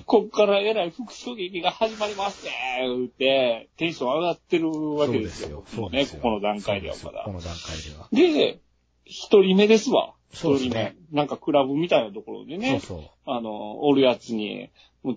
[0.07, 5.65] こっからえらい復讐劇が始まりますね、言うて、テンション上がってるわけですよ。
[5.67, 7.33] そうね、ここの段階ではまだこ。
[7.33, 8.09] の段階では。
[8.13, 8.61] で、
[9.13, 10.15] 一人目ですわ。
[10.33, 11.19] そうですね一人目。
[11.19, 13.11] なんかクラブみたいなところでね、そうそう。
[13.27, 14.71] あの、おるやつに、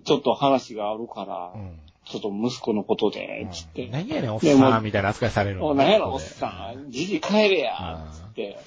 [0.04, 1.78] ちょっと話があるから、うん。
[2.04, 3.88] ちょっと息子のことで、つって。
[3.88, 5.66] 何やねん、おっさんみたいな扱いされるの。
[5.66, 6.90] おなんやろ、おっさん。
[6.90, 8.58] じじ帰れやうん、つって。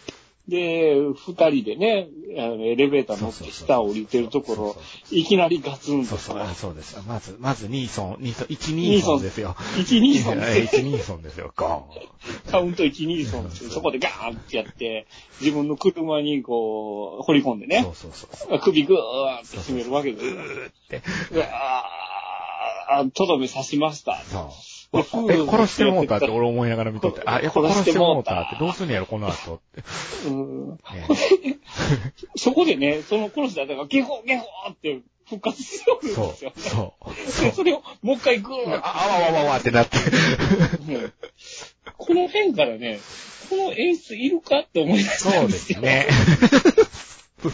[0.50, 4.76] で、二人でね、あのエレベーター乗って下降りてるところ、
[5.12, 7.04] いきなりガツンとそうそう、さ、そうですよ。
[7.04, 9.56] まず、まず、ニーソン、ニーソン、1ニーソンですよ。
[9.78, 12.52] 1、2、3 1ニーソンですよ、ゴーン。
[12.52, 15.08] カウント1、2、3そこでガーンってやって、
[15.40, 18.60] 自分の車にこう、掘り込んでねそう、そうそう。
[18.60, 20.34] 首ぐーって締めるわけですよ。
[20.34, 20.36] っ
[20.90, 21.02] て。
[21.32, 24.18] うわー、とどめ刺しました。
[24.24, 24.50] そう。
[24.92, 29.84] でえ、殺してもうたって俺思いながら見とって、あ、やっぱ殺してもうたって、どうすんのやろ、この後って。
[30.28, 30.78] うんね
[32.36, 37.44] そこでね、その殺したやつがゲホゲホって復活しよるうですよ。、そう。
[37.44, 39.98] で、それをもう一回グーあ、あわわわわってなって。
[40.88, 41.14] うん
[41.98, 43.00] この辺からね、
[43.50, 45.80] この演出いるかって思い出したそうでんですよ。
[45.80, 46.08] すね。
[47.44, 47.50] こ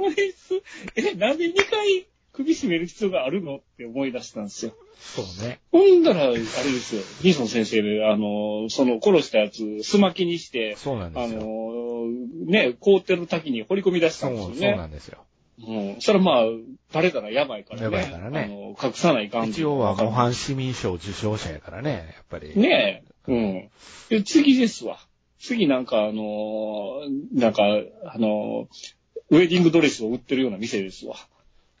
[0.00, 0.62] の演出、
[0.96, 2.06] え、なんで2回
[2.36, 3.56] 首絞める必要があるの？
[3.56, 4.72] って思い出したんですよ。
[4.98, 5.60] そうね。
[5.70, 11.40] ほんだら、あれですよ、ニーソン先生で、あの、その殺したやつ、すまきにして、そうなんあですよ。
[11.42, 12.06] の、
[12.46, 14.76] ね、凍ってる滝に掘り込み出したそう、そうんですよね。
[14.76, 15.18] なんですよ。
[15.66, 15.96] うん。
[16.00, 16.44] それはまあ、
[16.92, 17.84] バレたらやばいからね。
[17.84, 22.56] やばいからねあの、隠さないかん一応は模範市民賞受賞者やからね、やっぱり。
[22.56, 23.32] ねえ。
[23.32, 23.70] うん。
[24.08, 24.98] で、次ですわ。
[25.38, 27.62] 次なんかあのーなんか、
[28.06, 28.94] あのー
[29.30, 31.16] ウェディングドレスを売ってるような店ですわ。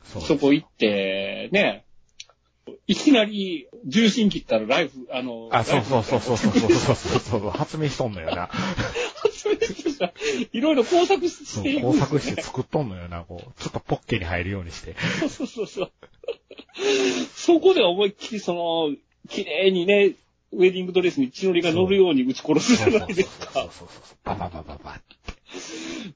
[0.04, 1.84] そうそこ行って、ね
[2.86, 8.50] いきなり重心切ったらライフ、あのあ、そうそうそうそうそうそうそうそうそう、発明しとんのよな。
[10.52, 12.18] いろいろ工作しそうていくん工作。
[12.18, 13.62] して作っとんのよな、こう。
[13.62, 14.96] ちょっとポッケに入るようにして。
[15.20, 15.92] そうそうそうそう。
[17.34, 18.96] そこで思いっきりその、
[19.28, 20.14] 綺麗にね、
[20.52, 23.52] ウェディングドレスに血のりが乗るように撃ち殺すじゃないですか。
[23.52, 24.16] そうそうそうそう。
[24.24, 25.00] バババババ。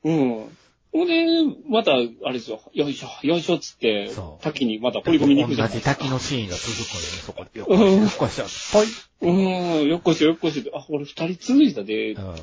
[0.05, 0.48] うん。
[0.93, 1.24] ほんで、
[1.69, 4.10] また、あれですよ、よいしょ、よいしょっつって
[4.40, 6.02] 滝にまた掘り込みに行くじゃない同じですか。
[6.02, 7.60] 滝のシーンが続くのよ、そこで。
[7.60, 7.65] よ
[8.06, 9.31] っこいしょ、よっこいしょ、ぽい。
[9.31, 12.35] うん、よっこしょよっこしょあ、俺二人続いたで、うん。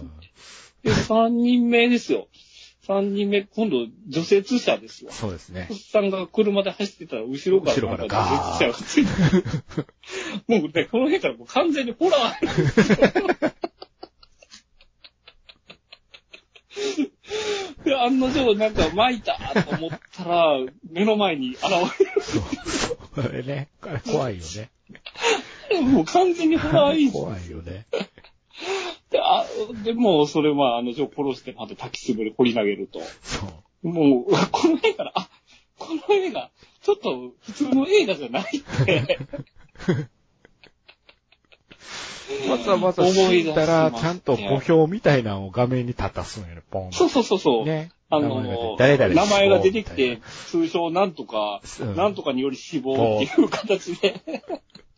[0.84, 2.28] で、三人目ですよ。
[2.86, 5.12] 三人目、今度、除雪車ですよ。
[5.12, 5.78] そうですねおっ。
[5.78, 9.12] さんが車で走ってたら、後ろから後ろからガー除雪車がついて
[10.60, 13.55] もうね、この辺からもう完全にホラー。
[17.86, 20.58] で、案の定、なんか巻いたと思ったら、
[20.92, 23.26] 目の前に現そうそう。
[23.26, 24.72] あれね、あれ怖いよね。
[25.70, 25.84] れる。
[25.84, 27.14] もう完全にホラー演出。
[27.14, 27.86] 怖いよね。
[29.12, 29.46] で、あ
[29.84, 33.00] でもうそれは、あの定殺してまた滝つぶで掘り投げると。
[33.22, 33.46] そ
[33.84, 33.88] う。
[33.88, 35.30] もう、この映画から、あ、
[35.78, 36.50] この映画、
[36.82, 39.20] ちょっと普通の映画じゃないって。
[42.50, 46.92] わざわざ思い死出しんだら、まちゃんと墓標みたいなのを画面に立たすんよね、ポン。
[46.92, 47.66] そうそうそうそう。
[47.66, 47.92] ね。
[48.10, 51.96] あ名前が出のて、誰々名前が出てきて、通称なんとか、うん。
[51.96, 54.22] なんとかにより死亡っていう形で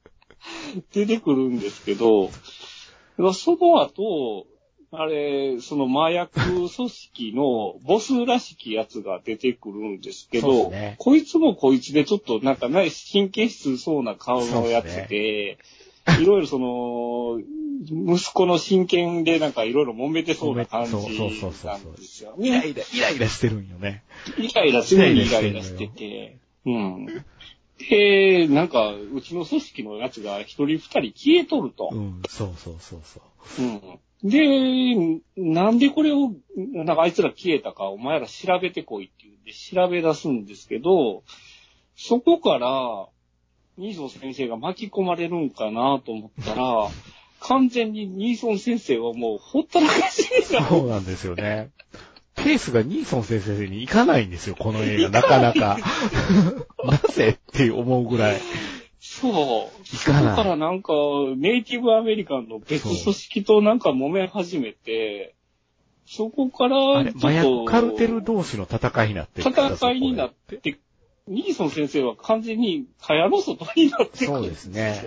[0.93, 2.29] 出てくるんですけど、
[3.33, 4.45] その後、
[4.91, 6.39] あれ、その麻薬
[6.69, 10.95] 組織のボスらしきやつが出てくるんですけど、ね。
[10.97, 15.57] こいつもこいつでちょっとなんかない神経質そうな顔のやつで、
[16.21, 17.39] いろいろその、
[17.89, 22.67] 息子の親権でなんかいろいろ揉めてそうな感じそうそうそうそうなんですよイラね。
[22.67, 24.03] イラ、イライラしてるんよね。
[24.37, 26.37] イライラ、すごいイライラしてて。
[26.65, 27.07] うん。
[27.89, 31.95] で、なんか、うちの組織のやつが一人二人消えとるとう。
[31.95, 33.21] ん、そうそうそうそ
[33.59, 33.61] う。
[33.61, 33.99] うん。
[34.23, 41.23] で、なんでこれを、なんかあいつら消えたか、お前ら調べてこいって言うんで調べ出すんですけど、
[41.95, 43.07] そこから、
[43.77, 46.89] ニーソン先生が巻き込まれるんかなと思ったら、
[47.39, 51.69] 完全にニーソン先生はもうほったらかしになそうなんですよね。
[52.35, 55.09] ペースがニーソン先生に行かないんですよ、この映画。
[55.09, 55.77] なかなか。
[56.83, 58.41] なぜって思うぐらい。
[58.99, 59.85] そう。
[59.85, 60.93] そこかないからなんか、
[61.35, 65.35] ネイティブアメリカンの別組織となんか揉め始めて、
[66.05, 70.79] そこからちょっと、カルテル同士の戦いになって戦いになって、
[71.27, 75.05] ニーソン先生は完全に蚊帳の外になってくそうるんですね。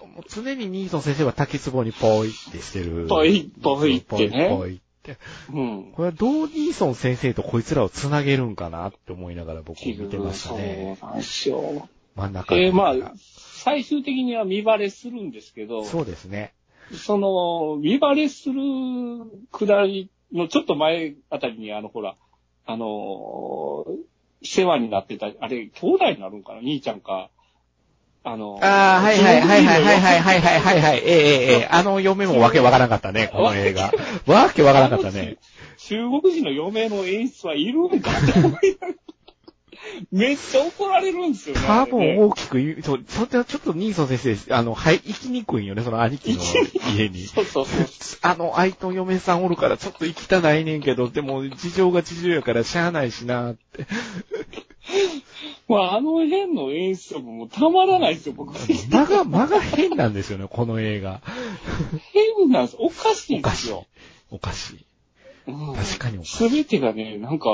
[0.00, 3.06] もう常にニーソン先生は滝壺にポイってしてる。
[3.06, 5.18] ポイポイってねポイポイって。
[5.52, 5.92] うん。
[5.92, 10.96] これはどうニーソン先生とこいつらを繋げるんかなって思いながら僕見てましたね。
[11.00, 11.88] そうなんですよ。
[12.16, 16.54] 真ん中でえーまあ、最終的には見バレするんですけど、そうですね。
[16.92, 18.60] その、見バレする
[19.52, 22.16] くだりのちょっと前あたりに、あの、ほら、
[22.66, 24.09] あのー
[24.42, 26.60] 世話になってた、あれ、兄弟になるんかな？
[26.60, 27.30] 兄ちゃんか。
[28.22, 30.40] あのーああ、はいはいはいはいはいはいはいい。
[30.40, 30.98] はいはいはい。
[31.04, 33.92] ええええええ、あの嫁もわけわからなかったね、 この映画。
[34.26, 35.36] わけわからなかったね。
[35.78, 38.94] 中国人の嫁の演出はいるんかって思いながら
[40.10, 41.62] めっちゃ怒られるんですよね。
[41.66, 46.42] 多分大きく言う、そう、それはちょっとニーソン先生、あの、はい、行きにくいんよね、その兄貴の
[46.96, 47.26] 家に。
[47.28, 47.86] そうそうそう。
[48.22, 53.86] あの、愛と嫁さんおるからちょっと行きたないねんけど、でも事情が事情やからしゃあないしなって。
[55.68, 58.54] まあ、あの辺の演出はもうたまらないですよ、僕。
[58.90, 61.20] 間が、間が変なんですよね、この映画。
[62.12, 62.76] 変なんです。
[62.78, 63.86] おかしいおかしいんですよ。。
[64.30, 64.84] おかしい。
[65.46, 67.48] うん確かにおかしすべてがね、なんか、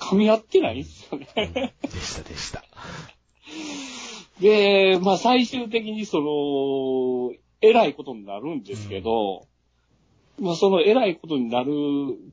[0.00, 0.80] 噛み合ってない？
[0.80, 1.20] んですよい。
[1.36, 1.74] ね。
[1.82, 2.64] でした、でした。
[4.40, 9.46] で、まあ最終的にその、偉いことになるんですけど、
[10.40, 11.70] まあその偉いことになる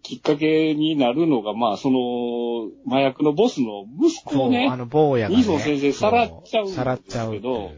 [0.01, 5.43] きっかけになるのが、まあその、麻薬のボスの息子をね、あの、坊やが、ね。
[5.43, 7.71] 先生さらっちゃうんですけどさらっちゃうっていう。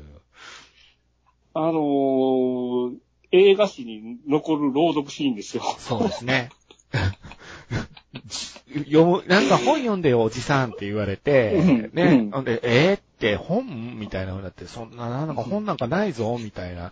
[1.56, 2.96] あのー
[3.32, 5.64] 映画史に残る朗読シーンですよ。
[5.78, 6.50] そうですね。
[8.86, 16.92] 読む、なんか本読んでよ、おじさんって言われて、うんね、うんほんで、えー、って本みたいな風になって、そんな、なんか本なんかないぞ、みたいな。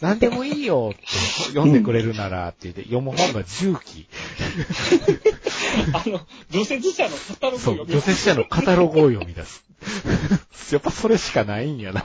[0.00, 1.06] なんでもいいよって、
[1.48, 4.06] 読んでくれるならって言って、読む本が重機。
[5.92, 9.64] あの、除雪車のカタログをそう、読み除雪車のカタログを読み出す。
[10.72, 12.04] やっぱそれしかないんやな。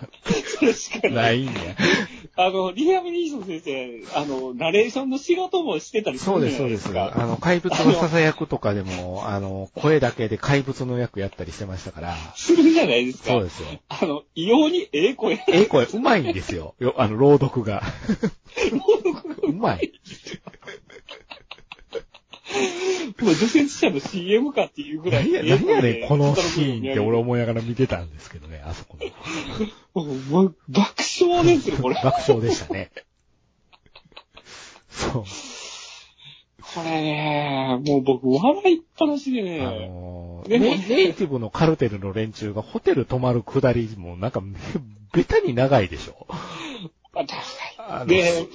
[0.72, 1.16] しかな。
[1.24, 1.54] ないいんや。
[2.36, 7.18] あの、リハビリーション先生、あの、ナレーションの仕事もしてたりするそうです、そうでじゃないですす。
[7.18, 7.24] か。
[7.24, 12.16] あの、怪物の囁くとかでも、あの、声だけで怪物の役やったりしてましたから。
[12.36, 13.30] するじゃないですか。
[13.30, 13.68] そうですよ。
[13.90, 15.36] あの、異様にええ声。
[15.36, 16.76] ええ声、うまいんですよ。
[16.80, 17.84] よあの、朗読が。
[19.44, 19.92] うまい。
[23.22, 25.32] もう除雪車の CM かっていうぐらい。
[25.32, 30.02] 何や、何やねん、このシーンって俺も思いながら見てたんですけどね、あそこの。
[30.04, 31.96] う、もう爆笑ですよ、これ。
[31.96, 32.92] 爆笑でしたね。
[34.90, 35.24] そう。
[36.76, 44.42] これね、もう僕笑いっぱなしであね、のーネネイティブのカルテルの連中がホテル泊まるくだりもなんか、
[45.14, 46.28] べたに長いでしょ。
[46.30, 47.26] あ
[47.78, 48.48] あので、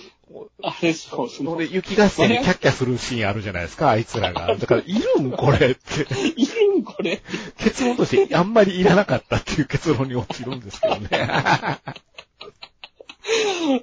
[0.62, 4.54] あれそう、その、その雪合戦でキャッキャするシーンあるじゃないですか、あいつらが。
[4.56, 6.06] だから、いるんこれって。
[6.36, 7.20] いるんこれ。
[7.58, 11.08] 結論としてあんまりいらなかったっていう結論に落ちるんですけどね。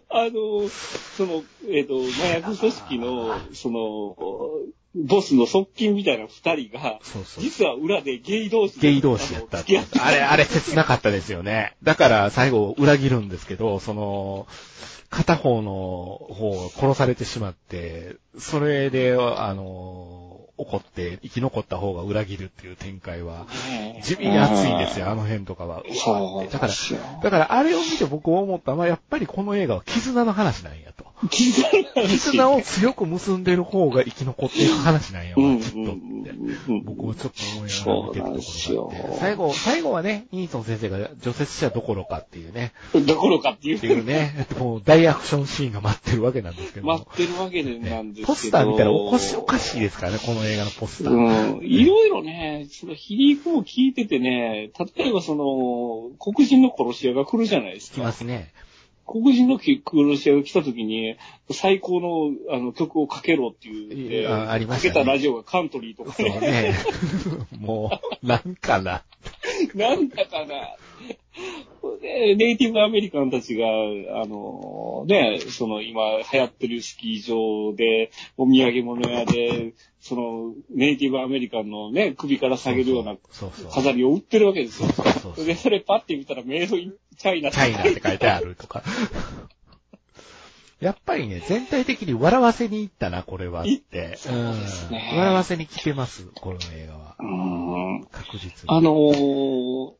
[0.09, 0.67] あの、
[1.17, 4.15] その、えっ、と、麻薬組織の、その、
[4.95, 7.43] ボスの側近みたいな二人が、そうそう。
[7.43, 9.65] 実は裏でゲイ同士ゲイ同士やったっ
[10.01, 11.75] あれ、あれ切なかったですよね。
[11.83, 14.47] だから最後裏切るんですけど、その、
[15.15, 15.71] 片方の
[16.35, 23.47] 方を殺されてしまって、それで、あの、怒って生き残った方が裏切るっていう展開は、
[24.03, 25.83] 地味に熱いんですよ、あの辺とかは。
[25.83, 26.73] うわだから、
[27.23, 30.94] だからあれを見て僕思ったのは、やっぱりこの映画は絆の話なんやと。
[31.29, 36.31] 絆を強く結んでる方が生き残っていく話なんやわ、うん、きっとって。
[36.83, 39.19] 僕はちょっと思いながら見てるところがあって。
[39.19, 42.73] 最後、最後はね、ニートン先生が除雪車どころかっていうね、
[43.05, 46.93] どころかっていうっていうね、もう大アクションシーンが待ってるわけなんですけども。
[46.93, 48.27] 待ってるわけなんですけど。
[48.27, 51.13] ポスター見たらおかしい、おかしいですからね、この映画のポスター。
[51.13, 51.65] うん。
[51.65, 58.11] いろいろね、その皮肉も聞いててね、例えばその、黒人の殺し屋が来るじゃないですきま。
[58.11, 58.51] すね。
[59.05, 61.15] 黒人の殺し屋が来た時に、
[61.51, 66.39] 最高のあの曲をかけろって言って、あありまかしたねけたラジオがカントリーとかそうね。
[66.39, 66.75] ね。
[67.59, 67.91] も
[68.23, 69.03] う、なんかな。
[69.75, 70.75] なんだかな。
[72.01, 79.73] で、ネイティブアメリカンたちが、あの、ね、その今流行ってるスキー場で、お土産物屋で、
[80.07, 83.17] その、ネイティブアメリカンのね、首から下げるような。
[83.71, 84.89] 飾りを売ってるわけですよ。
[84.89, 88.83] そうそうそうで、それパッて見たらメイドインチャイナチャイナって書いてあるとか。
[90.79, 94.15] やっぱりね、全体的に笑わせに行ったな、これはって。
[94.17, 97.15] そうですねうん笑わせに来てます、この映画は。
[97.17, 97.25] うー
[98.03, 98.07] ん。
[98.11, 98.77] 確実に。
[98.77, 99.93] あのー、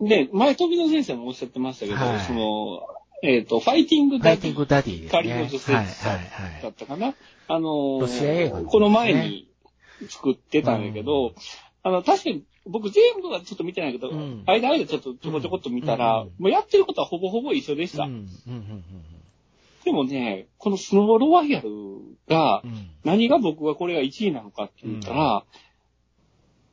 [0.00, 2.80] ね、前飛野先生もおっしゃってましたけど、はいその、
[3.22, 5.22] えっ、と、ファイティングファダディイティングダディですね。
[5.22, 6.30] 光の女性はい、さはい、だ
[6.62, 6.70] はい。
[6.70, 7.14] ったかな。
[7.48, 9.48] あのーのねこの前に
[10.08, 11.34] 作ってたんだけど、
[11.82, 18.04] あの、確かに僕全部はちょっと見てないけど、うん間々ちょっとちょこちょこっと見たら、うんもうやってることはほぼほぼ一緒でした。
[18.04, 18.84] うん、うん、うん、
[19.84, 21.70] でもね、このスノーロワイヤル
[22.28, 22.70] がうん。
[22.70, 25.44] うん何が僕がこれが1位なのかって言ったら、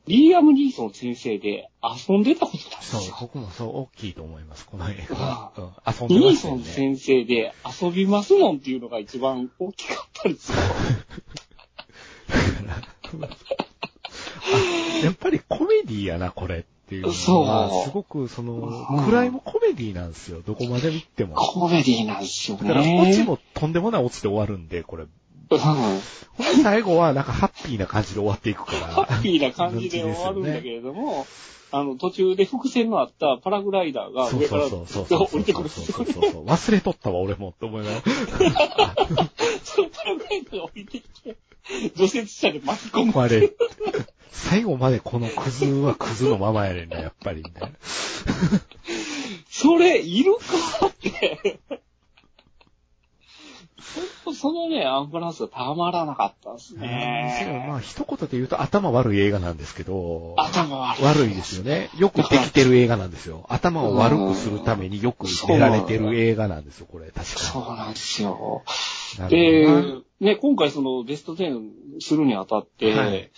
[0.06, 3.16] リーアム・ニーソン先生で遊んでたことなんですそうよ、。
[3.20, 5.52] 僕もそう大きいと思います、この映画。
[5.56, 6.36] うん遊んでたよね。
[6.36, 10.58] ソン先生で遊びますもんっていうのが一番大きかったですよ。
[15.04, 17.14] やっぱりコメディやな、これっていうのは、
[17.70, 21.34] そうすごくそのうん、暗いもコメディなんですよ、どこまで見ても。
[21.34, 23.24] コメディなんですよだから、オチね。
[23.24, 25.06] もとんでもないオチで終わるんで、これ。
[25.50, 26.00] うん
[26.62, 28.78] 最後はなんかハッピーな感じで終わっていくから。
[28.86, 31.26] ハッピーな感じで終わるんだけれども、
[31.70, 35.28] あの、途中で伏線のあったパラグライダーがそう上からそうそうそうそう。
[35.34, 36.12] 降りてくるんですよね。
[36.12, 38.02] そうそうそう忘れとったわ、俺も、って思いながら。
[39.64, 41.36] そのパラグライダーが降りてきて、
[41.96, 43.20] 除雪車で巻き込む。
[43.20, 43.52] あれ、
[44.30, 47.76] 最後までこのクズはクズのままやねんな、やっぱり、みたいな。
[49.50, 51.60] それ、いるかって。
[54.24, 57.70] そそのね、アンバランスがたまらなかったですまね。
[57.70, 61.04] あ、一言で言うと頭悪い映画なんですけど、頭悪い。
[61.04, 61.90] 悪いですよね。
[61.96, 63.44] よくできてる映画なんですよ。
[63.48, 68.62] 頭を悪くするためによく出られてる映画なんですよ、これ、確かそうなんですよ。
[69.28, 69.66] で
[70.20, 73.30] ね、今回そのベスト10するにあたって、はい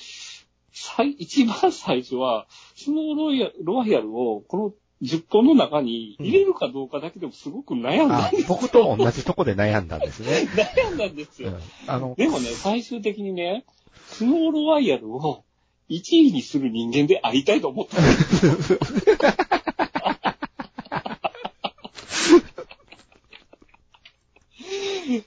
[0.78, 2.46] 最一番最初は、
[2.76, 8.48] スノーロイヤロワイヤルをこの10本の中に入れるかどうかだけでもすごく悩んだあんです。
[8.48, 10.48] 僕と同じとこで悩んだんですね。
[10.74, 11.50] 悩んだんですよ。
[11.50, 13.64] うんあの、でもね、最終的にね、
[14.08, 15.44] スノーロワイヤルを
[15.90, 18.78] 1位にする人間でありたいと思ったんです。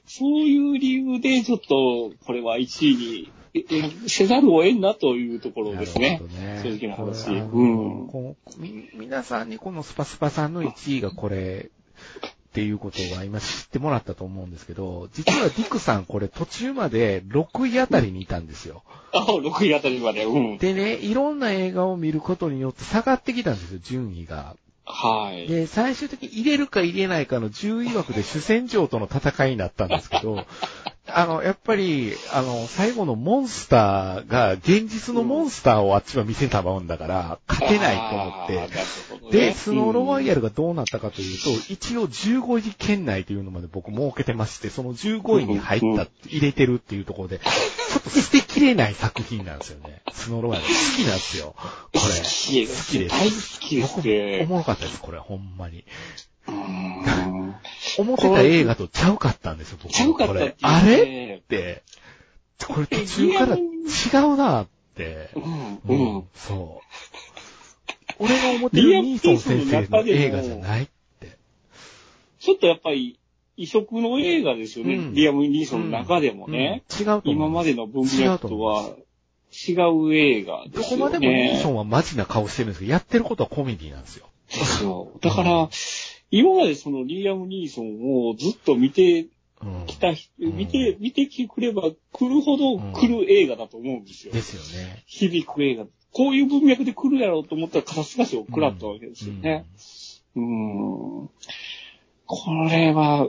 [0.06, 3.39] そういう理由で、ちょっと、これは1位にええ
[4.06, 11.70] せざるを得んなというところですねね正直な話うんみ皆さんにこのスパスパさんの1位がこれ、
[12.50, 18.82] っていうことは今知ってもらったと思うんですけど、実はディクさんこれ途中まで6位あたりにいたんですよ。
[19.12, 20.58] あ、6位あたりまで、うん。
[20.58, 24.56] でね、いろんな映画を見ることによって下がってきたんですよ、順位が。
[24.84, 25.46] はい。
[25.46, 30.44] で、最終的に入れるか入れないかの10位枠で主戦場との戦いになったんですけど、
[31.14, 38.68] あの、やっぱり、あの、最後のモンスターが、現実のモンスターをあっちは見せたもんだから、勝てないと思ってね
[39.30, 50.02] で、スノーロワイヤルがどうなったかというと、一応15位圏内というのまで僕設けてまして、その15位に入った、入れてるっていうところで、ちょっと捨てきれない作品なんですよね。
[50.12, 50.74] スノーロワイヤル。
[50.74, 51.54] 好きなんですよ。
[51.56, 52.00] これ。
[52.00, 52.86] 好きです。
[52.86, 54.40] 好きです大好きです僕、ね。
[54.44, 55.84] おもろかったです、これ、ほんまに。
[57.98, 59.92] 思ってた映画とちゃうかったんですよ、僕。
[59.92, 60.54] ちゃうかったっねこれ。
[60.60, 61.82] あれって、
[62.66, 63.60] これ途中から違
[64.24, 65.30] うなって。
[65.34, 66.24] うん、ううんん。
[66.34, 66.90] そう。
[68.18, 70.88] 俺が思ってるニーソン先生の映画じゃないっ
[71.20, 71.38] て。
[72.38, 73.18] ちょっとやっぱり
[73.56, 74.96] 異色の映画ですよね。
[74.96, 76.82] うんリアム・ニーソンの中でもね。
[76.98, 77.22] うん違う。
[77.24, 78.90] 今までの文脈とは
[79.52, 81.04] 違う映画でどすよね。
[81.04, 84.26] こまでもニーソンはマジな顔してるんですけど、やってることはコメディなんですよ。
[84.48, 85.12] ですよ。
[85.20, 85.68] だから、
[86.30, 89.28] 今までそのリアム・ニーソンをずっと見て
[89.62, 89.86] うん。
[89.86, 91.82] きた人、うん見て、見てくれば
[92.12, 94.32] 来るほど来る映画だと思うんですよ。
[94.32, 95.02] ですよね。
[95.06, 95.84] 響く映画。
[96.12, 99.66] こういう文脈で来るやろうと思ったら肩透かしを食らったわけですよね。
[100.34, 101.28] うん。
[102.26, 103.28] これは、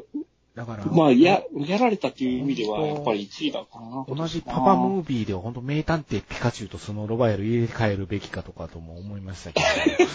[0.62, 4.06] だから、まあ、や、やられたっていう意味では、やっぱり1位だかな。
[4.08, 9.66] 同じパパムービーでは本当名探偵ピカチュウとスノーロバイヤル入れ替えるべきかとかとも思いましたけど、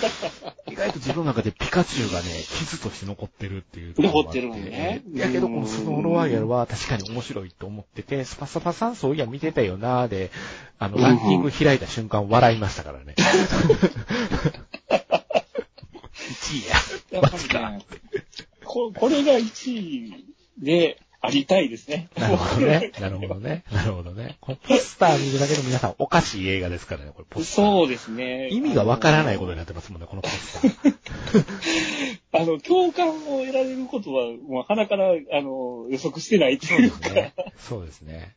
[0.72, 2.28] 意外と自分の中でピカチュウがね、
[2.60, 5.02] 傷として残ってるっていうところ残ってるんね。
[5.14, 10.30] やけどこのスノーロワイヤルは確かに面白いと思ってて、スパサパさんそういや見てたよなーで、
[10.78, 13.16] あの、ランキング開いた瞬間笑いましたからね。
[16.26, 17.20] 1位や。
[17.20, 17.84] やっぱりね、
[18.64, 22.08] ここれが1位でありたいですね。
[22.16, 22.92] なるほどね。
[23.00, 23.64] なるほどね。
[23.72, 24.36] なるほどね。
[24.40, 27.64] このポスター見るだけで皆さんおかしい映画ですからね、これポスター。
[27.64, 28.48] そうですね。
[28.50, 31.44] 意味がわからないことになってますもんね、このポスター。
[32.42, 36.82] あの、共感を得られることは、もう鼻から、あの、予測してないってそう。
[36.82, 37.34] ですね。
[37.56, 38.34] そうですね。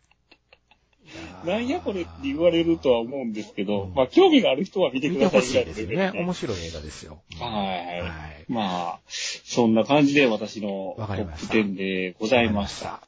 [1.44, 6.12] なんやこれって言われるとは思うんですけど、まあ興味がある人は見て見くださいてほしいですよね。
[6.16, 7.22] 面白い映画ですよ。
[7.40, 8.02] はい。
[8.02, 8.46] はい。
[8.50, 8.62] ま
[8.96, 13.02] あ、そんな感じで私のトップわかりました10でございました。